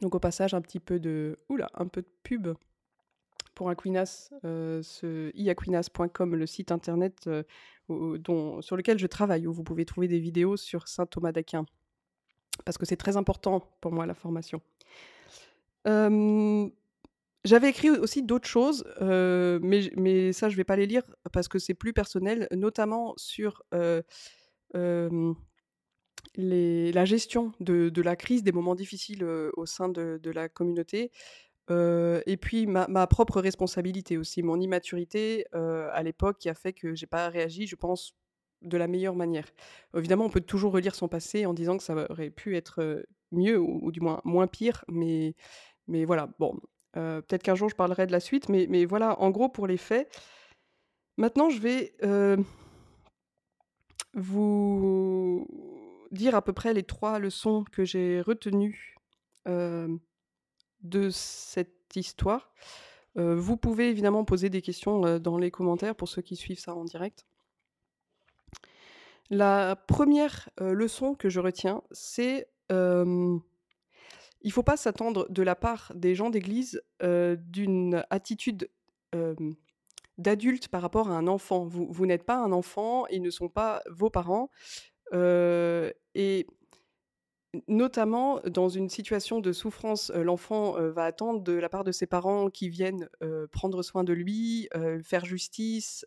Donc 0.00 0.14
au 0.14 0.20
passage, 0.20 0.54
un 0.54 0.60
petit 0.60 0.80
peu 0.80 0.98
de 0.98 1.38
ouh 1.48 1.56
là, 1.56 1.70
un 1.74 1.86
peu 1.86 2.02
de 2.02 2.08
pub 2.22 2.48
pour 3.54 3.70
Aquinas, 3.70 4.30
heu, 4.44 4.82
ce 4.82 5.30
iaquinas.com, 5.36 6.34
le 6.34 6.46
site 6.46 6.72
internet, 6.72 7.30
dont 7.88 8.60
sur 8.60 8.76
lequel 8.76 8.98
je 8.98 9.06
travaille, 9.06 9.46
où 9.46 9.52
vous 9.52 9.62
pouvez 9.62 9.84
trouver 9.84 10.08
des 10.08 10.18
vidéos 10.18 10.56
sur 10.56 10.88
saint 10.88 11.06
Thomas 11.06 11.32
d'Aquin. 11.32 11.64
Parce 12.64 12.78
que 12.78 12.86
c'est 12.86 12.96
très 12.96 13.16
important 13.16 13.60
pour 13.80 13.92
moi 13.92 14.06
la 14.06 14.14
formation. 14.14 14.60
Hem, 15.84 16.70
j'avais 17.44 17.70
écrit 17.70 17.90
aussi 17.90 18.22
d'autres 18.22 18.48
choses, 18.48 18.84
heu, 19.02 19.60
mais 19.62 20.32
ça, 20.32 20.48
je 20.48 20.56
vais 20.56 20.64
pas 20.64 20.76
les 20.76 20.86
lire 20.86 21.02
parce 21.32 21.48
que 21.48 21.58
c'est 21.58 21.74
plus 21.74 21.92
personnel, 21.92 22.48
notamment 22.52 23.14
sur, 23.16 23.62
hem, 24.74 25.34
les 26.36 26.92
la 26.92 27.04
gestion 27.04 27.52
de 27.60 28.02
la 28.02 28.16
crise, 28.16 28.42
des 28.42 28.52
moments 28.52 28.74
difficiles, 28.74 29.24
au 29.24 29.66
sein 29.66 29.88
de 29.88 30.30
la 30.30 30.48
communauté, 30.48 31.10
et 31.70 32.36
puis 32.40 32.66
ma 32.66 33.06
propre 33.08 33.40
responsabilité 33.40 34.18
aussi, 34.18 34.42
mon 34.42 34.60
immaturité, 34.60 35.46
à 35.52 36.02
l'époque 36.02 36.38
qui 36.38 36.48
a 36.50 36.54
fait 36.54 36.72
que 36.74 36.94
j'ai 36.94 37.06
pas 37.06 37.28
réagi, 37.30 37.66
je 37.66 37.76
pense, 37.76 38.14
de 38.62 38.76
la 38.78 38.88
meilleure 38.88 39.16
manière. 39.16 39.46
Évidemment, 39.96 40.26
on 40.26 40.30
peut 40.30 40.40
toujours 40.40 40.72
relire 40.72 40.94
son 40.94 41.08
passé 41.08 41.46
en 41.46 41.54
disant 41.54 41.76
que 41.78 41.82
ça 41.84 41.94
aurait 42.10 42.30
pu 42.30 42.56
être, 42.56 43.04
mieux 43.32 43.58
ou 43.60 43.80
ou 43.82 43.92
du 43.92 44.00
moins 44.00 44.20
moins 44.24 44.46
pire, 44.48 44.84
mais 44.88 45.34
mais 45.88 46.04
voilà, 46.06 46.30
bon, 46.38 46.60
heu, 46.96 47.22
peut-être 47.22 47.42
qu'un 47.42 47.54
jour 47.54 47.68
je 47.68 47.76
parlerai 47.76 48.06
de 48.06 48.12
la 48.12 48.20
suite, 48.20 48.48
mais 48.48 48.84
voilà, 48.84 49.20
en 49.20 49.30
gros, 49.30 49.48
pour 49.48 49.66
les 49.66 49.76
faits. 49.76 50.08
Maintenant, 51.18 51.48
je 51.50 51.60
vais, 51.60 51.94
heu 52.02 52.44
vous 54.16 55.46
dire 56.12 56.34
à 56.36 56.42
peu 56.42 56.52
près 56.52 56.72
les 56.72 56.84
3 56.84 57.18
leçons 57.18 57.64
que 57.72 57.84
j'ai 57.84 58.20
retenues, 58.20 58.94
hem, 59.46 59.98
de 60.82 61.10
cette 61.10 61.96
histoire. 61.96 62.52
Vous 63.16 63.56
pouvez 63.56 63.90
évidemment 63.90 64.24
poser 64.24 64.50
des 64.50 64.62
questions, 64.62 65.18
dans 65.20 65.38
les 65.38 65.50
commentaires 65.50 65.94
pour 65.96 66.08
ceux 66.08 66.22
qui 66.22 66.36
suivent 66.36 66.60
ça 66.60 66.74
en 66.74 66.84
direct. 66.84 67.24
La 69.30 69.76
1re, 69.88 70.50
heu, 70.60 70.72
leçon 70.74 71.14
que 71.14 71.30
je 71.30 71.40
retiens, 71.40 71.82
c'est, 71.92 72.46
il 74.44 74.52
faut 74.52 74.62
pas 74.62 74.76
s'attendre 74.76 75.26
de 75.30 75.42
la 75.42 75.56
part 75.56 75.90
des 75.96 76.14
gens 76.14 76.30
d'église, 76.30 76.80
d'une 77.02 78.04
attitude, 78.10 78.70
d'adulte 80.16 80.68
par 80.68 80.82
rapport 80.82 81.10
à 81.10 81.16
un 81.16 81.26
enfant. 81.26 81.64
Vous 81.64 82.06
n'êtes 82.06 82.24
pas 82.24 82.36
un 82.36 82.52
enfant, 82.52 83.06
ils 83.08 83.22
ne 83.22 83.30
sont 83.30 83.48
pas 83.48 83.82
vos 83.90 84.10
parents, 84.10 84.50
et 85.12 86.46
notamment 87.68 88.40
dans 88.46 88.68
une 88.68 88.88
situation 88.88 89.40
de 89.40 89.52
souffrance, 89.52 90.10
l'enfant, 90.10 90.72
va 90.90 91.04
attendre 91.04 91.40
de 91.42 91.52
la 91.52 91.68
part 91.68 91.84
de 91.84 91.92
ses 91.92 92.06
parents 92.06 92.50
qu'ils 92.50 92.70
viennent, 92.70 93.08
prendre 93.50 93.82
soin 93.82 94.04
de 94.04 94.12
lui, 94.12 94.68
faire 95.02 95.24
justice, 95.24 96.04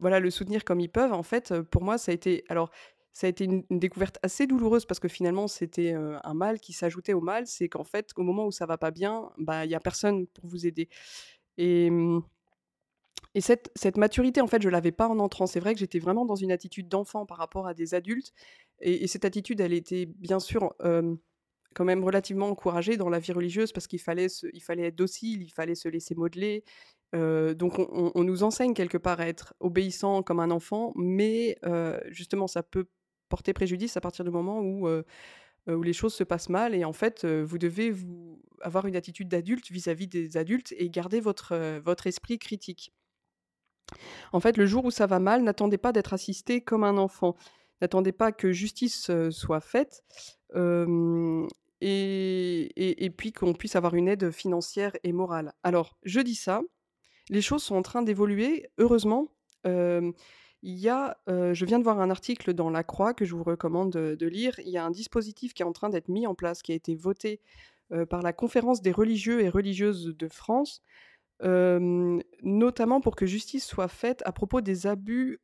voilà, 0.00 0.20
le 0.20 0.30
soutenir 0.30 0.64
comme 0.64 0.80
ils 0.80 0.90
peuvent. 0.90 1.12
En 1.12 1.22
fait, 1.22 1.60
pour 1.62 1.82
moi, 1.82 1.96
ça 1.98 2.12
a 2.12 2.14
été 2.14 2.44
alors, 2.48 2.70
ça 3.14 3.28
a 3.28 3.30
été 3.30 3.44
une 3.44 3.64
découverte 3.70 4.18
assez 4.22 4.46
douloureuse 4.46 4.84
parce 4.86 5.00
que 5.00 5.08
finalement, 5.08 5.46
c'était, 5.48 5.92
un 5.94 6.34
mal 6.34 6.58
qui 6.60 6.72
s'ajoutait 6.72 7.14
au 7.14 7.20
mal. 7.20 7.46
C'est 7.46 7.68
qu'en 7.68 7.84
fait, 7.84 8.10
au 8.16 8.24
moment 8.24 8.44
où 8.46 8.50
ça 8.50 8.66
va 8.66 8.76
pas 8.76 8.90
bien, 8.90 9.30
bah, 9.38 9.64
il 9.64 9.70
y 9.70 9.74
a 9.76 9.80
personne 9.80 10.26
pour 10.26 10.46
vous 10.48 10.66
aider 10.66 10.88
et 11.56 11.90
mmh 11.90 12.22
Et 13.34 13.40
cette 13.40 13.70
cette 13.76 13.96
maturité, 13.96 14.40
en 14.40 14.46
fait, 14.46 14.62
je 14.62 14.68
l'avais 14.68 14.92
pas 14.92 15.08
en 15.08 15.18
entrant. 15.18 15.46
C'est 15.46 15.60
vrai 15.60 15.74
que 15.74 15.80
j'étais 15.80 15.98
vraiment 16.00 16.24
dans 16.24 16.36
une 16.36 16.52
attitude 16.52 16.88
d'enfant 16.88 17.26
par 17.26 17.38
rapport 17.38 17.66
à 17.66 17.74
des 17.74 17.94
adultes 17.94 18.32
et 18.80 19.04
et 19.04 19.06
cette 19.08 19.24
attitude, 19.24 19.60
elle 19.60 19.72
était 19.72 20.06
bien 20.06 20.40
sûr, 20.40 20.74
quand 21.74 21.84
même 21.84 22.04
relativement 22.04 22.48
encouragée 22.48 22.96
dans 22.96 23.10
la 23.10 23.18
vie 23.18 23.32
religieuse 23.32 23.72
parce 23.72 23.86
qu'il 23.86 24.00
fallait 24.00 24.28
il 24.52 24.62
fallait 24.62 24.86
être 24.88 24.96
docile, 24.96 25.42
il 25.42 25.52
fallait 25.52 25.74
se 25.76 25.88
laisser 25.88 26.14
modeler. 26.14 26.64
Donc 27.12 27.78
on 27.78 28.24
nous 28.24 28.42
enseigne 28.42 28.74
quelque 28.74 28.98
part 28.98 29.20
à 29.20 29.28
être 29.28 29.54
obéissant 29.60 30.22
comme 30.22 30.40
un 30.40 30.50
enfant, 30.50 30.92
mais 30.96 31.58
justement 32.10 32.46
ça 32.48 32.62
peut 32.62 32.86
porter 33.28 33.52
préjudice 33.52 33.96
à 33.96 34.00
partir 34.00 34.24
du 34.24 34.30
moment 34.30 34.60
où, 34.60 34.88
heu 34.88 35.04
heu, 35.68 35.76
où 35.76 35.82
les 35.82 35.92
choses 35.94 36.14
se 36.14 36.24
passent 36.24 36.48
mal 36.50 36.74
et 36.74 36.84
en 36.84 36.92
fait, 36.92 37.24
heu, 37.24 37.42
vous 37.42 37.58
devez 37.58 37.90
vous 37.90 38.42
avoir 38.62 38.86
une 38.86 38.96
attitude 38.96 39.28
d'adulte 39.28 39.70
vis-à-vis 39.70 40.08
des 40.08 40.36
adultes 40.36 40.74
et 40.78 40.90
garder 40.90 41.20
votre, 41.20 41.80
votre 41.80 42.06
esprit 42.06 42.38
critique. 42.38 42.92
En 44.32 44.40
fait, 44.40 44.56
le 44.56 44.66
jour 44.66 44.84
où 44.84 44.90
ça 44.90 45.06
va 45.06 45.18
mal, 45.18 45.42
n'attendez 45.42 45.78
pas 45.78 45.92
d'être 45.92 46.12
assisté 46.14 46.60
comme 46.60 46.84
un 46.84 46.96
enfant. 46.98 47.36
N'attendez 47.80 48.12
pas 48.12 48.32
que 48.32 48.52
justice, 48.52 49.10
soit 49.30 49.60
faite, 49.60 50.02
et 51.80 53.04
et 53.04 53.10
puis 53.10 53.32
qu'on 53.32 53.52
puisse 53.54 53.76
avoir 53.76 53.94
une 53.94 54.08
aide 54.08 54.30
financière 54.30 54.92
et 55.02 55.12
morale. 55.12 55.52
Alors, 55.62 55.98
je 56.04 56.20
dis 56.20 56.34
ça, 56.34 56.62
les 57.30 57.42
choses 57.42 57.62
sont 57.62 57.76
en 57.76 57.82
train 57.82 58.02
d'évoluer, 58.02 58.68
heureusement. 58.78 59.34
Il 60.64 60.78
y 60.78 60.88
a, 60.88 61.18
je 61.28 61.64
viens 61.66 61.78
de 61.78 61.84
voir 61.84 62.00
un 62.00 62.10
article 62.10 62.54
dans 62.54 62.70
La 62.70 62.82
Croix 62.82 63.12
que 63.12 63.26
je 63.26 63.34
vous 63.34 63.44
recommande 63.44 63.92
de 63.92 64.26
lire. 64.26 64.58
Il 64.58 64.70
y 64.70 64.78
a 64.78 64.84
un 64.84 64.90
dispositif 64.90 65.52
qui 65.52 65.62
est 65.62 65.66
en 65.66 65.72
train 65.72 65.90
d'être 65.90 66.08
mis 66.08 66.26
en 66.26 66.34
place, 66.34 66.62
qui 66.62 66.72
a 66.72 66.74
été 66.74 66.94
voté, 66.94 67.40
par 68.08 68.22
la 68.22 68.32
Conférence 68.32 68.80
des 68.80 68.90
religieux 68.90 69.42
et 69.42 69.50
religieuses 69.50 70.14
de 70.16 70.26
France, 70.26 70.80
notamment 71.42 73.02
pour 73.02 73.14
que 73.14 73.26
justice 73.26 73.66
soit 73.66 73.88
faite 73.88 74.22
à 74.24 74.32
propos 74.32 74.62
des 74.62 74.86
abus, 74.86 75.38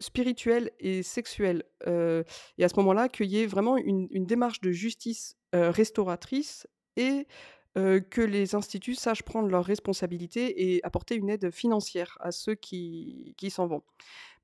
spirituels 0.00 0.70
et 0.80 1.02
sexuels, 1.02 1.64
et 1.86 2.64
à 2.64 2.68
ce 2.68 2.76
moment-là, 2.76 3.10
qu'il 3.10 3.26
y 3.26 3.42
ait 3.42 3.46
vraiment 3.46 3.76
une 3.76 4.24
démarche 4.26 4.62
de 4.62 4.70
justice, 4.70 5.36
restauratrice 5.52 6.66
et 6.96 7.26
que 7.74 8.20
les 8.20 8.54
instituts 8.54 8.94
sachent 8.94 9.22
prendre 9.22 9.48
leurs 9.48 9.64
responsabilités 9.64 10.74
et 10.74 10.82
apporter 10.82 11.14
une 11.16 11.28
aide 11.28 11.50
financière 11.50 12.16
à 12.20 12.32
ceux 12.32 12.54
qui 12.54 13.34
s'en 13.50 13.66
vont. 13.66 13.82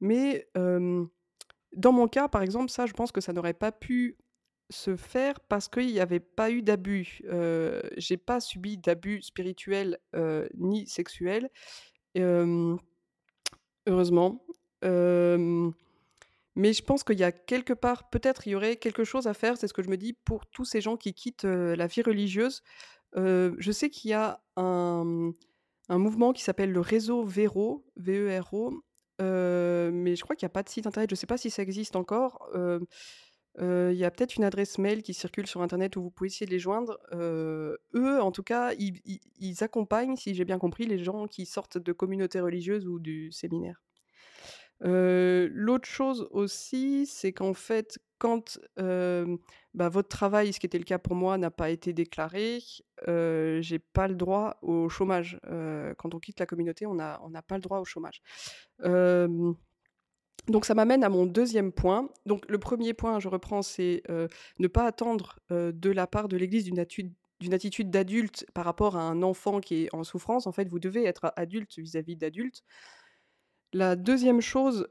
Mais 0.01 0.49
dans 0.55 1.93
mon 1.93 2.09
cas, 2.09 2.29
par 2.29 2.43
exemple, 2.43 2.71
ça, 2.71 2.87
je 2.87 2.93
pense 2.93 3.13
que 3.13 3.21
ça 3.21 3.33
n'aurait 3.33 3.55
pas 3.55 3.73
pu 3.73 4.17
se 4.71 4.97
faire 4.97 5.41
parce 5.41 5.67
qu'il 5.69 5.91
y 5.91 6.01
avait 6.01 6.21
pas 6.21 6.51
eu 6.51 6.63
d'abus. 6.63 7.23
Heu, 7.25 7.81
j'ai 7.97 8.19
pas 8.19 8.41
subi 8.41 8.77
d'abus 8.79 9.23
spirituels, 9.23 9.99
ni 10.55 10.87
sexuels, 10.87 11.51
heureusement. 13.87 14.45
Mais 16.57 16.73
je 16.73 16.83
pense 16.83 17.05
qu'il 17.05 17.19
y 17.19 17.25
a 17.25 17.33
quelque 17.33 17.73
part 17.73 18.11
peut-être 18.11 18.47
il 18.47 18.51
y 18.51 18.55
aurait 18.57 18.77
quelque 18.77 19.05
chose 19.05 19.29
à 19.29 19.35
faire, 19.35 19.57
c'est 19.57 19.69
ce 19.69 19.73
que 19.73 19.83
je 19.83 19.89
me 19.89 19.97
dis, 19.97 20.13
pour 20.13 20.47
tous 20.47 20.65
ces 20.65 20.81
gens 20.81 20.97
qui 20.97 21.15
quittent, 21.15 21.45
la 21.45 21.87
vie 21.87 22.03
religieuse. 22.03 22.63
Je 23.15 23.71
sais 23.73 23.91
qu'il 23.91 24.11
y 24.11 24.15
a 24.15 24.43
un, 24.57 25.33
un 25.89 25.99
mouvement 25.99 26.33
qui 26.33 26.43
s'appelle 26.43 26.73
le 26.73 26.81
réseau 26.81 27.25
Véro, 27.25 27.87
V-E-R-O, 27.97 28.83
heu, 29.21 29.91
mais 29.93 30.17
je 30.17 30.23
crois 30.25 30.37
qu'il 30.37 30.45
y 30.45 30.47
a 30.47 30.51
pas 30.51 30.63
de 30.63 30.69
site 30.69 30.87
internet, 30.87 31.11
je 31.11 31.15
sais 31.17 31.27
pas 31.27 31.39
si 31.39 31.51
ça 31.51 31.63
existe 31.63 31.97
encore. 31.97 32.49
Heu 32.55 32.81
heu, 33.61 33.91
il 33.93 33.99
y 33.99 34.05
a 34.05 34.11
peut-être 34.13 34.37
une 34.37 34.45
adresse 34.45 34.79
mail 34.79 35.03
qui 35.03 35.15
circule 35.15 35.47
sur 35.47 35.63
internet 35.63 35.97
où 35.97 36.03
vous 36.03 36.11
pouvez 36.11 36.29
essayer 36.29 36.47
de 36.47 36.53
les 36.53 36.59
joindre. 36.61 36.99
Eux, 37.15 38.21
en 38.23 38.33
tout 38.33 38.43
cas, 38.45 38.73
ils 38.79 39.65
accompagnent, 39.65 40.17
si 40.17 40.35
j'ai 40.35 40.45
bien 40.45 40.59
compris, 40.59 40.87
les 40.87 40.99
gens 40.99 41.27
qui 41.29 41.47
sortent 41.47 41.79
de 41.79 41.93
communautés 41.93 42.41
religieuses 42.41 42.87
ou 42.87 42.99
du 43.01 43.33
séminaire. 43.33 43.81
L'autre 44.81 45.89
chose 45.89 46.29
aussi, 46.31 47.07
c'est 47.07 47.33
qu'en 47.33 47.55
fait, 47.55 47.99
quand, 48.19 48.59
bah, 49.79 49.89
votre 49.89 50.09
travail, 50.09 50.53
ce 50.53 50.61
qui 50.61 50.67
était 50.67 50.79
le 50.79 50.85
cas 50.85 50.99
pour 50.99 51.15
moi, 51.15 51.39
n'a 51.39 51.51
pas 51.51 51.71
été 51.71 51.93
déclaré, 51.93 52.59
heu, 53.07 53.61
j'ai 53.63 53.79
pas 53.79 54.09
le 54.09 54.17
droit 54.17 54.59
au 54.61 54.89
chômage. 54.89 55.39
Quand 55.97 56.15
on 56.15 56.19
quitte 56.19 56.41
la 56.41 56.47
communauté, 56.47 56.85
on 56.85 56.99
a 56.99 57.21
on 57.23 57.31
n'a 57.31 57.43
pas 57.43 57.55
le 57.55 57.63
droit 57.63 57.79
au 57.79 57.85
chômage. 57.85 58.21
Donc 60.49 60.65
ça 60.65 60.75
m'amène 60.75 61.05
à 61.05 61.09
mon 61.09 61.27
deuxième 61.27 61.73
point. 61.73 62.09
Donc 62.27 62.45
le 62.49 62.59
premier 62.59 62.93
point, 62.93 63.21
je 63.21 63.29
reprends, 63.29 63.63
c'est, 63.63 64.03
ne 64.59 64.67
pas 64.67 64.85
attendre, 64.85 65.39
de 65.51 65.91
la 65.91 66.07
part 66.07 66.29
de 66.29 66.37
l'Église 66.37 66.65
d'une 66.65 66.81
atude 66.81 67.13
d'une 67.41 67.55
attitude 67.55 67.89
d'adulte 67.89 68.47
par 68.53 68.65
rapport 68.65 68.97
à 68.97 69.03
un 69.03 69.23
enfant 69.23 69.61
qui 69.61 69.85
est 69.85 69.95
en 69.95 70.03
souffrance. 70.03 70.49
En 70.49 70.53
fait, 70.53 70.69
vous 70.69 70.81
devez 70.81 71.05
être 71.05 71.33
adulte 71.37 71.79
vis-à-vis 71.79 72.17
d'adultes. 72.17 72.65
La 73.75 73.97
deuxième 73.97 74.41
chose, 74.41 74.87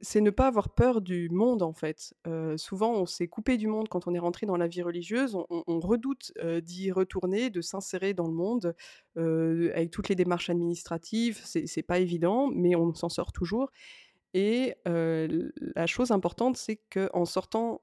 c'est 0.00 0.20
ne 0.20 0.30
pas 0.30 0.48
avoir 0.48 0.70
peur 0.70 1.00
du 1.00 1.28
monde, 1.30 1.62
en 1.62 1.72
fait. 1.72 2.14
Souvent, 2.56 2.92
on 2.94 3.06
s'est 3.06 3.28
coupé 3.28 3.56
du 3.56 3.68
monde 3.68 3.88
quand 3.88 4.08
on 4.08 4.14
est 4.14 4.18
rentré 4.18 4.44
dans 4.44 4.56
la 4.56 4.66
vie 4.66 4.82
religieuse. 4.82 5.36
On 5.48 5.80
redoute, 5.80 6.32
d'y 6.62 6.90
retourner, 6.90 7.50
de 7.50 7.60
s'insérer 7.60 8.12
dans 8.12 8.26
le 8.26 8.34
monde, 8.34 8.74
avec 9.16 9.90
toutes 9.92 10.08
les 10.08 10.16
démarches 10.16 10.50
administratives. 10.50 11.40
C'est 11.44 11.82
pas 11.82 12.00
évident, 12.00 12.50
mais 12.52 12.74
on 12.74 12.92
s'en 12.94 13.08
sort 13.08 13.32
toujours 13.32 13.70
et 14.34 14.74
la 14.84 15.86
chose 15.86 16.10
importante, 16.10 16.56
c'est 16.56 16.80
qu'en 16.90 17.24
sortant, 17.24 17.82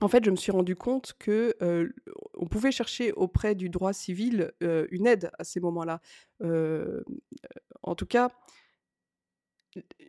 en 0.00 0.06
fait, 0.06 0.24
je 0.24 0.30
me 0.30 0.36
suis 0.36 0.52
rendu 0.52 0.76
compte 0.76 1.14
que, 1.18 1.54
on 2.34 2.46
pouvait 2.46 2.70
chercher 2.70 3.12
auprès 3.12 3.54
du 3.54 3.68
droit 3.68 3.92
civil, 3.92 4.52
une 4.60 5.06
aide 5.06 5.30
à 5.38 5.44
ces 5.44 5.60
moments-là. 5.60 6.00
En 7.88 7.94
tout 7.94 8.06
cas 8.06 8.30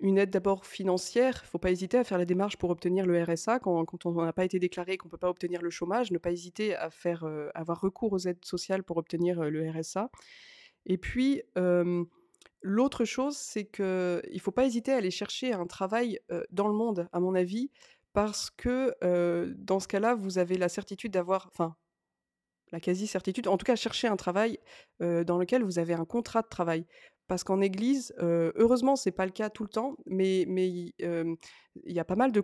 une 0.02 0.18
aide 0.18 0.30
d'abord 0.30 0.66
financière, 0.66 1.42
il 1.44 1.48
faut 1.48 1.58
pas 1.58 1.72
hésiter 1.72 1.98
à 1.98 2.04
faire 2.04 2.18
la 2.18 2.26
démarche 2.26 2.58
pour 2.58 2.70
obtenir 2.70 3.06
le 3.06 3.22
RSA 3.24 3.60
quand 3.60 4.06
on 4.06 4.24
n'a 4.24 4.34
pas 4.34 4.46
été 4.46 4.58
déclaré, 4.60 4.98
qu'on 4.98 5.10
peut 5.10 5.18
pas 5.18 5.30
obtenir 5.30 5.62
le 5.62 5.70
chômage, 5.70 6.12
ne 6.12 6.18
pas 6.18 6.32
hésiter 6.32 6.76
à 6.76 6.90
heu, 7.06 7.52
avoir 7.54 7.82
recours 7.82 8.14
aux 8.14 8.20
aides 8.20 8.44
sociales 8.46 8.84
pour 8.84 8.98
obtenir, 8.98 9.42
heu, 9.42 9.50
le 9.50 9.70
RSA 9.70 10.10
et 10.86 10.98
puis, 10.98 11.44
l'autre 12.62 13.06
chose, 13.06 13.38
c'est 13.38 13.66
qu'il 13.66 14.42
faut 14.42 14.52
pas 14.52 14.66
hésiter 14.66 14.94
à 14.94 14.98
aller 14.98 15.12
chercher 15.12 15.54
un 15.54 15.66
travail, 15.68 16.20
dans 16.52 16.68
le 16.68 16.74
monde, 16.74 17.08
à 17.12 17.20
mon 17.20 17.36
avis, 17.36 17.70
parce 18.14 18.50
que, 18.50 18.96
dans 19.58 19.80
ce 19.80 19.88
cas-là, 19.88 20.16
vous 20.16 20.38
avez 20.40 20.58
la 20.58 20.70
certitude 20.70 21.12
d'avoir 21.12 21.48
enfin 21.52 21.76
la 22.72 22.80
quasi-certitude, 22.80 23.48
en 23.48 23.58
tout 23.58 23.66
cas 23.66 23.76
chercher 23.76 24.08
un 24.08 24.16
travail, 24.16 24.60
dans 25.00 25.38
lequel 25.38 25.64
vous 25.64 25.80
avez 25.80 25.94
un 25.94 26.06
contrat 26.06 26.42
de 26.42 26.48
travail. 26.48 26.86
Parce 27.30 27.44
qu'en 27.44 27.62
église, 27.62 28.12
heu, 28.20 28.52
heureusement 28.56 28.96
c'est 28.96 29.12
pas 29.12 29.28
le 29.28 29.32
cas 29.32 29.52
tout 29.52 29.62
le 29.62 29.70
temps, 29.70 29.96
mais 30.08 30.42
il 30.42 30.92
y 31.86 32.00
a 32.00 32.04
pas 32.04 32.16
mal 32.16 32.32
de 32.32 32.42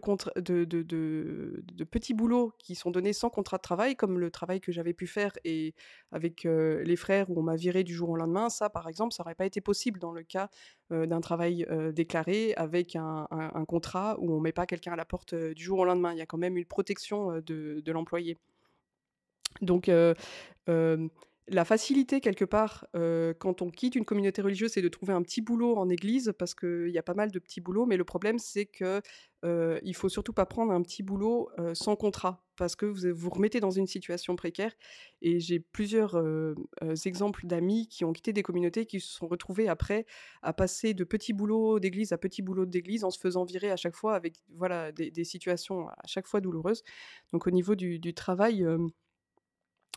petits 1.84 2.14
boulots 2.14 2.54
qui 2.60 2.76
sont 2.76 2.92
donnés 2.92 3.12
sans 3.12 3.32
contrat 3.32 3.58
de 3.58 3.64
travail, 3.64 3.96
comme 3.96 4.20
le 4.20 4.30
travail 4.30 4.62
que 4.62 4.72
j'avais 4.72 4.94
pu 4.94 5.08
faire 5.08 5.34
et 5.44 5.74
avec, 6.12 6.44
les 6.46 6.96
frères 6.96 7.32
où 7.32 7.40
on 7.40 7.44
m'a 7.44 7.56
viré 7.56 7.84
du 7.84 7.96
jour 7.96 8.10
au 8.10 8.16
lendemain. 8.16 8.50
Ça, 8.50 8.70
par 8.70 8.88
exemple, 8.88 9.16
ça 9.16 9.24
aurait 9.24 9.34
pas 9.34 9.48
été 9.48 9.60
possible 9.60 10.00
dans 10.00 10.12
le 10.12 10.22
cas, 10.22 10.50
d'un 10.92 11.20
travail, 11.20 11.66
déclaré 11.94 12.54
avec 12.54 12.96
un 12.96 13.26
un 13.32 13.66
contrat 13.66 14.18
où 14.20 14.32
on 14.36 14.40
met 14.40 14.52
pas 14.52 14.68
quelqu'un 14.68 14.94
à 14.94 14.96
la 14.96 15.06
porte, 15.06 15.34
du 15.34 15.64
jour 15.64 15.80
au 15.80 15.86
lendemain. 15.86 16.14
Il 16.14 16.20
y 16.20 16.22
a 16.22 16.28
quand 16.28 16.38
même 16.38 16.58
une 16.58 16.66
protection, 16.66 17.42
de 17.42 17.92
l'employé. 17.92 18.38
Donc 19.62 19.90
la 21.48 21.64
facilité 21.64 22.22
quelque 22.22 22.46
part, 22.46 22.88
heu, 22.96 23.36
quand 23.40 23.62
on 23.62 23.70
quitte 23.70 23.96
une 23.96 24.06
communauté 24.06 24.42
religieuse, 24.42 24.72
c'est 24.74 24.82
de 24.82 24.88
trouver 24.90 25.14
un 25.14 25.22
petit 25.22 25.42
boulot 25.42 25.78
en 25.78 25.90
église 25.90 26.34
parce 26.40 26.56
qu'il 26.56 26.90
y 26.90 26.98
a 26.98 27.04
pas 27.04 27.14
mal 27.14 27.32
de 27.32 27.38
petits 27.40 27.62
boulots, 27.62 27.86
mais 27.86 27.98
le 27.98 28.04
problème 28.04 28.40
c'est 28.40 28.66
que, 28.66 29.02
heu, 29.44 29.80
il 29.84 29.96
faut 29.96 30.10
surtout 30.10 30.34
pas 30.34 30.48
prendre 30.48 30.72
un 30.74 30.82
petit 30.82 31.04
boulot, 31.04 31.50
heu, 31.60 31.76
sans 31.76 31.96
contrat 31.96 32.44
parce 32.58 32.76
que 32.76 32.86
vous 32.88 33.14
vous 33.16 33.30
remettez 33.30 33.60
dans 33.60 33.70
une 33.70 33.86
situation 33.86 34.36
précaire 34.36 34.74
et 35.22 35.40
j'ai 35.40 35.60
plusieurs, 35.60 36.16
heu, 36.18 36.56
exemples 37.06 37.46
d'amis 37.46 37.88
qui 37.90 38.06
ont 38.06 38.14
quitté 38.14 38.34
des 38.34 38.42
communautés, 38.44 38.86
qui 38.88 39.00
se 39.00 39.14
sont 39.14 39.28
retrouvés 39.28 39.68
après 39.68 40.06
à 40.42 40.52
passer 40.54 40.94
de 40.96 41.04
petits 41.04 41.34
boulots 41.34 41.80
d'église 41.80 42.12
à 42.12 42.18
petits 42.18 42.42
boulots 42.42 42.66
d'église 42.66 43.04
en 43.04 43.12
se 43.12 43.20
faisant 43.20 43.46
virer 43.46 43.70
à 43.72 43.76
chaque 43.78 43.96
fois 43.96 44.16
avec 44.16 44.36
voilà 44.56 44.92
des 44.92 45.24
situations 45.24 45.90
à 45.90 46.08
chaque 46.08 46.28
fois 46.28 46.42
douloureuses. 46.42 46.84
Donc 47.34 47.46
au 47.48 47.52
niveau 47.52 47.76
du 47.76 48.14
travail, 48.16 48.66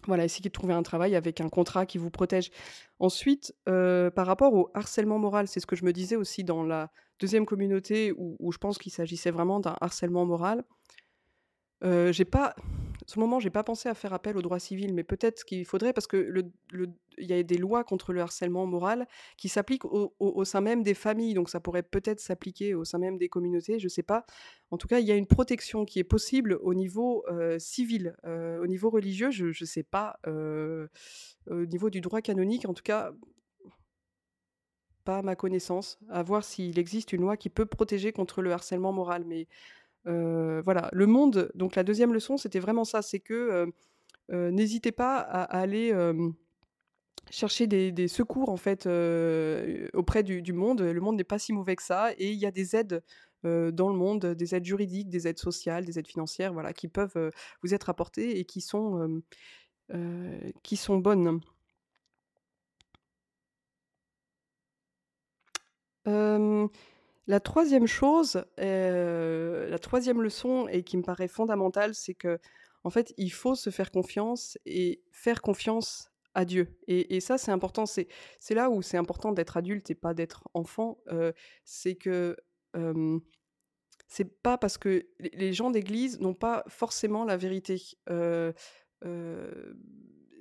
voilà, 0.07 0.25
essayez 0.25 0.43
de 0.49 0.53
trouver 0.53 0.75
un 0.75 0.83
travail 0.83 1.15
avec 1.17 1.41
un 1.41 1.49
contrat 1.49 1.87
qui 1.87 1.99
vous 1.99 2.11
protège. 2.11 2.51
Ensuite, 2.99 3.55
heu, 3.69 4.11
par 4.15 4.27
rapport 4.27 4.55
au 4.55 4.71
harcèlement 4.75 5.19
moral, 5.19 5.49
c'est 5.49 5.61
ce 5.61 5.67
que 5.67 5.77
je 5.77 5.85
me 5.85 5.93
disais 5.93 6.17
aussi 6.17 6.45
dans 6.45 6.63
la 6.63 6.91
deuxième 7.21 7.47
communauté 7.47 8.13
où 8.17 8.53
je 8.53 8.59
pense 8.59 8.79
qu'il 8.79 8.93
s'agissait 8.93 9.31
vraiment 9.31 9.61
d'un 9.61 9.77
harcèlement 9.81 10.25
moral. 10.25 10.65
Heu, 11.83 12.13
j'ai 12.13 12.25
pas 12.25 12.55
le 13.17 13.21
moment, 13.21 13.41
j'ai 13.41 13.49
pas 13.51 13.65
pensé 13.65 13.89
à 13.89 13.95
faire 13.95 14.13
appel 14.13 14.37
au 14.37 14.43
droit 14.43 14.59
civil, 14.59 14.93
mais 14.95 15.03
peut-être 15.03 15.45
qu'il 15.45 15.65
faudrait 15.65 15.93
parce 15.95 16.07
que 16.07 16.17
le 16.19 16.43
le 16.73 16.89
il 17.17 17.27
y 17.27 17.33
a 17.33 17.43
des 17.43 17.57
lois 17.57 17.83
contre 17.83 18.13
le 18.13 18.21
harcèlement 18.21 18.67
moral 18.67 19.07
qui 19.39 19.49
s'appliquent 19.49 19.87
au 19.87 20.15
au 20.21 20.45
sein 20.45 20.61
même 20.61 20.83
des 20.83 20.93
familles, 20.95 21.33
donc 21.35 21.49
ça 21.49 21.59
pourrait 21.61 21.83
peut-être 21.83 22.21
s'appliquer 22.21 22.75
au 22.75 22.85
sein 22.85 22.99
même 22.99 23.17
des 23.19 23.29
communautés, 23.31 23.79
je 23.79 23.89
sais 23.89 24.03
pas. 24.03 24.25
En 24.71 24.77
tout 24.79 24.89
cas, 24.89 25.01
il 25.01 25.07
y 25.07 25.13
a 25.13 25.17
une 25.17 25.27
protection 25.27 25.85
qui 25.87 25.99
est 26.01 26.05
possible 26.05 26.59
au 26.63 26.75
niveau, 26.75 27.25
heu, 27.31 27.59
civil. 27.59 28.15
Heu, 28.27 28.61
au 28.63 28.67
niveau 28.67 28.91
religieux, 28.91 29.31
je 29.31 29.53
je 29.53 29.65
sais 29.65 29.83
pas, 29.85 30.19
au 31.51 31.65
niveau 31.67 31.91
du 31.91 32.01
droit 32.01 32.21
canonique, 32.21 32.67
en 32.67 32.75
tout 32.75 32.83
cas 32.83 33.13
pas 35.05 35.19
à 35.19 35.23
ma 35.23 35.37
connaissance, 35.37 35.99
à 36.11 36.23
voir 36.23 36.45
s'il 36.45 36.79
existe 36.79 37.13
une 37.15 37.23
loi 37.23 37.37
qui 37.39 37.49
peut 37.49 37.65
protéger 37.67 38.13
contre 38.13 38.43
le 38.43 38.53
harcèlement 38.53 38.93
moral. 38.93 39.25
Mais, 39.27 39.47
voilà, 40.09 40.89
le 40.93 41.07
monde 41.07 41.51
donc 41.55 41.77
la 41.77 41.85
deuxième 41.85 42.13
leçon, 42.15 42.37
c'était 42.37 42.61
vraiment 42.61 42.85
ça, 42.85 43.03
c'est 43.03 43.21
que, 43.21 43.71
n'hésitez 44.31 44.93
pas 44.93 45.19
à 45.19 45.43
aller, 45.43 45.93
chercher 47.31 47.67
des 47.67 48.09
secours 48.09 48.49
en 48.49 48.57
fait, 48.57 48.87
auprès 49.95 50.23
du 50.23 50.53
monde. 50.53 50.81
Le 50.81 51.01
monde 51.01 51.17
n'est 51.17 51.25
pas 51.25 51.39
si 51.39 51.53
mauvais 51.53 51.77
que 51.77 51.83
ça 51.83 52.13
et 52.19 52.31
il 52.33 52.39
y 52.39 52.47
a 52.47 52.51
des 52.51 52.77
aides, 52.77 53.03
dans 53.45 53.89
le 53.91 53.95
monde, 53.97 54.27
des 54.27 54.55
aides 54.55 54.65
juridiques, 54.65 55.09
des 55.11 55.29
aides 55.29 55.39
sociales, 55.39 55.85
des 55.85 55.99
aides 55.99 56.09
financières, 56.09 56.53
voilà, 56.53 56.73
qui 56.73 56.89
peuvent, 56.89 57.31
vous 57.63 57.75
être 57.75 57.91
apportées 57.91 58.39
et 58.39 58.45
qui 58.45 58.61
sont 58.61 59.21
bonnes. 60.99 61.41
La 67.29 67.41
troisième 67.41 67.87
chose, 67.87 68.43
heu, 68.59 69.67
la 69.69 69.79
troisième 69.79 70.23
leçon 70.23 70.67
et 70.69 70.83
qui 70.83 70.97
me 70.97 71.03
paraît 71.03 71.29
fondamentale, 71.29 71.95
c'est 71.95 72.15
qu'en 72.15 72.91
fait, 72.91 73.15
il 73.19 73.31
faut 73.31 73.55
se 73.55 73.71
faire 73.71 73.91
confiance 73.91 74.59
et 74.67 75.03
faire 75.13 75.43
confiance 75.43 76.11
à 76.35 76.45
Dieu 76.47 76.79
et 76.87 77.21
ça, 77.21 77.37
c'est 77.39 77.51
important. 77.53 77.85
C'est 77.87 78.09
là 78.51 78.71
où 78.71 78.81
c'est 78.83 78.97
important 78.97 79.33
d'être 79.33 79.59
adulte 79.59 79.91
et 79.91 79.95
pas 79.95 80.15
d'être 80.15 80.49
enfant, 80.55 80.99
heu, 81.13 81.35
c'est 81.65 81.97
que, 81.97 82.35
c'est 84.09 84.43
pas 84.43 84.57
parce 84.59 84.79
que 84.79 85.07
les 85.21 85.53
gens 85.53 85.71
d'église 85.71 86.21
n'ont 86.21 86.35
pas 86.35 86.65
forcément 86.69 87.25
la 87.25 87.37
vérité. 87.37 87.81
Heu, 88.11 88.55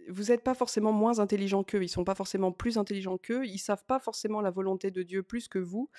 vous 0.10 0.32
êtes 0.32 0.44
pas 0.44 0.54
forcément 0.54 0.94
moins 0.94 1.20
intelligent 1.20 1.64
qu'eux, 1.64 1.84
ils 1.84 1.90
sont 1.90 2.06
pas 2.06 2.16
forcément 2.16 2.52
plus 2.54 2.78
intelligents 2.78 3.18
qu'eux, 3.18 3.46
ils 3.46 3.58
savent 3.60 3.84
pas 3.86 4.00
forcément 4.00 4.42
la 4.42 4.52
volonté 4.52 4.90
de 4.92 5.04
Dieu 5.04 5.22
plus 5.24 5.48
que 5.50 5.60
vous. 5.60 5.90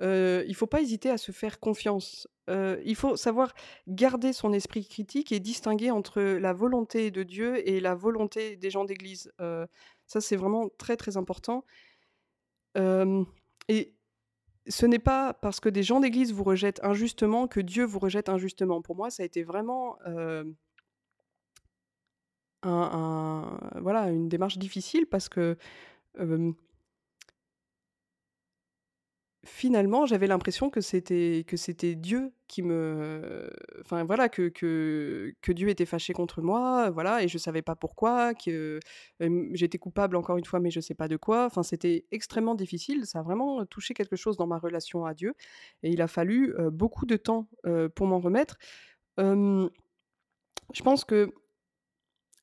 Il 0.00 0.54
faut 0.54 0.66
pas 0.66 0.80
hésiter 0.80 1.10
à 1.10 1.18
se 1.18 1.32
faire 1.32 1.60
confiance. 1.60 2.26
Il 2.48 2.96
faut 2.96 3.16
savoir 3.16 3.52
garder 3.86 4.32
son 4.32 4.52
esprit 4.52 4.86
critique 4.86 5.30
et 5.30 5.40
distinguer 5.40 5.90
entre 5.90 6.20
la 6.20 6.52
volonté 6.52 7.10
de 7.10 7.22
Dieu 7.22 7.68
et 7.68 7.80
la 7.80 7.94
volonté 7.94 8.56
des 8.56 8.70
gens 8.70 8.84
d'église. 8.84 9.32
Ça, 9.38 10.20
c'est 10.20 10.36
vraiment 10.36 10.68
très, 10.78 10.96
très 10.96 11.16
important. 11.16 11.64
Et 12.76 13.94
ce 14.66 14.86
n'est 14.86 14.98
pas 14.98 15.32
parce 15.34 15.60
que 15.60 15.68
des 15.68 15.82
gens 15.82 16.00
d'église 16.00 16.32
vous 16.32 16.44
rejettent 16.44 16.82
injustement 16.82 17.46
que 17.46 17.60
Dieu 17.60 17.84
vous 17.84 17.98
rejette 17.98 18.28
injustement. 18.28 18.82
Pour 18.82 18.96
moi, 18.96 19.10
ça 19.10 19.22
a 19.22 19.26
été 19.26 19.42
vraiment, 19.42 19.98
une 22.64 24.28
démarche 24.28 24.58
difficile 24.58 25.06
parce 25.06 25.28
que, 25.28 25.56
Finalement, 29.46 30.04
j'avais 30.04 30.26
l'impression 30.26 30.68
que 30.68 30.82
c'était 30.82 31.44
que 31.46 31.56
c'était 31.56 31.94
Dieu 31.94 32.30
qui 32.46 32.60
me 32.62 33.50
enfin 33.80 34.04
voilà, 34.04 34.28
que 34.28 34.48
que 34.50 35.32
que 35.40 35.50
Dieu 35.52 35.70
était 35.70 35.86
fâché 35.86 36.12
contre 36.12 36.42
moi, 36.42 36.90
voilà 36.90 37.22
et 37.22 37.28
je 37.28 37.38
savais 37.38 37.62
pas 37.62 37.74
pourquoi, 37.74 38.34
que, 38.34 38.80
j'étais 39.54 39.78
coupable 39.78 40.16
encore 40.16 40.36
une 40.36 40.44
fois, 40.44 40.60
mais 40.60 40.70
je 40.70 40.80
sais 40.80 40.92
pas 40.94 41.08
de 41.08 41.16
quoi. 41.16 41.46
Enfin, 41.46 41.62
c'était 41.62 42.04
extrêmement 42.10 42.54
difficile, 42.54 43.06
ça 43.06 43.20
a 43.20 43.22
vraiment 43.22 43.64
touché 43.64 43.94
quelque 43.94 44.14
chose 44.14 44.36
dans 44.36 44.46
ma 44.46 44.58
relation 44.58 45.06
à 45.06 45.14
Dieu 45.14 45.32
et 45.82 45.90
il 45.90 46.02
a 46.02 46.06
fallu, 46.06 46.54
beaucoup 46.70 47.06
de 47.06 47.16
temps, 47.16 47.48
pour 47.94 48.06
m'en 48.06 48.18
remettre. 48.20 48.58
Je 49.16 49.70
pense 50.84 51.04
que, 51.06 51.32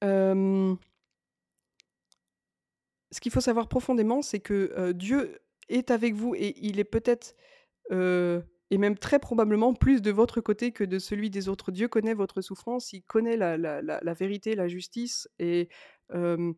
ce 0.01 0.77
qu'il 3.21 3.31
faut 3.31 3.41
savoir 3.41 3.67
profondément, 3.67 4.23
c'est 4.23 4.39
que, 4.39 4.91
Dieu 4.93 5.37
est 5.69 5.91
avec 5.91 6.13
vous 6.13 6.35
et 6.35 6.55
il 6.57 6.79
est 6.79 6.83
peut-être, 6.83 7.35
et 7.91 8.77
même 8.77 8.97
très 8.97 9.19
probablement 9.19 9.73
plus 9.73 10.01
de 10.01 10.11
votre 10.11 10.41
côté 10.41 10.71
que 10.71 10.83
de 10.83 10.99
celui 10.99 11.29
des 11.29 11.49
autres. 11.49 11.71
Dieu 11.71 11.87
connaît 11.87 12.13
votre 12.13 12.41
souffrance, 12.41 12.93
il 12.93 13.03
connaît 13.03 13.37
la 13.37 13.57
la 13.57 14.13
vérité, 14.13 14.55
la 14.55 14.67
justice 14.67 15.29
et 15.39 15.69
hem, 16.13 16.55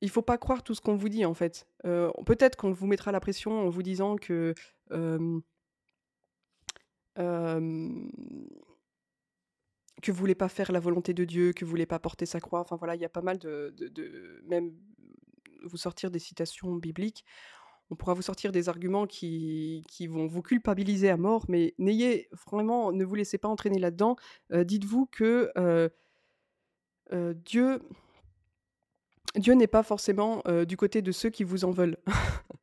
il 0.00 0.10
faut 0.10 0.22
pas 0.22 0.38
croire 0.38 0.62
tout 0.62 0.74
ce 0.74 0.80
qu'on 0.80 0.96
vous 0.96 1.08
dit, 1.08 1.24
en 1.24 1.34
fait. 1.34 1.66
Peut-être 1.82 2.56
qu'on 2.56 2.70
vous 2.72 2.86
mettra 2.86 3.12
la 3.12 3.20
pression 3.20 3.60
en 3.60 3.68
vous 3.68 3.82
disant 3.82 4.16
que, 4.16 4.54
que 4.88 5.42
vous 10.06 10.18
voulez 10.18 10.34
pas 10.36 10.48
faire 10.48 10.70
la 10.72 10.80
volonté 10.80 11.14
de 11.14 11.24
Dieu, 11.24 11.52
que 11.52 11.64
vous 11.64 11.70
voulez 11.70 11.86
pas 11.86 11.98
porter 11.98 12.26
sa 12.26 12.40
croix. 12.40 12.60
Enfin 12.60 12.76
voilà, 12.76 12.94
il 12.94 13.00
y 13.00 13.04
a 13.04 13.08
pas 13.08 13.22
mal 13.22 13.38
de 13.38 13.74
de 13.76 13.88
de 13.88 14.42
même 14.46 14.72
vous 15.64 15.76
sortir 15.76 16.10
des 16.10 16.20
citations 16.20 16.76
bibliques. 16.76 17.24
On 17.90 17.96
pourra 17.96 18.14
vous 18.14 18.22
sortir 18.22 18.52
des 18.52 18.68
arguments 18.68 19.06
qui 19.06 19.84
qui 19.88 20.06
vont 20.06 20.26
vous 20.26 20.42
culpabiliser 20.42 21.08
à 21.10 21.16
mort, 21.16 21.44
mais 21.48 21.74
n'ayez 21.78 22.28
vraiment 22.46 22.92
ne 22.92 23.04
vous 23.04 23.14
laissez 23.14 23.38
pas 23.38 23.48
entraîner 23.48 23.78
là-dedans. 23.78 24.16
Heu, 24.52 24.64
dites-vous 24.64 25.06
que, 25.06 25.50
heu 25.56 25.90
heu, 27.12 27.34
Dieu 27.34 27.80
Dieu 29.36 29.54
n'est 29.54 29.66
pas 29.66 29.82
forcément, 29.82 30.42
heu, 30.48 30.64
du 30.66 30.76
côté 30.76 31.02
de 31.02 31.12
ceux 31.12 31.30
qui 31.30 31.44
vous 31.44 31.64
en 31.64 31.70
veulent. 31.70 31.96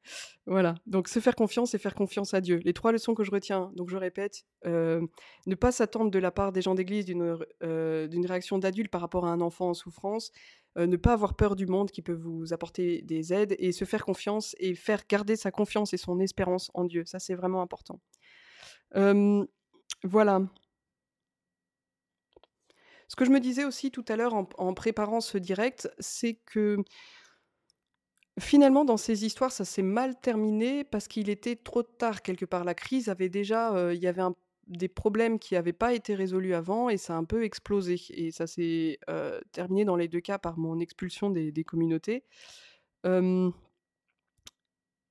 Voilà, 0.48 0.76
donc 0.86 1.08
se 1.08 1.20
faire 1.20 1.36
confiance 1.36 1.74
et 1.74 1.80
faire 1.80 1.96
confiance 1.96 2.36
à 2.36 2.42
Dieu. 2.42 2.60
Les 2.64 2.74
3 2.74 2.92
leçons 2.92 3.16
que 3.16 3.24
je 3.24 3.32
retiens, 3.32 3.72
donc 3.76 3.90
je 3.90 3.98
répète, 3.98 4.44
hem, 4.64 5.08
ne 5.48 5.56
pas 5.56 5.72
s'attendre 5.72 6.12
de 6.12 6.20
la 6.20 6.30
part 6.30 6.52
des 6.52 6.62
gens 6.62 6.76
d'église 6.76 7.06
d'une 7.06 7.36
d'une 7.62 8.26
réaction 8.28 8.60
d'adulte 8.60 8.92
par 8.92 9.02
rapport 9.02 9.26
à 9.26 9.32
un 9.32 9.42
enfant 9.42 9.70
en 9.70 9.74
souffrance, 9.74 10.32
ne 10.76 10.96
pas 10.98 11.14
avoir 11.14 11.34
peur 11.36 11.56
du 11.56 11.66
monde 11.66 11.90
qui 11.90 12.04
peut 12.04 12.14
vous 12.14 12.54
apporter 12.54 13.02
des 13.02 13.34
aides 13.34 13.56
et 13.58 13.72
se 13.72 13.86
faire 13.86 14.06
confiance 14.06 14.56
et 14.60 14.76
faire 14.76 15.02
garder 15.10 15.36
sa 15.36 15.50
confiance 15.50 15.94
et 15.94 15.98
son 15.98 16.20
espérance 16.20 16.70
en 16.76 16.84
Dieu. 16.86 17.04
Ça, 17.08 17.18
c'est 17.18 17.34
vraiment 17.36 17.64
important. 17.64 18.00
Voilà. 20.04 20.42
Ce 23.08 23.16
que 23.16 23.26
je 23.26 23.30
me 23.32 23.40
disais 23.40 23.66
aussi 23.66 23.92
tout 23.92 24.06
à 24.08 24.16
l'heure 24.16 24.34
en 24.34 24.74
préparant 24.74 25.22
ce 25.22 25.38
direct, 25.38 25.90
c'est 26.00 26.36
que 26.46 26.78
Finalement, 28.40 28.84
dans 28.84 28.98
ces 28.98 29.24
histoires, 29.26 29.52
ça 29.54 29.64
s'est 29.64 29.82
mal 29.82 30.20
terminé 30.20 30.84
parce 30.84 31.08
qu'il 31.08 31.30
était 31.30 31.56
trop 31.56 31.84
tard 31.84 32.22
quelque 32.22 32.44
part. 32.46 32.66
La 32.66 32.74
crise 32.74 33.08
avait 33.08 33.30
déjà, 33.30 33.74
heu, 33.78 33.94
il 33.96 34.02
y 34.04 34.08
avait 34.08 34.24
des 34.68 34.90
problèmes 34.90 35.40
qui 35.40 35.54
n'avaient 35.54 35.72
pas 35.72 35.94
été 35.94 36.16
résolus 36.16 36.54
avant 36.54 36.90
et 36.90 36.98
ça 36.98 37.14
a 37.16 37.18
un 37.18 37.24
peu 37.24 37.44
explosé 37.46 37.96
et 38.10 38.32
ça 38.32 38.46
s'est, 38.46 39.00
heu, 39.10 39.40
terminé 39.54 39.86
dans 39.86 39.96
les 39.96 40.10
2 40.10 40.20
cas 40.20 40.38
par 40.38 40.58
mon 40.58 40.80
expulsion 40.80 41.30
des 41.30 41.64
communautés. 41.64 42.26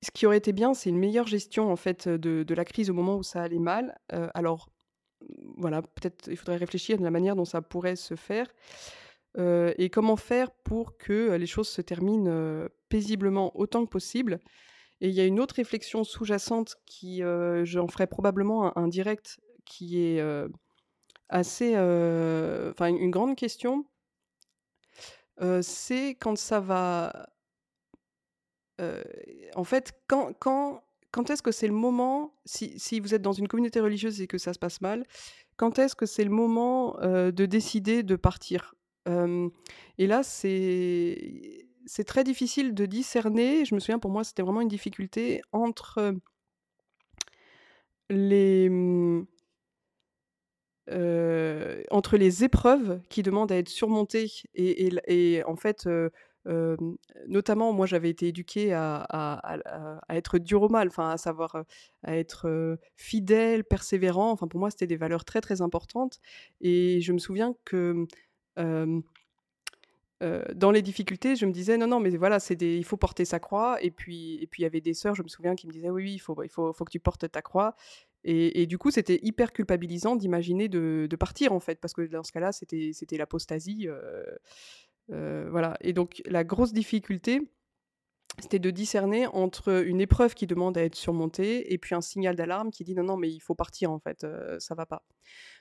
Ce 0.02 0.10
qui 0.12 0.26
aurait 0.26 0.36
été 0.36 0.52
bien, 0.52 0.74
c'est 0.74 0.90
une 0.90 0.98
meilleure 0.98 1.26
gestion 1.26 1.70
en 1.72 1.76
fait, 1.76 2.08
de 2.08 2.42
de 2.42 2.54
la 2.54 2.64
crise 2.64 2.90
au 2.90 2.94
moment 2.94 3.16
où 3.16 3.22
ça 3.22 3.42
allait 3.42 3.58
mal. 3.58 3.96
Heu, 4.12 4.28
alors, 4.34 4.68
voilà, 5.56 5.82
peut-être 5.82 6.28
il 6.28 6.36
faudrait 6.36 6.56
réfléchir 6.56 6.98
de 6.98 7.04
la 7.04 7.10
manière 7.10 7.36
dont 7.36 7.44
ça 7.44 7.62
pourrait 7.62 7.96
se 7.96 8.14
faire. 8.16 8.48
Heu 9.38 9.74
et 9.78 9.90
comment 9.90 10.16
faire 10.16 10.50
pour 10.52 10.98
que, 10.98 11.12
heu, 11.32 11.36
les 11.36 11.46
choses 11.46 11.68
se 11.68 11.82
terminent, 11.82 12.30
heu, 12.30 12.70
paisiblement 12.88 13.56
autant 13.58 13.84
que 13.86 13.90
possible? 13.90 14.40
Et 15.00 15.08
il 15.08 15.14
y 15.14 15.20
a 15.20 15.26
une 15.26 15.40
autre 15.40 15.56
réflexion 15.56 16.04
sous-jacente 16.04 16.76
qui, 16.86 17.22
j'en 17.64 17.88
ferai 17.88 18.06
probablement 18.08 18.76
un 18.78 18.88
direct 18.88 19.38
qui 19.66 20.00
est, 20.02 20.22
assez, 21.28 21.72
enfin 21.76 22.88
une 22.88 23.10
grande 23.10 23.36
question. 23.36 23.86
C'est 25.62 26.10
quand 26.20 26.36
ça 26.36 26.60
va, 26.60 27.28
en 29.54 29.64
fait, 29.64 29.92
quand 30.08 30.32
quand 30.38 30.82
quand 31.10 31.30
est-ce 31.30 31.42
que 31.42 31.52
c'est 31.52 31.68
le 31.68 31.74
moment 31.74 32.34
si 32.44 32.78
si 32.78 33.00
vous 33.00 33.14
êtes 33.14 33.22
dans 33.22 33.32
une 33.32 33.48
communauté 33.48 33.80
religieuse 33.80 34.20
et 34.20 34.26
que 34.26 34.38
ça 34.38 34.52
se 34.52 34.58
passe 34.58 34.80
mal, 34.80 35.04
quand 35.56 35.78
est-ce 35.78 35.94
que 35.96 36.06
c'est 36.06 36.24
le 36.24 36.30
moment, 36.30 36.96
de 37.02 37.46
décider 37.46 38.02
de 38.02 38.16
partir? 38.16 38.74
Et 39.98 40.06
là, 40.06 40.22
c'est 40.24 42.04
très 42.06 42.24
difficile 42.24 42.74
de 42.74 42.86
discerner. 42.86 43.64
Je 43.64 43.74
me 43.74 43.80
souviens, 43.80 43.98
pour 43.98 44.10
moi, 44.10 44.24
c'était 44.24 44.42
vraiment 44.42 44.60
une 44.60 44.68
difficulté 44.68 45.42
entre 45.52 46.14
les, 48.10 48.68
mmh, 48.68 49.26
entre 51.90 52.16
les 52.16 52.44
épreuves 52.44 53.00
qui 53.08 53.22
demandent 53.22 53.52
à 53.52 53.56
être 53.56 53.68
surmontées 53.68 54.30
et 54.54 54.90
et 55.08 55.44
en 55.44 55.56
fait, 55.56 55.88
notamment, 57.26 57.72
moi, 57.72 57.86
j'avais 57.86 58.10
été 58.10 58.28
éduquée 58.28 58.72
à 58.74 59.42
être 60.10 60.38
dure 60.38 60.62
au 60.62 60.68
mal, 60.68 60.90
à 60.98 61.16
savoir, 61.16 61.64
à 62.02 62.16
être, 62.16 62.78
fidèle, 62.96 63.64
persévérant. 63.64 64.30
Enfin, 64.32 64.48
pour 64.48 64.60
moi, 64.60 64.70
c'était 64.70 64.86
des 64.86 64.96
valeurs 64.96 65.24
très, 65.24 65.40
très 65.40 65.60
importantes 65.62 66.20
et 66.60 67.00
je 67.00 67.12
me 67.12 67.18
souviens 67.18 67.54
que, 67.64 68.06
dans 70.54 70.70
les 70.70 70.82
difficultés, 70.82 71.36
je 71.36 71.46
me 71.46 71.52
disais: 71.52 71.76
«Non, 71.78 71.86
non, 71.86 72.00
mais 72.00 72.10
voilà, 72.16 72.38
il 72.60 72.84
faut 72.84 72.96
porter 72.96 73.24
sa 73.24 73.38
croix» 73.40 73.78
et 73.82 73.90
puis 73.90 74.38
et 74.42 74.46
puis 74.46 74.62
il 74.62 74.64
y 74.64 74.66
avait 74.66 74.80
des 74.80 74.94
sœurs, 74.94 75.14
je 75.14 75.22
me 75.22 75.28
souviens, 75.28 75.54
qui 75.54 75.66
me 75.66 75.72
disaient: 75.72 75.90
«Oui, 75.90 76.02
oui, 76.04 76.12
il 76.14 76.18
faut 76.18 76.42
il 76.42 76.48
faut 76.48 76.72
faut 76.72 76.84
que 76.84 76.90
tu 76.92 77.00
portes 77.00 77.30
ta 77.30 77.42
croix» 77.42 77.74
et 78.26 78.66
du 78.66 78.78
coup, 78.78 78.90
c'était 78.90 79.20
hyper 79.22 79.52
culpabilisant 79.52 80.16
d'imaginer 80.16 80.68
de 80.68 81.16
partir, 81.16 81.52
en 81.52 81.60
fait, 81.60 81.78
parce 81.80 81.92
que 81.94 82.02
dans 82.02 82.22
ce 82.22 82.32
cas-là, 82.32 82.52
c'était 82.52 82.90
c'était 82.94 83.18
l'apostasie, 83.18 83.86
voilà 85.08 85.76
et 85.80 85.92
donc 85.92 86.22
la 86.26 86.44
grosse 86.44 86.72
difficulté, 86.72 87.40
c'était 88.40 88.58
de 88.58 88.70
discerner 88.70 89.26
entre 89.28 89.84
une 89.86 90.00
épreuve 90.00 90.34
qui 90.34 90.46
demande 90.46 90.76
à 90.78 90.84
être 90.84 90.96
surmontée 90.96 91.72
et 91.72 91.78
puis 91.78 91.94
un 91.94 92.00
signal 92.00 92.36
d'alarme 92.36 92.70
qui 92.70 92.82
dit: 92.84 92.94
«Non, 92.94 93.04
non, 93.04 93.16
mais 93.16 93.30
il 93.30 93.40
faut 93.40 93.54
partir 93.54 93.92
en 93.92 94.00
fait, 94.00 94.24
heu, 94.24 94.56
ça 94.58 94.74
va 94.74 94.86
pas». 94.86 95.04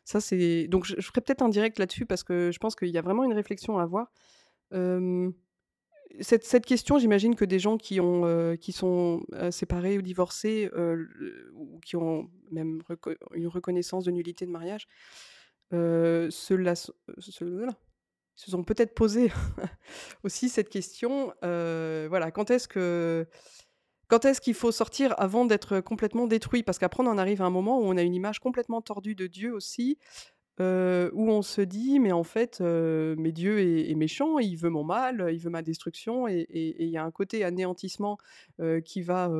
Ça 0.05 0.21
c'est 0.21 0.67
donc 0.67 0.85
je 0.85 0.95
ferai 1.01 1.21
peut-être 1.21 1.41
un 1.43 1.49
direct 1.49 1.79
là-dessus 1.79 2.05
parce 2.05 2.23
que 2.23 2.51
je 2.51 2.59
pense 2.59 2.75
qu'il 2.75 2.89
y 2.89 2.97
a 2.97 3.01
vraiment 3.01 3.23
une 3.23 3.33
réflexion 3.33 3.79
à 3.79 3.83
avoir. 3.83 4.11
Cette 6.19 6.43
cette 6.45 6.65
question, 6.65 6.99
j'imagine 6.99 7.35
que 7.35 7.45
des 7.45 7.57
gens 7.57 7.77
qui 7.77 7.99
ont, 7.99 8.25
heu, 8.27 8.55
qui 8.55 8.71
sont, 8.71 9.21
séparés 9.51 9.97
ou 9.97 10.01
divorcés, 10.03 10.69
ou 11.55 11.79
qui 11.79 11.95
ont 11.95 12.29
même 12.51 12.81
une 13.33 13.47
reconnaissance 13.47 14.03
de 14.05 14.11
nullité 14.11 14.45
de 14.45 14.51
mariage, 14.51 14.87
se 15.71 16.53
la 16.53 16.75
se 18.35 18.51
sont 18.51 18.63
peut-être 18.63 18.95
posé 18.95 19.31
aussi 20.23 20.49
cette 20.49 20.69
question, 20.69 21.33
voilà, 21.41 22.31
quand 22.31 22.51
est-ce 22.51 22.67
que 22.67 23.27
quand 24.09 24.25
est-ce 24.25 24.41
qu'il 24.41 24.53
faut 24.53 24.71
sortir 24.71 25.15
avant 25.17 25.45
d'être 25.45 25.79
complètement 25.79 26.27
détruit? 26.27 26.61
Parce 26.61 26.77
qu'après 26.77 27.03
on 27.03 27.07
en 27.07 27.17
arrive 27.17 27.41
à 27.41 27.45
un 27.45 27.49
moment 27.49 27.79
où 27.79 27.83
on 27.85 27.97
a 27.97 28.03
une 28.03 28.13
image 28.13 28.39
complètement 28.39 28.81
tordue 28.81 29.15
de 29.15 29.27
Dieu 29.27 29.53
aussi, 29.53 29.97
où 30.59 30.63
on 30.63 31.41
se 31.41 31.61
dit: 31.61 31.99
«Mais 31.99 32.11
en 32.11 32.23
fait, 32.23 32.59
mais 32.61 33.31
Dieu 33.31 33.59
est 33.59 33.95
méchant, 33.95 34.39
il 34.39 34.55
veut 34.55 34.69
mon 34.69 34.83
mal, 34.83 35.29
il 35.31 35.39
veut 35.39 35.49
ma 35.49 35.61
destruction» 35.63 36.27
et 36.27 36.47
il 36.51 36.89
y 36.89 36.97
a 36.97 37.03
un 37.03 37.11
côté 37.11 37.43
anéantissement, 37.43 38.17
qui 38.85 39.01
va, 39.01 39.31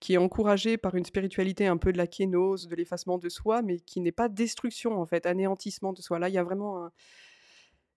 qui 0.00 0.14
est 0.14 0.18
encouragé 0.18 0.78
par 0.78 0.94
une 0.94 1.04
spiritualité 1.04 1.66
un 1.66 1.76
peu 1.76 1.92
de 1.92 1.98
la 1.98 2.06
kénose, 2.06 2.66
de 2.68 2.74
l'effacement 2.74 3.18
de 3.18 3.28
soi, 3.28 3.62
mais 3.62 3.78
qui 3.78 4.00
n'est 4.00 4.12
pas 4.12 4.28
destruction 4.28 5.00
en 5.00 5.06
fait, 5.06 5.26
anéantissement 5.26 5.92
de 5.92 6.00
soi. 6.00 6.18
Là, 6.18 6.28
il 6.28 6.34
y 6.34 6.38
a 6.38 6.42
vraiment 6.44 6.84
un 6.86 6.92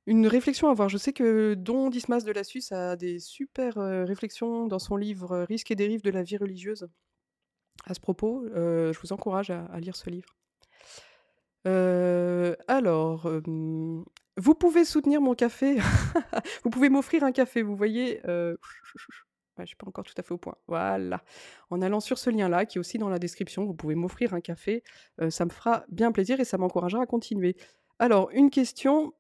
une 0.06 0.28
réflexion 0.28 0.68
à 0.68 0.72
avoir. 0.72 0.90
Je 0.90 0.98
sais 0.98 1.14
que 1.14 1.54
Don 1.56 1.90
Dismas 1.90 2.24
de 2.24 2.32
la 2.32 2.44
Suisse 2.44 2.72
a 2.72 2.96
des 2.96 3.20
super, 3.20 3.78
heu, 3.80 4.04
réflexions 4.04 4.68
dans 4.68 4.80
son 4.80 4.96
livre, 4.98 5.34
heu, 5.36 5.44
«Risques 5.44 5.72
et 5.72 5.76
dérives 5.76 6.04
de 6.04 6.12
la 6.12 6.24
vie 6.24 6.38
religieuse» 6.38 6.88
à 7.86 7.94
ce 7.94 8.00
propos, 8.02 8.44
heu, 8.56 8.92
je 8.94 9.00
vous 9.00 9.14
encourage 9.14 9.50
à 9.50 9.80
lire 9.80 9.96
ce 9.96 10.10
livre. 10.10 10.36
Alors, 12.68 13.28
vous 14.38 14.56
pouvez 14.56 14.86
soutenir 14.86 15.22
mon 15.22 15.36
café, 15.36 15.78
vous 16.64 16.70
pouvez 16.70 16.90
m'offrir 16.90 17.24
un 17.24 17.32
café, 17.32 17.62
vous 17.62 17.76
voyez? 17.76 18.22
Je 19.60 19.66
suis 19.66 19.76
pas 19.76 19.88
encore 19.88 20.04
tout 20.04 20.14
à 20.18 20.24
fait 20.24 20.34
au 20.34 20.38
point. 20.40 20.56
Voilà. 20.68 21.24
En 21.70 21.82
allant 21.82 22.00
sur 22.00 22.18
ce 22.18 22.32
lien-là, 22.32 22.66
qui 22.66 22.78
est 22.78 22.80
aussi 22.80 22.98
dans 22.98 23.10
la 23.10 23.20
description, 23.20 23.66
vous 23.66 23.76
pouvez 23.76 23.94
m'offrir 23.96 24.34
un 24.34 24.42
café, 24.42 24.84
ça 25.30 25.46
me 25.46 25.52
fera 25.52 25.86
bien 25.90 26.12
plaisir 26.12 26.40
et 26.40 26.46
ça 26.46 26.58
m'encouragera 26.58 27.04
à 27.04 27.06
continuer. 27.06 27.56
Alors, 28.00 28.32
une 28.32 28.50
question 28.50 29.14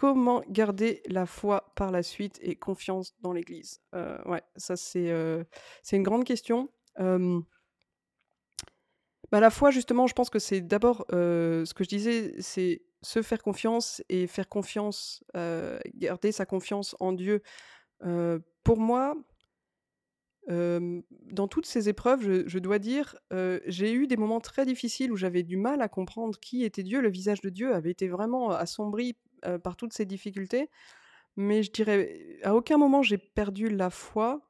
Comment 0.00 0.40
garder 0.48 1.02
la 1.10 1.26
foi 1.26 1.74
par 1.76 1.90
la 1.90 2.02
suite 2.02 2.38
et 2.40 2.56
confiance 2.56 3.14
dans 3.20 3.34
l'Église? 3.34 3.82
Heu, 3.94 4.16
ouais, 4.24 4.40
ça 4.56 4.74
c'est, 4.74 5.10
heu, 5.10 5.44
c'est 5.82 5.96
une 5.96 6.02
grande 6.02 6.24
question. 6.24 6.70
Bah, 6.96 7.18
la 9.30 9.50
foi 9.50 9.70
justement, 9.70 10.06
je 10.06 10.14
pense 10.14 10.30
que 10.30 10.38
c'est 10.38 10.62
d'abord, 10.62 11.04
heu, 11.12 11.66
ce 11.66 11.74
que 11.74 11.84
je 11.84 11.90
disais, 11.90 12.34
c'est 12.40 12.80
se 13.02 13.20
faire 13.20 13.42
confiance 13.42 14.02
et 14.08 14.26
faire 14.26 14.48
confiance, 14.48 15.22
garder 15.94 16.32
sa 16.32 16.46
confiance 16.46 16.96
en 16.98 17.12
Dieu. 17.12 17.42
Pour 18.64 18.78
moi, 18.78 19.14
dans 20.48 21.48
toutes 21.48 21.66
ces 21.66 21.90
épreuves, 21.90 22.46
je 22.46 22.58
dois 22.58 22.78
dire, 22.78 23.16
j'ai 23.66 23.92
eu 23.92 24.06
des 24.06 24.16
moments 24.16 24.40
très 24.40 24.64
difficiles 24.64 25.12
où 25.12 25.16
j'avais 25.16 25.42
du 25.42 25.58
mal 25.58 25.82
à 25.82 25.88
comprendre 25.88 26.40
qui 26.40 26.64
était 26.64 26.82
Dieu. 26.82 27.02
Le 27.02 27.10
visage 27.10 27.42
de 27.42 27.50
Dieu 27.50 27.74
avait 27.74 27.90
été 27.90 28.08
vraiment 28.08 28.50
assombri, 28.50 29.18
heu, 29.46 29.58
par 29.58 29.76
toutes 29.76 29.92
ces 29.92 30.06
difficultés. 30.06 30.70
Mais 31.36 31.62
je 31.62 31.72
dirais, 31.72 32.38
à 32.44 32.54
aucun 32.54 32.78
moment 32.78 33.02
j'ai 33.02 33.18
perdu 33.18 33.68
la 33.70 33.90
foi. 33.90 34.42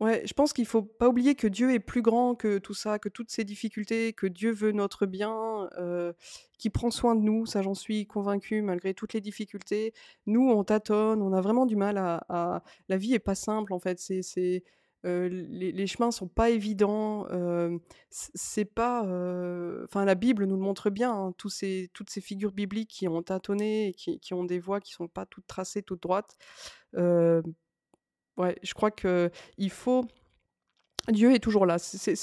Ouais, 0.00 0.22
je 0.24 0.32
pense 0.32 0.52
qu'il 0.52 0.64
faut 0.64 0.82
pas 0.82 1.08
oublier 1.08 1.34
que 1.34 1.48
Dieu 1.48 1.72
est 1.74 1.80
plus 1.80 2.02
grand 2.02 2.36
que 2.36 2.58
tout 2.58 2.72
ça, 2.74 3.00
que 3.00 3.08
toutes 3.08 3.32
ces 3.32 3.42
difficultés, 3.42 4.12
que 4.12 4.28
Dieu 4.28 4.52
veut 4.52 4.70
notre 4.70 5.06
bien, 5.06 5.68
heu, 5.76 6.14
qu'il 6.56 6.70
prend 6.70 6.92
soin 6.92 7.16
de 7.16 7.20
nous, 7.22 7.46
ça 7.46 7.62
j'en 7.62 7.74
suis 7.74 8.06
convaincue 8.06 8.62
malgré 8.62 8.94
toutes 8.94 9.12
les 9.12 9.20
difficultés. 9.20 9.92
Nous, 10.26 10.48
on 10.48 10.62
tâtonne, 10.62 11.20
on 11.20 11.32
a 11.32 11.40
vraiment 11.40 11.66
du 11.66 11.74
mal 11.74 11.98
à 11.98 12.24
à 12.28 12.62
la 12.88 12.96
vie 12.96 13.12
est 13.14 13.18
pas 13.18 13.34
simple 13.34 13.72
en 13.72 13.80
fait, 13.80 13.98
c'est 13.98 14.62
les 15.04 15.72
les 15.72 15.86
chemins 15.86 16.10
sont 16.10 16.28
pas 16.28 16.50
évidents, 16.50 17.26
c'est 18.10 18.64
pas, 18.64 19.02
enfin 19.84 20.04
la 20.04 20.14
Bible 20.14 20.44
nous 20.44 20.56
le 20.56 20.62
montre 20.62 20.90
bien, 20.90 21.12
hein, 21.12 21.34
ces 21.48 21.90
toutes 21.94 22.10
ces 22.10 22.20
figures 22.20 22.52
bibliques 22.52 22.90
qui 22.90 23.08
ont 23.08 23.22
tâtonné 23.22 23.88
et 23.88 23.92
qui 23.94 24.18
qui 24.20 24.34
ont 24.34 24.44
des 24.44 24.58
voies 24.58 24.80
qui 24.80 24.92
sont 24.92 25.08
pas 25.08 25.26
toutes 25.26 25.46
tracées, 25.46 25.82
toutes 25.82 26.02
droites. 26.02 26.36
Ouais, 26.94 28.56
je 28.62 28.74
crois 28.74 28.90
qu'il 28.90 29.70
faut 29.70 30.04
Dieu 31.08 31.34
est 31.34 31.38
toujours 31.40 31.66
là. 31.66 31.78
C'est 31.78 32.16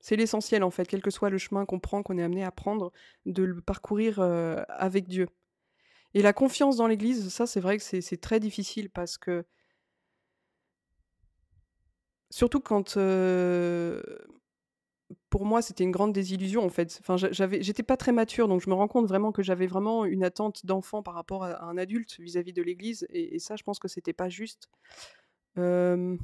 c'est 0.00 0.16
l'essentiel 0.16 0.62
en 0.62 0.70
fait, 0.70 0.86
quel 0.86 1.00
que 1.00 1.10
soit 1.10 1.30
le 1.30 1.38
chemin 1.38 1.64
qu'on 1.64 1.80
prend, 1.80 2.02
qu'on 2.02 2.18
est 2.18 2.22
amené 2.22 2.44
à 2.44 2.50
prendre, 2.50 2.92
de 3.24 3.42
le 3.42 3.60
parcourir, 3.62 4.20
avec 4.68 5.08
Dieu. 5.08 5.28
Et 6.12 6.22
la 6.22 6.32
confiance 6.32 6.76
dans 6.76 6.86
l'Église, 6.86 7.30
ça 7.30 7.46
c'est 7.46 7.60
vrai 7.60 7.78
que 7.78 7.82
c'est 7.82 8.20
très 8.20 8.38
difficile 8.38 8.90
parce 8.90 9.16
que 9.18 9.44
surtout 12.34 12.60
quand, 12.60 12.96
Pour 15.30 15.44
moi, 15.44 15.62
c'était 15.62 15.84
une 15.84 15.90
grande 15.90 16.12
désillusion, 16.12 16.64
en 16.64 16.68
fait. 16.70 16.98
Enfin, 17.00 17.16
j'a 17.16 17.30
j'avais 17.32 17.62
j'étais 17.62 17.82
pas 17.82 17.96
très 17.96 18.12
mature, 18.12 18.48
donc 18.48 18.60
je 18.62 18.70
me 18.70 18.74
rends 18.74 18.88
compte 18.88 19.06
vraiment 19.06 19.32
que 19.32 19.42
j'avais 19.42 19.66
vraiment 19.66 20.04
une 20.04 20.24
attente 20.24 20.64
d'enfant 20.64 21.02
par 21.02 21.14
rapport 21.14 21.44
à 21.44 21.64
un 21.64 21.76
adulte 21.76 22.18
vis-à-vis 22.20 22.52
de 22.52 22.62
l'Église 22.62 23.06
et 23.10 23.38
ça, 23.38 23.56
je 23.56 23.62
pense 23.64 23.78
que 23.78 23.88
c'était 23.88 24.12
pas 24.12 24.28
juste. 24.28 24.68
Il 25.56 26.18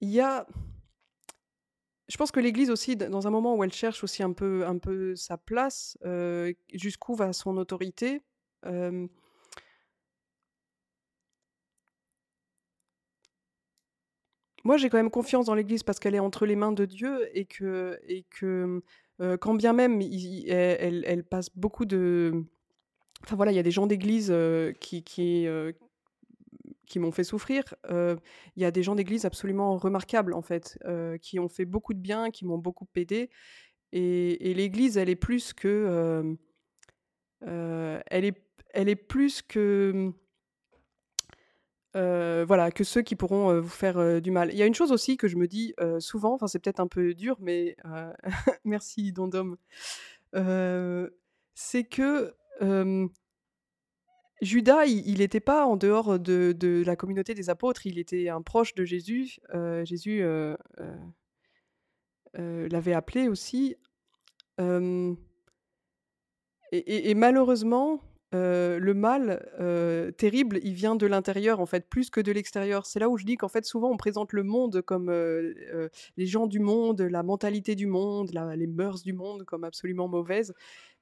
y 0.00 0.20
a 0.20 0.46
je 2.08 2.16
pense 2.18 2.30
que 2.30 2.40
l'Église 2.40 2.70
aussi, 2.70 2.96
dans 2.96 3.26
un 3.26 3.30
moment 3.30 3.56
où 3.56 3.64
elle 3.64 3.72
cherche 3.72 4.04
aussi 4.04 4.22
un 4.22 4.32
peu 4.32 4.66
un 4.66 4.78
peu 4.78 5.16
sa 5.16 5.38
place, 5.38 5.98
jusqu'où 6.72 7.14
va 7.14 7.32
son 7.32 7.56
autorité, 7.56 8.22
moi, 14.64 14.76
j'ai 14.78 14.88
quand 14.90 14.96
même 14.98 15.10
confiance 15.10 15.46
dans 15.46 15.54
l'Église 15.54 15.82
parce 15.82 15.98
qu'elle 16.00 16.14
est 16.14 16.18
entre 16.20 16.46
les 16.46 16.56
mains 16.56 16.72
de 16.72 16.84
Dieu 16.86 17.28
et 17.36 17.44
que 17.46 17.98
et 18.08 18.24
que, 18.30 18.82
heu, 19.20 19.36
quand 19.38 19.54
bien 19.54 19.72
même 19.72 20.00
i 20.02 20.46
elle 20.48 21.24
passe 21.24 21.50
beaucoup 21.56 21.84
de 21.86 22.44
Enfin 23.24 23.36
voilà, 23.36 23.52
il 23.52 23.56
y 23.56 23.58
a 23.60 23.62
des 23.64 23.70
gens 23.72 23.86
d'église, 23.86 24.30
heu, 24.32 24.74
qui 24.80 25.02
qui, 25.04 25.46
heu, 25.46 25.74
qui 26.86 26.98
m'ont 26.98 27.12
fait 27.12 27.24
souffrir. 27.24 27.64
Il 27.90 28.62
y 28.62 28.64
a 28.64 28.70
des 28.70 28.82
gens 28.82 28.94
d'église 28.94 29.24
absolument 29.24 29.76
remarquables 29.76 30.34
en 30.34 30.42
fait, 30.42 30.78
qui 31.22 31.38
ont 31.38 31.48
fait 31.48 31.64
beaucoup 31.64 31.94
de 31.94 31.98
bien, 32.00 32.30
qui 32.30 32.44
m'ont 32.44 32.58
beaucoup 32.58 32.86
aidée 32.96 33.30
et 33.92 34.50
et 34.50 34.54
l'église, 34.54 34.98
elle 34.98 35.10
est 35.10 35.16
plus 35.16 35.52
que, 35.54 36.36
elle 37.40 38.24
est 38.24 38.42
elle 38.76 38.88
est 38.88 38.96
plus 38.96 39.40
que, 39.42 40.12
mmh, 41.94 42.44
voilà, 42.46 42.70
que 42.70 42.84
ceux 42.84 43.02
qui 43.02 43.16
pourront, 43.16 43.50
heu, 43.52 43.58
vous 43.60 43.68
faire, 43.68 43.98
heu, 43.98 44.20
du 44.20 44.30
mal. 44.30 44.50
Il 44.52 44.58
y 44.58 44.62
a 44.62 44.66
une 44.66 44.74
chose 44.74 44.92
aussi 44.92 45.16
que 45.16 45.28
je 45.28 45.36
me 45.36 45.46
dis, 45.46 45.74
souvent, 45.98 46.34
enfin 46.34 46.46
c'est 46.46 46.58
peut-être 46.58 46.80
un 46.80 46.86
peu 46.88 47.14
dur, 47.14 47.36
mais 47.40 47.76
merci 48.64 49.12
Dom 49.12 49.56
heu, 50.34 51.16
c'est 51.54 51.84
que, 51.84 52.34
Judas, 54.40 54.84
il 54.86 55.08
il 55.08 55.20
était 55.22 55.40
pas 55.40 55.64
en 55.66 55.76
dehors 55.76 56.18
de 56.18 56.82
la 56.84 56.96
communauté 56.96 57.34
des 57.34 57.50
apôtres, 57.50 57.86
il 57.86 57.98
était 57.98 58.28
un 58.28 58.42
proche 58.42 58.74
de 58.74 58.84
Jésus. 58.84 59.38
Jésus, 59.84 60.24
l'avait 62.34 62.94
appelé 62.94 63.28
aussi. 63.28 63.76
Et 66.72 67.14
malheureusement, 67.14 68.00
heu, 68.34 68.78
le 68.78 68.94
mal, 68.94 69.46
heu, 69.60 70.12
terrible, 70.16 70.58
il 70.62 70.74
vient 70.74 70.96
de 70.96 71.06
l'intérieur, 71.06 71.60
en 71.60 71.66
fait, 71.66 71.88
plus 71.88 72.10
que 72.10 72.20
de 72.20 72.32
l'extérieur. 72.32 72.86
C'est 72.86 72.98
là 73.00 73.08
où 73.08 73.16
je 73.16 73.24
dis 73.24 73.36
qu'en 73.36 73.48
fait, 73.48 73.64
souvent, 73.64 73.90
on 73.90 73.96
présente 73.96 74.32
le 74.32 74.42
monde 74.42 74.82
comme, 74.82 75.10
heu, 75.10 75.54
les 76.16 76.26
gens 76.26 76.46
du 76.46 76.60
monde, 76.60 77.00
la 77.02 77.22
mentalité 77.22 77.74
du 77.74 77.86
monde, 77.86 78.30
les 78.56 78.66
mœurs 78.66 79.02
du 79.02 79.12
monde 79.12 79.44
comme 79.44 79.64
absolument 79.64 80.08
mauvaises. 80.08 80.52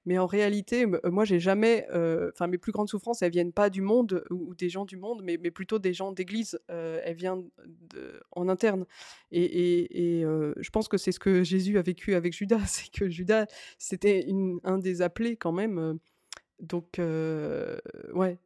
Mais 0.05 0.19
en 0.19 0.27
réalité, 0.27 0.85
moi, 1.05 1.25
j'ai 1.25 1.39
jamais, 1.39 1.87
enfin, 2.35 2.49
mes 2.49 2.59
plus 2.59 2.73
grandes 2.73 2.89
souffrances, 2.89 3.23
elles 3.23 3.31
viennent 3.31 3.53
pas 3.53 3.71
du 3.71 3.83
monde 3.83 4.25
ou 4.31 4.55
des 4.55 4.69
gens 4.69 4.85
du 4.85 4.97
monde, 4.97 5.23
mais 5.25 5.39
plutôt 5.39 5.79
des 5.79 5.93
gens 5.95 6.11
d'église, 6.13 6.59
elles 6.69 7.15
viennent 7.15 7.49
en 8.33 8.49
interne 8.49 8.85
et 9.31 10.23
je 10.25 10.71
pense 10.71 10.89
que 10.89 10.97
c'est 10.99 11.13
ce 11.13 11.21
que 11.21 11.45
Jésus 11.45 11.79
a 11.79 11.83
vécu 11.83 12.15
avec 12.15 12.33
Judas. 12.33 12.61
C'est 12.67 12.91
que 12.91 13.09
Judas, 13.09 13.47
c'était 13.79 14.27
un 14.65 14.79
des 14.79 15.03
appelés 15.03 15.37
quand 15.37 15.53
même, 15.53 15.99
donc 16.63 16.99
ouais, 18.15 18.39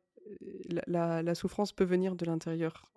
la 0.86 1.34
souffrance 1.34 1.72
peut 1.72 1.84
venir 1.84 2.16
de 2.16 2.26
l'intérieur. 2.26 2.90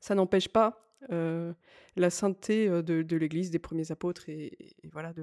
Ça 0.00 0.14
n'empêche 0.14 0.48
pas, 0.48 0.94
la 1.08 2.10
sainteté, 2.10 2.68
de 2.68 3.16
l'église, 3.16 3.50
des 3.50 3.58
premiers 3.58 3.90
apôtres 3.90 4.28
et 4.28 4.76
voilà 4.92 5.14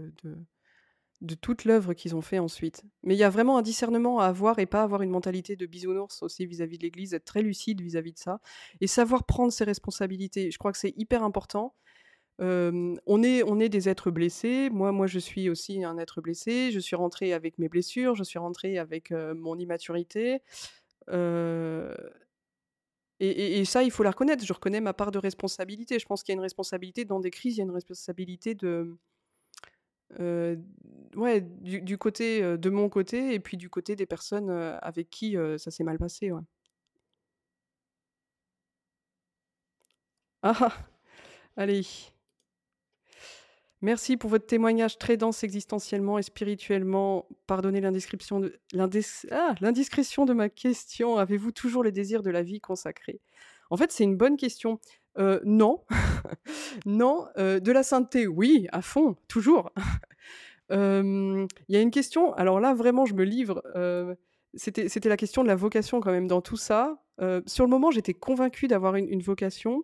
de 1.21 1.35
toute 1.35 1.63
l'œuvre 1.63 1.93
qu'ils 1.93 2.15
ont 2.15 2.21
fait 2.21 2.39
ensuite. 2.39 2.83
Mais 3.03 3.15
il 3.15 3.17
y 3.17 3.23
a 3.23 3.29
vraiment 3.29 3.57
un 3.57 3.61
discernement 3.61 4.19
à 4.19 4.25
avoir 4.25 4.59
et 4.59 4.65
pas 4.65 4.83
avoir 4.83 5.01
une 5.01 5.09
mentalité 5.09 5.55
de 5.55 5.65
bisounours 5.65 6.21
aussi 6.21 6.45
vis-à-vis 6.45 6.77
de 6.77 6.83
l'Église, 6.83 7.13
être 7.13 7.25
très 7.25 7.41
lucide 7.41 7.81
vis-à-vis 7.81 8.11
de 8.13 8.19
ça 8.19 8.41
et 8.81 8.87
savoir 8.87 9.23
prendre 9.23 9.51
ses 9.51 9.63
responsabilités. 9.63 10.51
Je 10.51 10.57
crois 10.57 10.71
que 10.71 10.77
c'est 10.77 10.93
hyper 10.97 11.23
important. 11.23 11.73
On 12.39 13.23
est 13.23 13.69
des 13.69 13.89
êtres 13.89 14.11
blessés. 14.11 14.69
Moi 14.71 14.91
moi, 14.91 15.07
je 15.07 15.19
suis 15.19 15.49
aussi 15.49 15.83
un 15.83 15.97
être 15.97 16.21
blessé. 16.21 16.71
Je 16.71 16.79
suis 16.79 16.95
rentrée 16.95 17.33
avec 17.33 17.57
mes 17.59 17.69
blessures, 17.69 18.15
je 18.15 18.23
suis 18.23 18.39
rentrée 18.39 18.77
avec, 18.77 19.11
mon 19.11 19.57
immaturité, 19.57 20.41
et 23.19 23.65
ça, 23.65 23.83
il 23.83 23.91
faut 23.91 24.03
la 24.03 24.11
reconnaître. 24.11 24.45
Je 24.45 24.53
reconnais 24.53 24.81
ma 24.81 24.93
part 24.93 25.11
de 25.11 25.19
responsabilité. 25.19 25.99
Je 25.99 26.05
pense 26.05 26.23
qu'il 26.23 26.33
y 26.33 26.35
a 26.35 26.37
une 26.37 26.41
responsabilité 26.41 27.05
dans 27.05 27.19
des 27.19 27.31
crises, 27.31 27.55
il 27.55 27.59
y 27.59 27.61
a 27.61 27.65
une 27.65 27.71
responsabilité 27.71 28.55
de, 28.55 28.97
ouais, 31.15 31.41
du 31.41 31.97
côté, 31.97 32.57
de 32.57 32.69
mon 32.69 32.89
côté 32.89 33.33
et 33.33 33.39
puis 33.39 33.57
du 33.57 33.69
côté 33.69 33.95
des 33.95 34.05
personnes, 34.05 34.49
avec 34.81 35.09
qui, 35.09 35.35
ça 35.57 35.71
s'est 35.71 35.83
mal 35.83 35.97
passé. 35.97 36.31
Ah 40.43 40.55
ah! 40.61 40.73
Allez. 41.57 41.85
Merci 43.85 44.17
pour 44.17 44.31
votre 44.31 44.47
témoignage 44.47 44.97
très 44.97 45.15
dense 45.15 45.43
existentiellement 45.43 46.17
et 46.17 46.23
spirituellement. 46.23 47.27
Pardonnez 47.45 47.81
l'indescription 47.81 48.39
de 48.39 48.59
l'indis 48.73 49.27
ah! 49.29 49.53
l'indiscrétion 49.61 50.25
de 50.25 50.33
ma 50.33 50.49
question. 50.49 51.17
Avez-vous 51.17 51.51
toujours 51.51 51.83
le 51.83 51.91
désir 51.91 52.23
de 52.23 52.31
la 52.31 52.41
vie 52.41 52.59
consacrée? 52.59 53.21
En 53.69 53.77
fait, 53.77 53.91
c'est 53.91 54.03
une 54.03 54.17
bonne 54.17 54.37
question. 54.37 54.79
Heu, 55.19 55.39
non, 55.45 55.83
non, 56.87 57.27
heu, 57.37 57.61
de 57.61 57.71
la 57.71 57.83
sainteté, 57.83 58.25
oui, 58.25 58.67
à 58.71 58.81
fond, 58.81 59.17
toujours. 59.27 59.71
Hem, 60.71 61.45
il 61.69 61.75
y 61.75 61.77
a 61.77 61.81
une 61.81 61.91
question, 61.91 62.33
alors 62.33 62.59
là, 62.59 62.73
vraiment, 62.73 63.05
je 63.05 63.13
me 63.13 63.23
livre, 63.23 63.61
c'était 64.55 65.09
la 65.09 65.17
question 65.17 65.43
de 65.43 65.47
la 65.47 65.55
vocation 65.55 66.01
quand 66.01 66.11
même 66.11 66.27
dans 66.27 66.41
tout 66.41 66.57
ça. 66.57 67.03
Sur 67.45 67.65
le 67.65 67.69
moment, 67.69 67.91
j'étais 67.91 68.15
convaincue 68.15 68.67
d'avoir 68.67 68.95
une 68.95 69.21
vocation. 69.21 69.83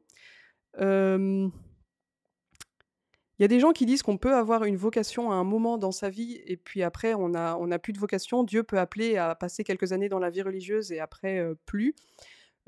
Il 3.41 3.43
y 3.43 3.45
a 3.45 3.47
des 3.47 3.59
gens 3.59 3.71
qui 3.71 3.87
disent 3.87 4.03
qu'on 4.03 4.19
peut 4.19 4.35
avoir 4.35 4.65
une 4.65 4.75
vocation 4.75 5.31
à 5.31 5.33
un 5.33 5.43
moment 5.43 5.79
dans 5.79 5.91
sa 5.91 6.11
vie 6.11 6.39
et 6.45 6.57
puis 6.57 6.83
après 6.83 7.15
on 7.15 7.33
a 7.33 7.57
on 7.59 7.71
a 7.71 7.79
plus 7.79 7.91
de 7.91 7.97
vocation. 7.97 8.43
Dieu 8.43 8.61
peut 8.61 8.77
appeler 8.77 9.17
à 9.17 9.33
passer 9.33 9.63
quelques 9.63 9.93
années 9.93 10.09
dans 10.09 10.19
la 10.19 10.29
vie 10.29 10.43
religieuse 10.43 10.91
et 10.91 10.99
après, 10.99 11.39
heu, 11.39 11.57
plus. 11.65 11.95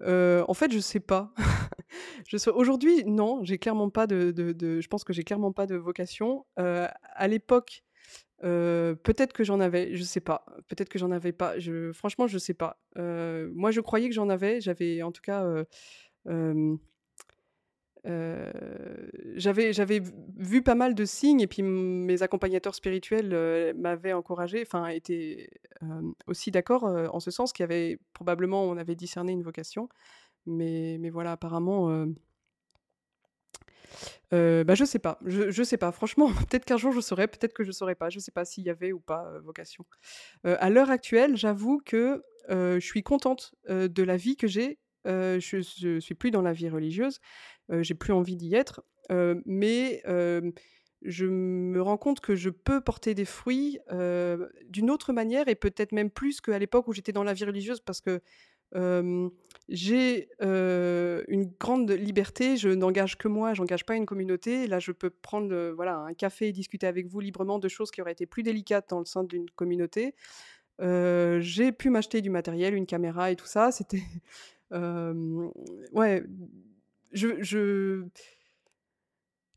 Heu, 0.02 0.44
en 0.48 0.56
fait, 0.56 0.72
je 0.72 0.80
sais 0.80 1.00
pas. 1.00 1.32
Aujourd'hui, 2.56 3.04
non, 3.06 3.44
j'ai 3.44 3.60
clairement 3.60 3.92
pas 3.92 4.08
de 4.08 4.34
je 4.36 4.88
pense 4.88 5.04
que 5.04 5.14
j'ai 5.14 5.24
clairement 5.24 5.52
pas 5.52 5.68
de 5.68 5.76
vocation. 5.76 6.48
Heu, 6.60 6.88
à 7.04 7.28
l'époque, 7.28 7.84
peut-être 8.42 9.34
que 9.34 9.44
j'en 9.44 9.60
avais, 9.60 9.96
je 9.96 10.04
sais 10.04 10.22
pas. 10.22 10.44
Peut-être 10.70 10.90
que 10.90 10.98
j'en 10.98 11.12
avais 11.12 11.34
pas. 11.34 11.60
Je 11.60 11.92
franchement, 11.92 12.26
je 12.26 12.40
sais 12.40 12.56
pas. 12.56 12.82
Moi, 12.96 13.70
je 13.70 13.80
croyais 13.80 14.10
que 14.10 14.16
j'en 14.16 14.28
avais. 14.28 14.60
J'avais 14.60 15.04
en 15.04 15.12
tout 15.12 15.22
cas, 15.22 15.46
Heu, 18.06 18.52
j'avais 19.36 19.72
j'avais 19.74 20.02
vu 20.38 20.62
pas 20.62 20.76
mal 20.76 20.94
de 20.96 21.06
signes 21.06 21.40
et 21.42 21.48
puis 21.48 21.64
mes 21.64 22.22
accompagnateurs 22.22 22.76
spirituels, 22.76 23.34
heu, 23.34 23.74
m'avaient 23.76 24.14
encouragée, 24.14 24.64
enfin 24.66 24.88
étaient, 24.88 25.50
hem, 25.82 26.14
aussi 26.28 26.52
d'accord, 26.52 26.84
en 26.86 27.20
ce 27.22 27.32
sens 27.32 27.54
qu'il 27.54 27.64
y 27.64 27.66
avait 27.66 28.00
probablement 28.14 28.64
on 28.66 28.78
avait 28.78 28.96
discerné 28.96 29.32
une 29.32 29.44
vocation. 29.44 29.88
Mais 30.48 30.98
mais 31.00 31.10
voilà 31.12 31.34
apparemment, 31.34 32.06
bah, 34.32 34.76
je 34.76 34.86
sais 34.86 35.00
pas, 35.00 35.20
je 35.26 35.52
je 35.52 35.64
sais 35.64 35.78
pas 35.78 35.92
franchement 35.92 36.28
peut-être 36.50 36.66
qu'un 36.66 36.78
jour 36.78 36.92
je 36.92 37.02
saurai, 37.02 37.28
peut-être 37.28 37.54
que 37.54 37.64
je 37.64 37.72
saurais 37.72 37.96
pas. 37.96 38.10
Je 38.10 38.20
sais 38.20 38.32
pas 38.32 38.46
s'il 38.46 38.64
y 38.66 38.70
avait 38.70 38.92
ou 38.92 39.00
pas, 39.00 39.40
vocation. 39.44 39.86
À 40.44 40.70
l'heure 40.70 40.90
actuelle, 40.90 41.38
j'avoue 41.38 41.82
que, 41.86 42.24
je 42.50 42.80
suis 42.80 43.04
contente, 43.04 43.54
de 43.70 44.04
la 44.04 44.18
vie 44.18 44.36
que 44.38 44.48
j'ai. 44.48 44.80
Je 45.06 45.40
je 45.62 46.00
suis 46.00 46.16
plus 46.16 46.32
dans 46.32 46.42
la 46.42 46.54
vie 46.54 46.70
religieuse, 46.70 47.20
j'ai 47.70 47.94
plus 47.94 48.14
envie 48.14 48.36
d'y 48.36 48.56
être, 48.56 48.84
heu, 49.12 49.42
mais 49.46 50.02
hem, 50.06 50.54
je 51.02 51.26
me 51.26 51.82
rends 51.82 51.98
compte 51.98 52.22
que 52.22 52.36
je 52.36 52.50
peux 52.50 52.80
porter 52.80 53.14
des 53.14 53.26
fruits, 53.26 53.80
d'une 54.70 54.90
autre 54.90 55.12
manière 55.12 55.48
et 55.48 55.56
peut-être 55.56 55.92
même 55.92 56.10
plus 56.10 56.40
qu'à 56.40 56.58
l'époque 56.58 56.88
où 56.88 56.94
j'étais 56.94 57.12
dans 57.12 57.24
la 57.24 57.34
vie 57.34 57.46
religieuse 57.46 57.82
parce 57.82 58.00
que, 58.02 58.22
j'ai, 59.70 60.30
une 60.40 61.52
grande 61.60 61.92
liberté. 61.92 62.56
Je 62.56 62.70
n'engage 62.70 63.18
que 63.18 63.28
moi, 63.28 63.54
j'engage 63.54 63.86
pas 63.86 63.96
une 63.96 64.06
communauté. 64.06 64.66
Là, 64.68 64.80
je 64.80 64.94
peux 64.94 65.10
prendre, 65.10 65.74
voilà, 65.76 65.98
un 65.98 66.14
café 66.14 66.48
et 66.48 66.52
discuter 66.54 66.88
avec 66.88 67.08
vous 67.08 67.20
librement 67.20 67.60
de 67.60 67.68
choses 67.68 67.92
qui 67.92 68.02
auraient 68.02 68.14
été 68.14 68.26
plus 68.26 68.44
délicates 68.44 68.90
dans 68.90 69.00
le 69.00 69.06
sein 69.06 69.26
d'une 69.26 69.50
communauté. 69.52 70.16
J'ai 70.80 71.72
pu 71.74 71.90
m'acheter 71.90 72.22
du 72.22 72.30
matériel, 72.30 72.74
une 72.76 72.86
caméra 72.86 73.30
et 73.30 73.36
tout 73.36 73.46
ça. 73.46 73.72
C'était 73.72 74.04
ouais, 74.72 76.24
je 77.14 77.42
je 77.44 78.06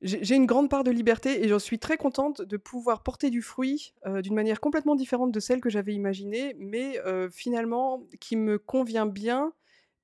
j'ai 0.03 0.23
j'ai 0.25 0.35
une 0.37 0.47
grande 0.47 0.69
part 0.69 0.85
de 0.85 0.91
liberté 0.91 1.43
et 1.45 1.49
j'en 1.49 1.59
suis 1.59 1.79
très 1.79 1.97
contente 1.97 2.43
de 2.43 2.57
pouvoir 2.59 3.03
porter 3.03 3.31
du 3.31 3.41
fruit, 3.43 3.95
heu, 4.07 4.21
d'une 4.23 4.35
manière 4.35 4.61
complètement 4.61 4.95
différente 4.95 5.33
de 5.33 5.41
celle 5.41 5.61
que 5.61 5.71
j'avais 5.71 5.95
imaginée, 5.95 6.55
mais 6.59 6.99
heu, 7.07 7.29
finalement 7.31 8.07
qui 8.21 8.37
me 8.37 8.59
convient 8.59 9.07
bien 9.07 9.53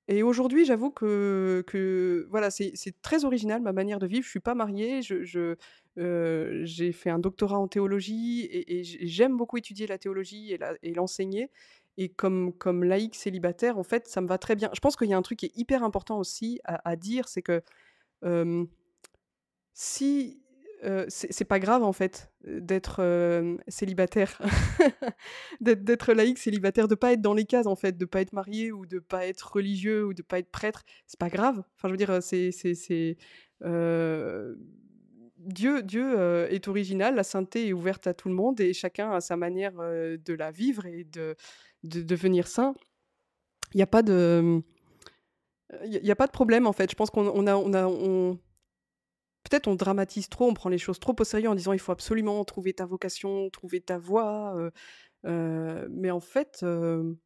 et 0.09 0.22
aujourd'hui, 0.24 0.64
j'avoue 0.66 0.90
que 0.90 1.64
que 1.68 2.26
voilà, 2.30 2.50
c'est 2.50 2.74
très 3.03 3.24
original 3.26 3.62
ma 3.62 3.72
manière 3.72 4.00
de 4.00 4.07
vivre. 4.09 4.24
Je 4.24 4.30
suis 4.30 4.40
pas 4.40 4.55
mariée, 4.55 5.03
je 5.03 5.24
je, 5.24 5.57
heu, 5.98 6.62
j'ai 6.64 6.92
fait 6.92 7.11
un 7.11 7.18
doctorat 7.20 7.59
en 7.59 7.68
théologie 7.68 8.48
et 8.50 8.84
j'ai 8.84 9.07
j'aime 9.07 9.36
beaucoup 9.36 9.59
étudier 9.59 9.86
la 9.86 9.98
théologie 9.98 10.57
et 10.82 10.94
l'enseigner 10.94 11.50
et 11.99 12.09
comme 12.09 12.53
comme 12.53 12.84
laïque 12.84 13.14
célibataire, 13.14 13.78
en 13.78 13.82
fait, 13.82 14.09
ça 14.09 14.20
me 14.20 14.26
va 14.28 14.38
très 14.38 14.57
bien. 14.57 14.70
Je 14.74 14.80
pense 14.80 14.97
qu'il 14.97 15.09
y 15.09 15.14
a 15.14 15.16
un 15.16 15.22
truc 15.22 15.38
qui 15.38 15.47
est 15.47 15.57
hyper 15.57 15.82
important 15.84 16.18
aussi 16.18 16.61
à 16.64 16.97
dire, 16.97 17.28
c'est 17.28 17.43
que, 17.43 17.62
si, 19.74 20.43
c'est 21.09 21.45
pas 21.45 21.59
grave 21.59 21.82
en 21.82 21.93
fait, 21.93 22.32
d'être, 22.45 23.01
célibataire, 23.68 24.40
d'être 25.61 26.12
laïque 26.12 26.38
célibataire, 26.38 26.88
de 26.88 26.95
pas 26.95 27.12
être 27.12 27.20
dans 27.20 27.34
les 27.34 27.45
cases 27.45 27.66
en 27.66 27.76
fait, 27.76 27.97
de 27.97 28.05
pas 28.05 28.20
être 28.20 28.32
marié 28.32 28.72
ou 28.72 28.86
de 28.86 28.99
pas 28.99 29.26
être 29.26 29.53
religieux 29.53 30.05
ou 30.07 30.14
de 30.14 30.22
pas 30.22 30.38
être 30.38 30.51
prêtre, 30.51 30.82
c'est 31.07 31.20
pas 31.20 31.28
grave. 31.28 31.62
Enfin, 31.76 31.88
je 31.88 31.90
veux 31.90 31.97
dire, 31.97 32.22
c'est 32.22 33.16
Dieu 35.38 35.82
Dieu, 35.82 36.47
est 36.51 36.68
original, 36.68 37.14
la 37.14 37.24
sainteté 37.24 37.68
est 37.68 37.72
ouverte 37.72 38.07
à 38.07 38.14
tout 38.14 38.28
le 38.28 38.34
monde 38.34 38.61
et 38.61 38.72
chacun 38.72 39.12
a 39.12 39.20
sa 39.20 39.36
manière, 39.36 39.74
de 39.74 40.34
la 40.34 40.51
vivre 40.51 40.86
et 40.86 41.05
de 41.05 41.36
de 41.85 42.03
devenir 42.03 42.47
sain. 42.49 42.74
Il 43.74 43.80
y 43.80 43.83
a 43.83 43.87
pas 43.87 44.03
de, 44.03 44.62
il 45.85 46.11
a 46.11 46.16
pas 46.16 46.26
de 46.26 46.33
problème 46.33 46.66
en 46.66 46.72
fait. 46.72 46.91
Je 46.91 46.97
pense 46.97 47.11
qu'on 47.11 47.26
on 47.28 47.47
a 47.47 47.57
on 47.57 47.72
a 47.72 47.87
on 47.87 48.39
peut-être 49.45 49.68
on 49.68 49.74
dramatise 49.74 50.28
trop, 50.28 50.47
on 50.49 50.55
prend 50.55 50.68
les 50.68 50.78
choses 50.78 50.99
trop 51.01 51.14
au 51.18 51.24
sérieux 51.24 51.49
en 51.49 51.55
disant: 51.55 51.72
«Il 51.72 51.78
faut 51.80 51.93
absolument 51.93 52.45
trouver 52.45 52.72
ta 52.74 52.87
vocation, 52.87 53.51
trouver 53.51 53.80
ta 53.80 53.99
voie», 53.99 54.55
heu 54.57 54.72
heu, 55.26 55.89
mais 55.91 56.11
en 56.12 56.20
fait, 56.20 56.61
hem, 56.62 57.16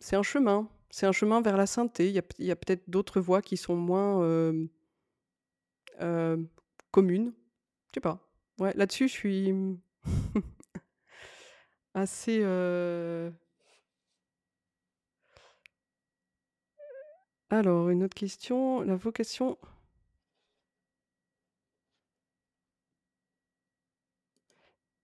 c'est 0.00 0.16
un 0.16 0.22
chemin. 0.22 0.68
C'est 0.90 1.06
un 1.06 1.12
chemin 1.12 1.40
vers 1.42 1.56
la 1.56 1.66
sainteté. 1.66 2.08
Il 2.08 2.14
y 2.14 2.18
a 2.18 2.22
y 2.38 2.50
a 2.50 2.56
peut-être 2.56 2.88
d'autres 2.88 3.20
voies 3.20 3.42
qui 3.42 3.56
sont 3.56 3.76
moins, 3.76 4.20
communes. 6.90 7.32
Je 7.88 7.94
sais 7.94 8.00
pas. 8.00 8.20
Ouais, 8.58 8.72
là-dessus, 8.74 9.08
je 9.08 9.12
suis, 9.12 9.54
alors 17.50 17.88
une 17.90 18.04
autre 18.04 18.14
question, 18.14 18.82
la 18.82 18.94
vocation 18.94 19.58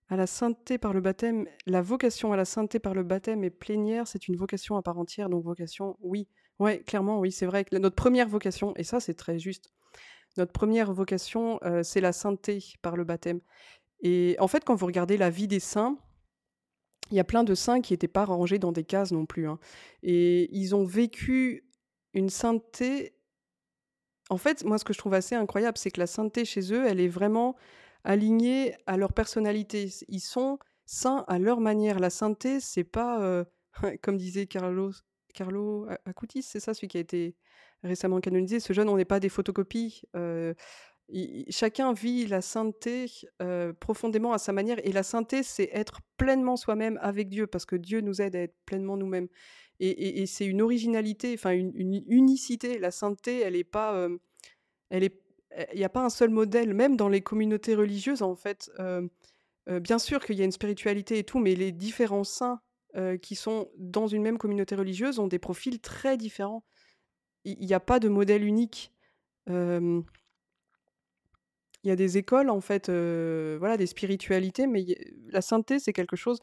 À 0.09 0.16
la 0.16 0.26
sainteté 0.26 0.76
par 0.78 0.93
le 0.93 1.01
baptême 1.01 1.47
la 1.66 1.80
vocation 1.80 2.32
à 2.32 2.36
la 2.36 2.45
sainteté 2.45 2.78
par 2.78 2.93
le 2.95 3.03
baptême 3.03 3.45
est 3.45 3.51
plénière, 3.51 4.07
c'est 4.07 4.28
une 4.28 4.36
vocation 4.36 4.76
à 4.76 4.82
part 4.82 4.99
entière, 4.99 5.28
donc 5.30 5.43
vocation, 5.45 5.97
oui. 6.03 6.28
Ouais, 6.59 6.80
clairement, 6.80 7.18
oui, 7.18 7.32
c'est 7.32 7.47
vrai 7.47 7.64
que 7.64 7.76
notre 7.76 7.97
première 7.97 8.28
vocation 8.28 8.74
et 8.76 8.84
ça, 8.84 9.01
c'est 9.01 9.14
très 9.14 9.38
juste. 9.38 9.70
Notre 10.38 10.53
première 10.53 10.93
vocation, 10.93 11.61
c'est 11.82 12.01
la 12.03 12.12
sainteté 12.12 12.61
par 12.82 12.97
le 12.97 13.05
baptême 13.05 13.40
et 14.03 14.36
en 14.40 14.49
fait, 14.49 14.64
quand 14.64 14.74
vous 14.76 14.86
regardez 14.86 15.16
la 15.18 15.30
vie 15.30 15.49
des 15.49 15.61
saints, 15.61 15.99
il 17.12 17.16
y 17.16 17.20
a 17.20 17.24
plein 17.24 17.44
de 17.44 17.54
saints 17.54 17.80
qui 17.80 17.94
étaient 17.94 18.08
pas 18.08 18.24
rangés 18.24 18.58
dans 18.58 18.72
des 18.72 18.84
cases 18.84 19.12
non 19.12 19.26
plus, 19.26 19.46
hein 19.46 19.58
et 20.02 20.48
ils 20.56 20.74
ont 20.74 20.84
vécu 20.84 21.64
une 22.14 22.30
sainteté 22.30 23.14
en 24.30 24.38
fait, 24.38 24.64
moi, 24.64 24.78
ce 24.78 24.84
que 24.84 24.94
je 24.94 24.98
trouve 24.98 25.14
assez 25.14 25.34
incroyable, 25.34 25.76
c'est 25.76 25.90
que 25.90 26.00
la 26.00 26.06
sainteté 26.06 26.44
chez 26.46 26.72
eux, 26.72 26.86
elle 26.86 27.00
est 27.00 27.08
vraiment 27.08 27.54
alignés 28.04 28.74
à 28.86 28.96
leur 28.96 29.12
personnalité. 29.12 29.90
Ils 30.08 30.20
sont 30.20 30.58
saints 30.86 31.24
à 31.28 31.38
leur 31.38 31.60
manière. 31.60 31.98
La 31.98 32.08
sainteté, 32.08 32.60
c'est 32.60 32.84
pas, 32.84 33.20
heu, 33.22 33.44
comme 34.02 34.16
disait 34.16 34.46
Carlos 34.46 34.92
Carlo 35.34 35.86
Acutis, 36.06 36.42
c'est 36.42 36.60
ça 36.60 36.74
celui 36.74 36.88
qui 36.88 36.98
a 36.98 37.00
été 37.00 37.36
récemment 37.82 38.20
canonisé? 38.20 38.60
Ce 38.60 38.72
jeune, 38.72 38.88
on 38.88 38.96
n'est 38.96 39.04
pas 39.04 39.20
des 39.20 39.28
photocopies, 39.30 40.02
chacun 41.50 41.92
vit 41.92 42.26
la 42.26 42.40
sainteté, 42.40 43.06
profondément 43.80 44.32
à 44.32 44.38
sa 44.38 44.52
manière 44.52 44.78
et 44.86 44.92
la 44.92 45.02
sainteté, 45.02 45.42
c'est 45.42 45.68
être 45.72 46.00
pleinement 46.16 46.56
soi-même 46.56 46.98
avec 47.02 47.28
Dieu 47.28 47.46
parce 47.46 47.66
que 47.66 47.76
Dieu 47.76 48.00
nous 48.00 48.20
aide 48.20 48.36
à 48.36 48.40
être 48.40 48.56
pleinement 48.66 48.96
nous-mêmes 48.96 49.28
et 49.80 50.26
c'est 50.26 50.46
une 50.46 50.62
originalité, 50.62 51.34
enfin 51.34 51.50
une 51.50 52.04
unicité. 52.06 52.78
La 52.78 52.90
sainteté, 52.90 53.40
elle 53.40 53.56
est 53.56 53.64
pas, 53.64 54.08
elle 54.90 55.04
est 55.04 55.20
il 55.74 55.80
y 55.80 55.84
a 55.84 55.90
pas 55.90 56.02
un 56.02 56.10
seul 56.10 56.30
modèle, 56.30 56.72
même 56.72 56.96
dans 56.96 57.10
les 57.10 57.20
communautés 57.20 57.74
religieuses, 57.74 58.22
en 58.22 58.34
fait, 58.34 58.70
bien 59.66 59.98
sûr 59.98 60.24
qu'il 60.24 60.38
y 60.38 60.42
a 60.42 60.44
une 60.44 60.52
spiritualité 60.52 61.18
et 61.18 61.24
tout, 61.24 61.38
mais 61.38 61.54
les 61.54 61.72
différents 61.72 62.24
saints, 62.24 62.60
qui 63.22 63.36
sont 63.36 63.70
dans 63.78 64.06
une 64.06 64.22
même 64.22 64.36
communauté 64.38 64.74
religieuse 64.74 65.18
ont 65.18 65.26
des 65.26 65.38
profils 65.38 65.80
très 65.80 66.16
différents. 66.16 66.62
Il 67.44 67.64
y 67.64 67.74
a 67.74 67.80
pas 67.80 67.98
de 67.98 68.08
modèle 68.08 68.44
unique. 68.44 68.92
Il 71.85 71.89
y 71.89 71.91
a 71.91 71.97
des 71.97 72.16
écoles 72.16 72.51
en 72.51 72.61
fait, 72.61 72.89
voilà, 72.91 73.76
des 73.76 73.87
spiritualités, 73.87 74.66
mais 74.66 74.85
la 75.28 75.43
sainteté, 75.43 75.78
c'est 75.78 75.93
quelque 75.93 76.16
chose 76.16 76.39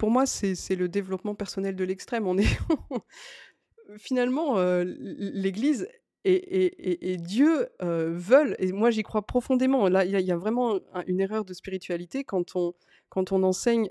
pour 0.00 0.10
moi, 0.10 0.24
c'est 0.24 0.76
le 0.76 0.88
développement 0.88 1.34
personnel 1.34 1.76
de 1.76 1.84
l'extrême. 1.84 2.26
On 2.26 2.34
finalement, 3.98 4.56
l'Église 4.82 5.88
et 6.24 7.12
et 7.12 7.16
Dieu, 7.18 7.68
veulent 7.80 8.56
et 8.58 8.72
moi 8.72 8.90
j'y 8.90 9.02
crois 9.02 9.26
profondément. 9.26 9.88
Là, 9.88 10.06
il 10.06 10.10
y 10.10 10.16
a 10.16 10.20
il 10.20 10.26
y 10.26 10.32
a 10.32 10.38
vraiment 10.38 10.80
une 11.06 11.20
erreur 11.20 11.44
de 11.44 11.52
spiritualité 11.52 12.24
quand 12.24 12.56
on 12.56 12.72
quand 13.10 13.30
on 13.32 13.42
enseigne, 13.42 13.90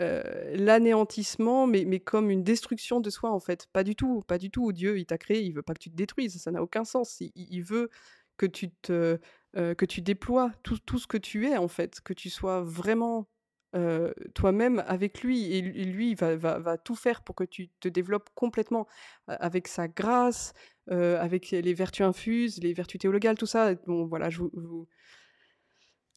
Heu, 0.00 0.22
l'anéantissement, 0.56 1.66
mais 1.68 1.84
mais 1.84 2.00
comme 2.00 2.30
une 2.30 2.42
destruction 2.42 3.00
de 3.00 3.10
soi, 3.10 3.30
en 3.30 3.38
fait. 3.40 3.68
Pas 3.72 3.84
du 3.84 3.94
tout, 3.94 4.22
pas 4.26 4.38
du 4.38 4.50
tout. 4.50 4.72
Dieu, 4.72 4.98
il 4.98 5.06
t'a 5.06 5.18
créé, 5.18 5.42
il 5.42 5.52
veut 5.54 5.62
pas 5.62 5.74
que 5.74 5.78
tu 5.80 5.90
te 5.90 5.96
détruises, 5.96 6.40
ça 6.42 6.50
n'a 6.50 6.62
aucun 6.62 6.84
sens. 6.84 7.20
Il 7.20 7.62
veut 7.62 7.90
que 8.36 8.46
tu 8.46 8.70
te 8.70 9.18
heu, 9.56 9.74
que 9.74 9.84
tu 9.86 10.02
déploies 10.02 10.50
tout 10.64 10.78
tout 10.84 10.98
ce 10.98 11.06
que 11.06 11.16
tu 11.18 11.46
es, 11.48 11.56
en 11.56 11.68
fait, 11.68 12.00
que 12.00 12.12
tu 12.12 12.28
sois 12.30 12.60
vraiment, 12.62 13.28
heu, 13.76 14.12
toi-même 14.34 14.82
avec 14.88 15.22
lui 15.22 15.52
et 15.52 15.60
lui 15.62 16.14
va 16.16 16.34
va 16.36 16.58
va 16.58 16.76
tout 16.78 16.96
faire 16.96 17.22
pour 17.22 17.36
que 17.36 17.44
tu 17.44 17.68
te 17.80 17.86
développes 17.88 18.30
complètement 18.34 18.86
avec 19.28 19.68
sa 19.68 19.86
grâce, 19.88 20.52
avec 20.88 21.50
les 21.52 21.74
vertus 21.74 22.04
infuses, 22.06 22.58
les 22.62 22.72
vertus 22.74 22.98
théologales, 23.00 23.36
tout 23.38 23.46
ça. 23.46 23.74
Bon 23.86 24.06
voilà, 24.06 24.28
je 24.30 24.38
vous 24.40 24.88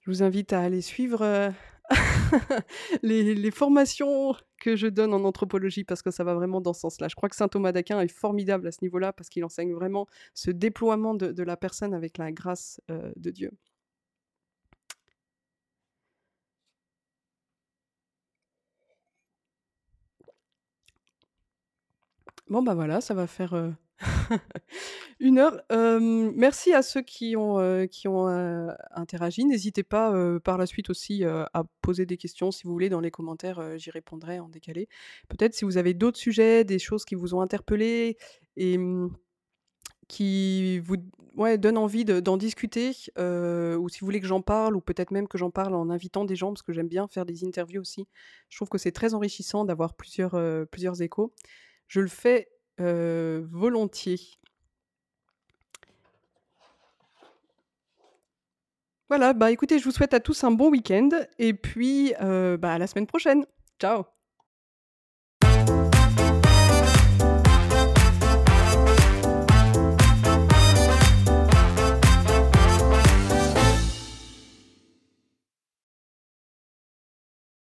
je 0.05 0.11
vous 0.11 0.23
invite 0.23 0.53
à 0.53 0.61
aller 0.61 0.81
suivre, 0.81 1.53
les 3.03 3.51
formations 3.51 4.35
que 4.59 4.75
je 4.75 4.87
donne 4.87 5.13
en 5.13 5.23
anthropologie 5.23 5.83
parce 5.83 6.01
que 6.01 6.11
ça 6.11 6.23
va 6.23 6.33
vraiment 6.33 6.61
dans 6.61 6.73
ce 6.73 6.81
sens-là. 6.81 7.07
Je 7.07 7.15
crois 7.15 7.29
que 7.29 7.35
saint 7.35 7.47
Thomas 7.47 7.71
d'Aquin 7.71 7.99
est 8.01 8.07
formidable 8.07 8.67
à 8.67 8.71
ce 8.71 8.79
niveau-là 8.81 9.13
parce 9.13 9.29
qu'il 9.29 9.45
enseigne 9.45 9.73
vraiment 9.73 10.07
ce 10.33 10.51
déploiement 10.51 11.13
de 11.15 11.43
la 11.43 11.57
personne 11.57 11.93
avec 11.93 12.17
la 12.17 12.31
grâce, 12.31 12.81
heu, 12.91 13.13
de 13.15 13.31
Dieu. 13.31 13.51
Bon, 22.49 22.61
bah, 22.63 22.73
voilà, 22.75 23.01
ça 23.01 23.13
va 23.13 23.27
faire, 23.27 23.53
heu, 23.55 23.73
1 25.19 25.39
heure. 25.39 25.61
Merci 26.01 26.73
à 26.73 26.81
ceux 26.81 27.01
qui 27.01 27.35
ont, 27.35 27.59
heu, 27.59 27.87
qui 27.87 28.07
ont, 28.07 28.27
heu, 28.29 28.69
interagi. 28.91 29.45
N'hésitez 29.45 29.83
pas, 29.83 30.11
heu, 30.13 30.39
par 30.39 30.57
la 30.57 30.65
suite 30.65 30.89
aussi, 30.89 31.23
à 31.25 31.63
poser 31.81 32.05
des 32.05 32.17
questions 32.17 32.51
si 32.51 32.63
vous 32.65 32.71
voulez 32.73 32.89
dans 32.89 32.99
les 33.01 33.11
commentaires, 33.11 33.77
j'y 33.77 33.91
répondrai 33.91 34.39
en 34.39 34.49
décalé. 34.49 34.87
Peut-être 35.29 35.53
si 35.55 35.65
vous 35.65 35.77
avez 35.77 35.93
d'autres 35.93 36.19
sujets, 36.19 36.63
des 36.63 36.79
choses 36.79 37.05
qui 37.05 37.15
vous 37.15 37.33
ont 37.35 37.41
interpellé 37.41 38.17
et 38.57 38.77
mmh, 38.77 39.11
qui 40.07 40.79
vous 40.79 40.97
ouais, 41.35 41.57
donnent 41.57 41.77
envie 41.79 42.05
de 42.05 42.19
d'en 42.21 42.37
discuter, 42.37 42.89
ou 43.17 43.89
si 43.89 43.99
vous 44.01 44.05
voulez 44.07 44.21
que 44.21 44.27
j'en 44.27 44.41
parle 44.41 44.75
ou 44.77 44.81
peut-être 44.81 45.11
même 45.11 45.27
que 45.29 45.37
j'en 45.39 45.51
parle 45.51 45.75
en 45.75 45.89
invitant 45.89 46.25
des 46.25 46.35
gens 46.37 46.49
parce 46.53 46.63
que 46.63 46.73
j'aime 46.73 46.89
bien 46.89 47.07
faire 47.07 47.25
des 47.25 47.45
interviews 47.45 47.81
aussi. 47.81 48.07
Je 48.49 48.57
trouve 48.57 48.69
que 48.69 48.77
c'est 48.79 48.91
très 48.93 49.13
enrichissant 49.15 49.65
d'avoir 49.65 49.95
plusieurs, 49.95 50.37
plusieurs 50.71 51.01
échos. 51.01 51.33
Je 51.87 52.01
le 52.01 52.07
fais, 52.09 52.49
heu, 52.79 53.47
volontiers. 53.51 54.19
Voilà, 59.09 59.33
bah, 59.33 59.51
écoutez, 59.51 59.79
je 59.79 59.85
vous 59.85 59.91
souhaite 59.91 60.13
à 60.13 60.19
tous 60.19 60.43
un 60.43 60.51
bon 60.51 60.69
week-end 60.69 61.09
et 61.39 61.53
puis, 61.53 62.13
heu, 62.21 62.57
bah, 62.57 62.73
à 62.73 62.77
la 62.77 62.87
semaine 62.87 63.07
prochaine. 63.07 63.45
Ciao. 63.79 64.16